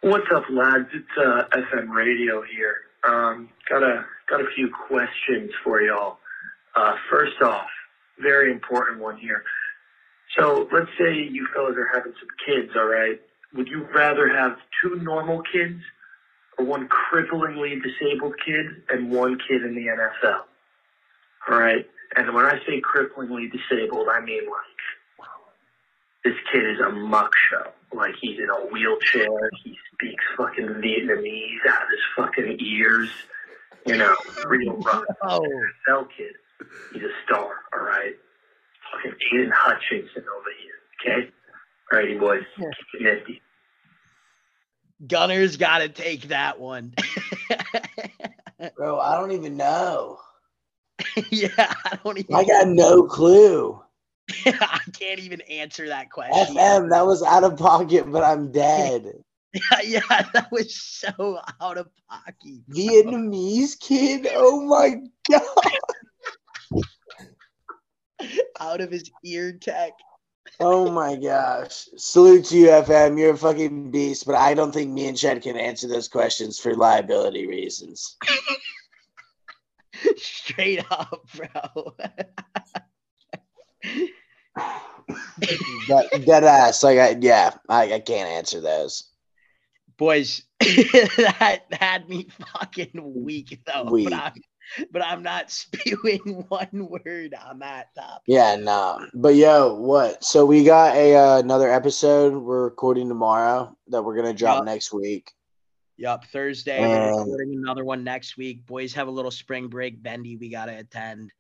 What's 0.01 0.27
up, 0.33 0.45
lads? 0.51 0.89
It's 0.93 1.07
uh, 1.19 1.45
FM 1.53 1.89
Radio 1.91 2.43
here. 2.43 2.77
Um, 3.07 3.49
got 3.69 3.83
a 3.83 4.05
got 4.29 4.41
a 4.41 4.47
few 4.55 4.71
questions 4.71 5.51
for 5.65 5.83
y'all. 5.83 6.19
Uh, 6.77 6.95
first 7.11 7.41
off, 7.43 7.69
very 8.21 8.51
important 8.53 9.01
one 9.01 9.17
here. 9.19 9.43
So 10.37 10.69
let's 10.73 10.91
say 10.99 11.15
you 11.15 11.47
fellas 11.55 11.75
are 11.77 11.89
having 11.93 12.13
some 12.19 12.29
kids, 12.47 12.71
all 12.77 12.87
right? 12.87 13.21
Would 13.55 13.69
you 13.69 13.87
rather 13.95 14.29
have 14.29 14.57
two 14.83 14.97
normal 14.97 15.43
kids 15.51 15.81
or 16.59 16.65
one 16.65 16.89
cripplingly 16.89 17.81
disabled 17.83 18.35
kid 18.45 18.67
and 18.91 19.11
one 19.11 19.39
kid 19.49 19.63
in 19.63 19.75
the 19.75 19.87
NFL? 19.87 20.43
All 21.49 21.59
right. 21.59 21.87
And 22.17 22.35
when 22.35 22.47
I 22.47 22.59
say 22.67 22.81
cripplingly 22.81 23.51
disabled, 23.53 24.09
I 24.11 24.21
mean 24.21 24.45
like 24.47 24.79
this 26.25 26.35
kid 26.53 26.65
is 26.65 26.81
a 26.81 26.91
muck 26.91 27.31
show. 27.51 27.71
Like 27.93 28.15
he's 28.21 28.39
in 28.39 28.49
a 28.51 28.67
wheelchair. 28.73 29.51
He 29.65 29.77
speaks 29.95 30.25
fucking 30.37 30.67
Vietnamese 30.67 31.67
out 31.69 31.83
of 31.83 31.89
his 31.91 32.01
fucking 32.17 32.59
ears. 32.61 33.11
You 33.87 33.97
know, 33.97 34.15
real 34.47 34.77
rough. 34.79 35.05
Oh, 35.23 35.41
NFL 35.89 36.09
kid. 36.17 36.33
He's 36.93 37.03
a 37.03 37.11
star. 37.25 37.51
All 37.73 37.85
right. 37.85 38.15
Fucking 38.93 39.15
Aidan 39.33 39.53
Hutchinson 39.55 40.25
over 40.37 40.51
here. 40.63 41.15
Okay. 41.17 41.31
All 41.93 41.99
righty, 41.99 42.19
boys. 42.19 42.43
Keep 42.57 42.67
it 42.95 43.03
nifty. 43.03 43.43
Gunner's 45.07 45.57
got 45.57 45.79
to 45.79 45.89
take 45.89 46.29
that 46.29 46.59
one. 46.59 46.95
Bro, 48.77 48.99
I 48.99 49.17
don't 49.17 49.31
even 49.33 49.57
know. 49.57 50.19
yeah, 51.31 51.49
I 51.59 51.99
don't 52.03 52.19
even. 52.19 52.35
I 52.35 52.45
got 52.45 52.69
no 52.69 53.05
clue. 53.05 53.81
I 54.47 54.81
can't 54.93 55.21
even 55.21 55.41
answer 55.43 55.89
that 55.89 56.11
question. 56.11 56.57
FM, 56.57 56.91
that 56.91 57.07
was 57.07 57.23
out 57.23 57.45
of 57.45 57.57
pocket, 57.57 58.11
but 58.11 58.23
I'm 58.23 58.51
dead. 58.53 59.07
yeah, 59.55 59.81
yeah, 59.85 60.27
that 60.33 60.51
was 60.53 60.75
so 60.75 61.39
out 61.61 61.79
of 61.79 61.89
pocket. 62.09 62.67
Vietnamese 62.69 63.79
kid? 63.79 64.29
Oh 64.35 64.63
my 64.63 64.97
god. 65.31 66.73
Out 68.61 68.81
of 68.81 68.91
his 68.91 69.11
ear 69.25 69.53
tech. 69.53 69.93
Oh 70.61 70.91
my 70.91 71.15
gosh. 71.17 71.89
Salute 71.97 72.47
to 72.47 72.57
you, 72.57 72.67
FM. 72.69 73.19
You're 73.19 73.35
a 73.35 73.37
fucking 73.37 73.91
beast, 73.91 74.27
but 74.27 74.35
I 74.35 74.55
don't 74.55 74.73
think 74.73 74.91
me 74.91 75.07
and 75.07 75.17
Chad 75.17 75.43
can 75.43 75.57
answer 75.57 75.87
those 75.87 76.09
questions 76.09 76.59
for 76.59 76.75
liability 76.75 77.47
reasons. 77.47 78.17
Straight 80.17 80.85
up, 80.91 81.29
bro. 81.35 81.95
Dead, 85.87 86.25
dead 86.27 86.45
ass. 86.45 86.83
Like 86.83 86.99
I 86.99 87.17
yeah, 87.21 87.51
I, 87.69 87.95
I 87.95 88.01
can't 88.01 88.29
answer 88.29 88.61
those. 88.61 89.05
Boys, 89.97 90.43
that 90.61 91.63
had 91.73 92.09
me 92.09 92.29
fucking 92.53 92.91
weak 93.25 93.61
though. 93.67 93.91
Weak. 93.91 94.11
But 94.11 94.13
I'm 94.15 94.43
but 94.91 95.03
I'm 95.03 95.23
not 95.23 95.51
spewing 95.51 96.45
one 96.49 96.89
word 96.89 97.35
on 97.47 97.61
that 97.61 97.95
topic. 97.95 98.23
Yeah, 98.27 98.57
no. 98.57 99.07
But 99.15 99.35
yo, 99.35 99.75
what? 99.75 100.23
So 100.25 100.45
we 100.45 100.65
got 100.65 100.97
a 100.97 101.17
uh, 101.17 101.39
another 101.39 101.71
episode 101.71 102.35
we're 102.35 102.65
recording 102.65 103.09
tomorrow 103.09 103.77
that 103.89 104.03
we're 104.03 104.17
gonna 104.17 104.35
drop 104.35 104.59
Yup. 104.59 104.65
next 104.67 104.93
week. 104.93 105.33
Yup, 105.99 106.25
Thursday. 106.27 106.79
We're 106.79 107.11
Um, 107.13 107.19
recording 107.19 107.55
another 107.55 107.85
one 107.85 108.05
next 108.05 108.37
week. 108.37 108.65
Boys 108.65 108.95
have 108.95 109.09
a 109.09 109.11
little 109.11 109.33
spring 109.33 109.67
break 109.67 110.01
bendy 110.01 110.37
we 110.37 110.49
gotta 110.49 110.79
attend. 110.79 111.33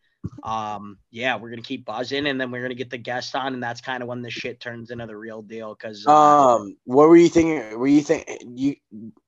Um, 0.42 0.98
yeah, 1.12 1.36
we're 1.36 1.50
gonna 1.50 1.62
keep 1.62 1.84
buzzing 1.84 2.26
and 2.26 2.40
then 2.40 2.50
we're 2.50 2.62
gonna 2.62 2.74
get 2.74 2.90
the 2.90 2.98
guest 2.98 3.36
on, 3.36 3.54
and 3.54 3.62
that's 3.62 3.80
kind 3.80 4.02
of 4.02 4.08
when 4.08 4.20
the 4.20 4.30
shit 4.30 4.58
turns 4.58 4.90
into 4.90 5.06
the 5.06 5.16
real 5.16 5.42
deal. 5.42 5.76
Cause 5.76 6.04
uh, 6.06 6.10
Um, 6.12 6.76
what 6.84 7.08
were 7.08 7.16
you 7.16 7.28
thinking? 7.28 7.78
Were 7.78 7.86
you 7.86 8.00
think 8.00 8.28
you 8.44 8.74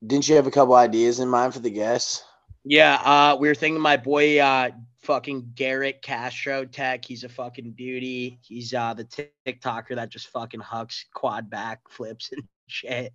didn't 0.06 0.28
you 0.28 0.36
have 0.36 0.48
a 0.48 0.52
couple 0.52 0.74
ideas 0.74 1.20
in 1.20 1.30
mind 1.30 1.54
for 1.54 1.60
the 1.60 1.70
guests? 1.70 2.24
Yeah, 2.66 2.96
uh, 2.96 3.38
we 3.40 3.48
were 3.48 3.56
thinking 3.56 3.82
my 3.82 3.98
boy, 3.98 4.40
uh, 4.40 4.72
fucking 5.04 5.52
Garrett 5.54 6.02
Castro 6.02 6.66
Tech. 6.66 7.06
He's 7.06 7.24
a 7.24 7.30
fucking 7.30 7.72
beauty. 7.72 8.40
He's 8.42 8.74
uh 8.74 8.96
the 8.96 9.06
TikToker 9.46 9.94
that 9.96 10.10
just 10.10 10.30
fucking 10.30 10.60
hucks 10.60 11.06
quad 11.14 11.52
back 11.52 11.82
flips 11.88 12.32
and 12.32 12.44
shit. 12.68 13.14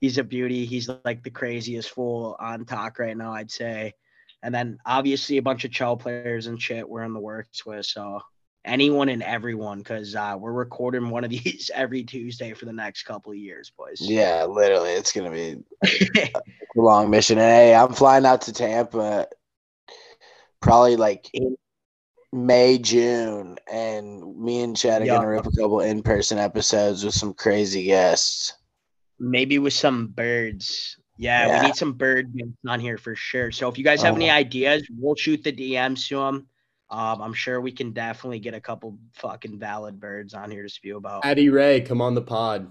He's 0.00 0.18
a 0.18 0.24
beauty. 0.24 0.66
He's 0.66 0.90
like 1.04 1.22
the 1.22 1.30
craziest 1.30 1.90
fool 1.90 2.36
on 2.38 2.64
talk 2.64 2.98
right 2.98 3.16
now, 3.16 3.32
I'd 3.32 3.50
say. 3.50 3.94
And 4.42 4.54
then 4.54 4.78
obviously 4.84 5.38
a 5.38 5.42
bunch 5.42 5.64
of 5.64 5.72
Chell 5.72 5.96
players 5.96 6.46
and 6.46 6.60
shit 6.60 6.88
we're 6.88 7.04
in 7.04 7.14
the 7.14 7.20
works 7.20 7.64
with. 7.64 7.86
So 7.86 8.20
anyone 8.64 9.08
and 9.08 9.22
everyone, 9.22 9.78
because 9.78 10.14
uh, 10.14 10.36
we're 10.38 10.52
recording 10.52 11.08
one 11.08 11.24
of 11.24 11.30
these 11.30 11.70
every 11.74 12.04
Tuesday 12.04 12.52
for 12.52 12.66
the 12.66 12.72
next 12.72 13.04
couple 13.04 13.32
of 13.32 13.38
years, 13.38 13.72
boys. 13.76 13.98
Yeah, 14.00 14.44
literally, 14.44 14.90
it's 14.90 15.12
gonna 15.12 15.30
be 15.30 15.56
a 16.34 16.40
long 16.74 17.08
mission. 17.10 17.38
And 17.38 17.50
hey, 17.50 17.74
I'm 17.74 17.92
flying 17.92 18.26
out 18.26 18.42
to 18.42 18.52
Tampa, 18.52 19.28
probably 20.60 20.96
like 20.96 21.30
in 21.32 21.56
May, 22.32 22.76
June, 22.78 23.56
and 23.72 24.36
me 24.36 24.62
and 24.62 24.76
Chad 24.76 25.00
are 25.00 25.06
Yeah. 25.06 25.14
gonna 25.14 25.28
rip 25.28 25.46
a 25.46 25.50
couple 25.50 25.80
in 25.80 26.02
person 26.02 26.38
episodes 26.38 27.04
with 27.04 27.14
some 27.14 27.32
crazy 27.32 27.84
guests. 27.84 28.52
Maybe 29.18 29.58
with 29.58 29.72
some 29.72 30.08
birds. 30.08 30.96
Yeah, 31.18 31.46
Yeah. 31.46 31.60
we 31.60 31.66
need 31.68 31.76
some 31.76 31.94
bird 31.94 32.32
on 32.68 32.78
here 32.80 32.98
for 32.98 33.14
sure. 33.16 33.50
So 33.50 33.68
if 33.68 33.78
you 33.78 33.84
guys 33.84 34.02
have 34.02 34.12
Oh. 34.14 34.16
any 34.16 34.30
ideas, 34.30 34.86
we'll 34.98 35.14
shoot 35.16 35.42
the 35.42 35.52
DMs 35.52 36.06
to 36.08 36.16
them. 36.16 36.46
Um, 36.90 37.20
I'm 37.22 37.32
sure 37.32 37.60
we 37.60 37.72
can 37.72 37.92
definitely 37.92 38.38
get 38.38 38.54
a 38.54 38.60
couple 38.60 38.98
fucking 39.14 39.58
valid 39.58 39.98
birds 39.98 40.34
on 40.34 40.50
here 40.50 40.62
to 40.62 40.68
spew 40.68 40.98
about. 40.98 41.24
Addie 41.24 41.48
Ray, 41.48 41.80
come 41.80 42.00
on 42.02 42.14
the 42.14 42.22
pod. 42.22 42.70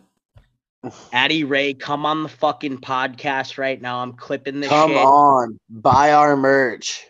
Addie 1.11 1.43
Ray, 1.43 1.73
come 1.73 2.05
on 2.05 2.21
the 2.23 2.29
fucking 2.29 2.77
podcast 2.77 3.57
right 3.57 3.81
now. 3.81 3.97
I'm 3.99 4.13
clipping 4.13 4.59
this 4.59 4.69
Come 4.69 4.91
shit. 4.91 4.97
on, 4.99 5.59
buy 5.67 6.11
our 6.13 6.37
merch. 6.37 7.07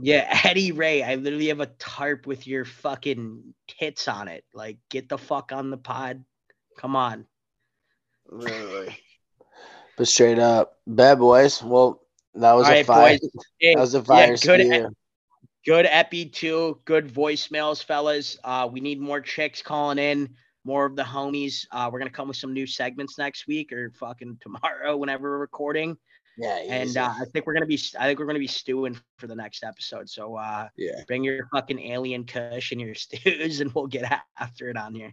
Yeah, 0.00 0.28
Eddie 0.44 0.72
Ray. 0.72 1.02
I 1.04 1.14
literally 1.14 1.48
have 1.48 1.60
a 1.60 1.66
tarp 1.66 2.26
with 2.26 2.46
your 2.46 2.64
fucking 2.64 3.54
tits 3.68 4.08
on 4.08 4.26
it. 4.28 4.44
Like, 4.52 4.78
get 4.90 5.08
the 5.08 5.18
fuck 5.18 5.52
on 5.52 5.70
the 5.70 5.76
pod. 5.76 6.24
Come 6.76 6.96
on. 6.96 7.26
Literally. 8.28 8.96
But 9.96 10.06
straight 10.06 10.38
up, 10.38 10.78
bad 10.86 11.18
boys. 11.18 11.60
Well, 11.60 12.02
that 12.34 12.52
was 12.52 12.66
All 12.66 12.72
a 12.72 12.76
right, 12.76 12.86
fire. 12.86 13.18
boys. 13.18 13.30
Hey, 13.58 13.74
That 13.74 13.80
was 13.80 13.94
a 13.94 14.04
fire. 14.04 14.26
yeah, 14.26 14.28
good, 14.28 14.36
steer. 14.60 14.90
good 15.66 15.86
epi 15.90 16.26
too. 16.26 16.80
Good 16.84 17.08
voicemails, 17.12 17.82
fellas. 17.82 18.38
Uh, 18.44 18.68
we 18.70 18.78
need 18.78 19.00
more 19.00 19.20
chicks 19.20 19.60
calling 19.60 19.98
in. 19.98 20.36
More 20.64 20.86
of 20.86 20.94
the 20.94 21.02
homies. 21.02 21.66
Uh, 21.72 21.90
we're 21.92 21.98
gonna 21.98 22.10
come 22.12 22.28
with 22.28 22.36
some 22.36 22.52
new 22.52 22.64
segments 22.64 23.18
next 23.18 23.48
week 23.48 23.72
or 23.72 23.90
fucking 23.98 24.38
tomorrow, 24.40 24.96
whenever 24.96 25.30
we're 25.32 25.38
recording. 25.38 25.96
Yeah, 26.36 26.58
And 26.68 26.96
uh, 26.96 27.12
I 27.20 27.24
think 27.32 27.46
we're 27.46 27.54
gonna 27.54 27.66
be. 27.66 27.80
I 27.98 28.06
think 28.06 28.20
we're 28.20 28.26
gonna 28.26 28.38
be 28.38 28.46
stewing 28.46 28.96
for 29.16 29.26
the 29.26 29.34
next 29.34 29.64
episode. 29.64 30.08
So 30.08 30.36
uh, 30.36 30.68
yeah, 30.76 31.02
bring 31.08 31.24
your 31.24 31.48
fucking 31.52 31.80
alien 31.80 32.22
kush 32.24 32.70
and 32.70 32.80
your 32.80 32.94
stews, 33.04 33.58
and 33.60 33.72
we'll 33.74 33.88
get 33.88 34.04
after 34.38 34.68
it 34.70 34.76
on 34.76 34.94
here. 34.94 35.12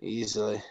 easily. 0.00 0.62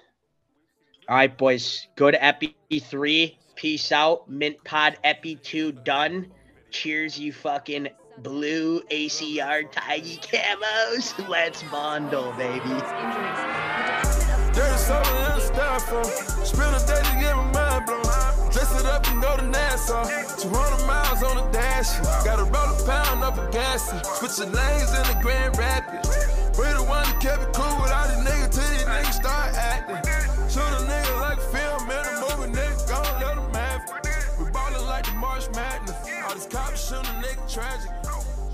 All 1.09 1.15
right, 1.15 1.35
boys. 1.35 1.87
Go 1.95 2.11
to 2.11 2.23
Epi 2.23 2.55
three. 2.83 3.35
Peace 3.55 3.91
out. 3.91 4.29
Mint 4.29 4.63
Pod 4.63 4.95
Epi 5.03 5.37
two 5.37 5.71
done. 5.71 6.27
Cheers, 6.69 7.17
you 7.17 7.33
fucking 7.33 7.87
blue 8.19 8.81
ACR 8.91 9.71
Tiggy 9.71 10.17
camos. 10.17 11.27
Let's 11.27 11.63
bundle, 11.63 12.31
baby. 12.33 12.61
Dirty 14.53 14.77
soda 14.77 15.09
and 15.09 15.41
a 15.41 15.49
styrofoam. 15.49 16.05
Uh, 16.05 16.43
spend 16.45 16.75
a 16.75 16.85
day 16.85 17.01
to 17.01 17.19
get 17.19 17.35
my 17.35 17.51
mind 17.53 17.85
blown. 17.87 18.03
Dress 18.51 18.79
it 18.79 18.85
up 18.85 19.07
and 19.09 19.19
go 19.19 19.35
to 19.35 19.45
Nassau. 19.47 20.03
200 20.37 20.85
miles 20.85 21.23
on 21.23 21.37
the 21.37 21.51
dash. 21.51 21.97
Gotta 22.23 22.43
roll 22.43 22.53
a 22.53 22.85
pound 22.85 23.23
up 23.23 23.35
a 23.35 23.51
gas. 23.51 23.89
Switching 24.19 24.53
lanes 24.53 24.93
in 24.93 25.03
the 25.09 25.17
Grand 25.23 25.57
Rapids. 25.57 26.07
We 26.59 26.65
the 26.65 26.83
one 26.83 27.03
that 27.03 27.19
kept 27.19 27.41
it 27.41 27.53
cool 27.53 27.68
tragic. 37.59 37.91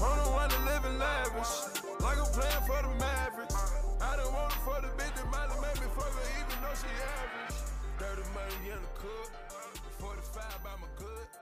On 0.01 0.16
the 0.18 0.30
one 0.34 0.49
to 0.49 0.60
live 0.66 0.84
in 0.86 0.97
lavish. 0.97 1.53
Like 2.01 2.18
I'm 2.18 2.32
playing 2.34 2.64
for 2.66 2.80
the 2.82 2.91
Mavericks. 2.97 3.53
I 4.01 4.18
done 4.18 4.34
want 4.34 4.51
it 4.51 4.62
for 4.66 4.78
the 4.82 4.89
bitch 4.97 5.14
that 5.14 5.30
might 5.30 5.49
have 5.53 5.62
made 5.62 5.78
me 5.78 5.88
fuck 5.93 6.10
her 6.10 6.28
even 6.41 6.58
though 6.66 6.78
she 6.82 6.89
average. 7.22 7.58
30 8.01 8.26
money 8.34 8.74
in 8.74 8.82
the 8.82 8.93
cook. 8.97 9.30
45 10.01 10.64
by 10.64 10.74
my 10.82 10.89
good. 10.97 11.34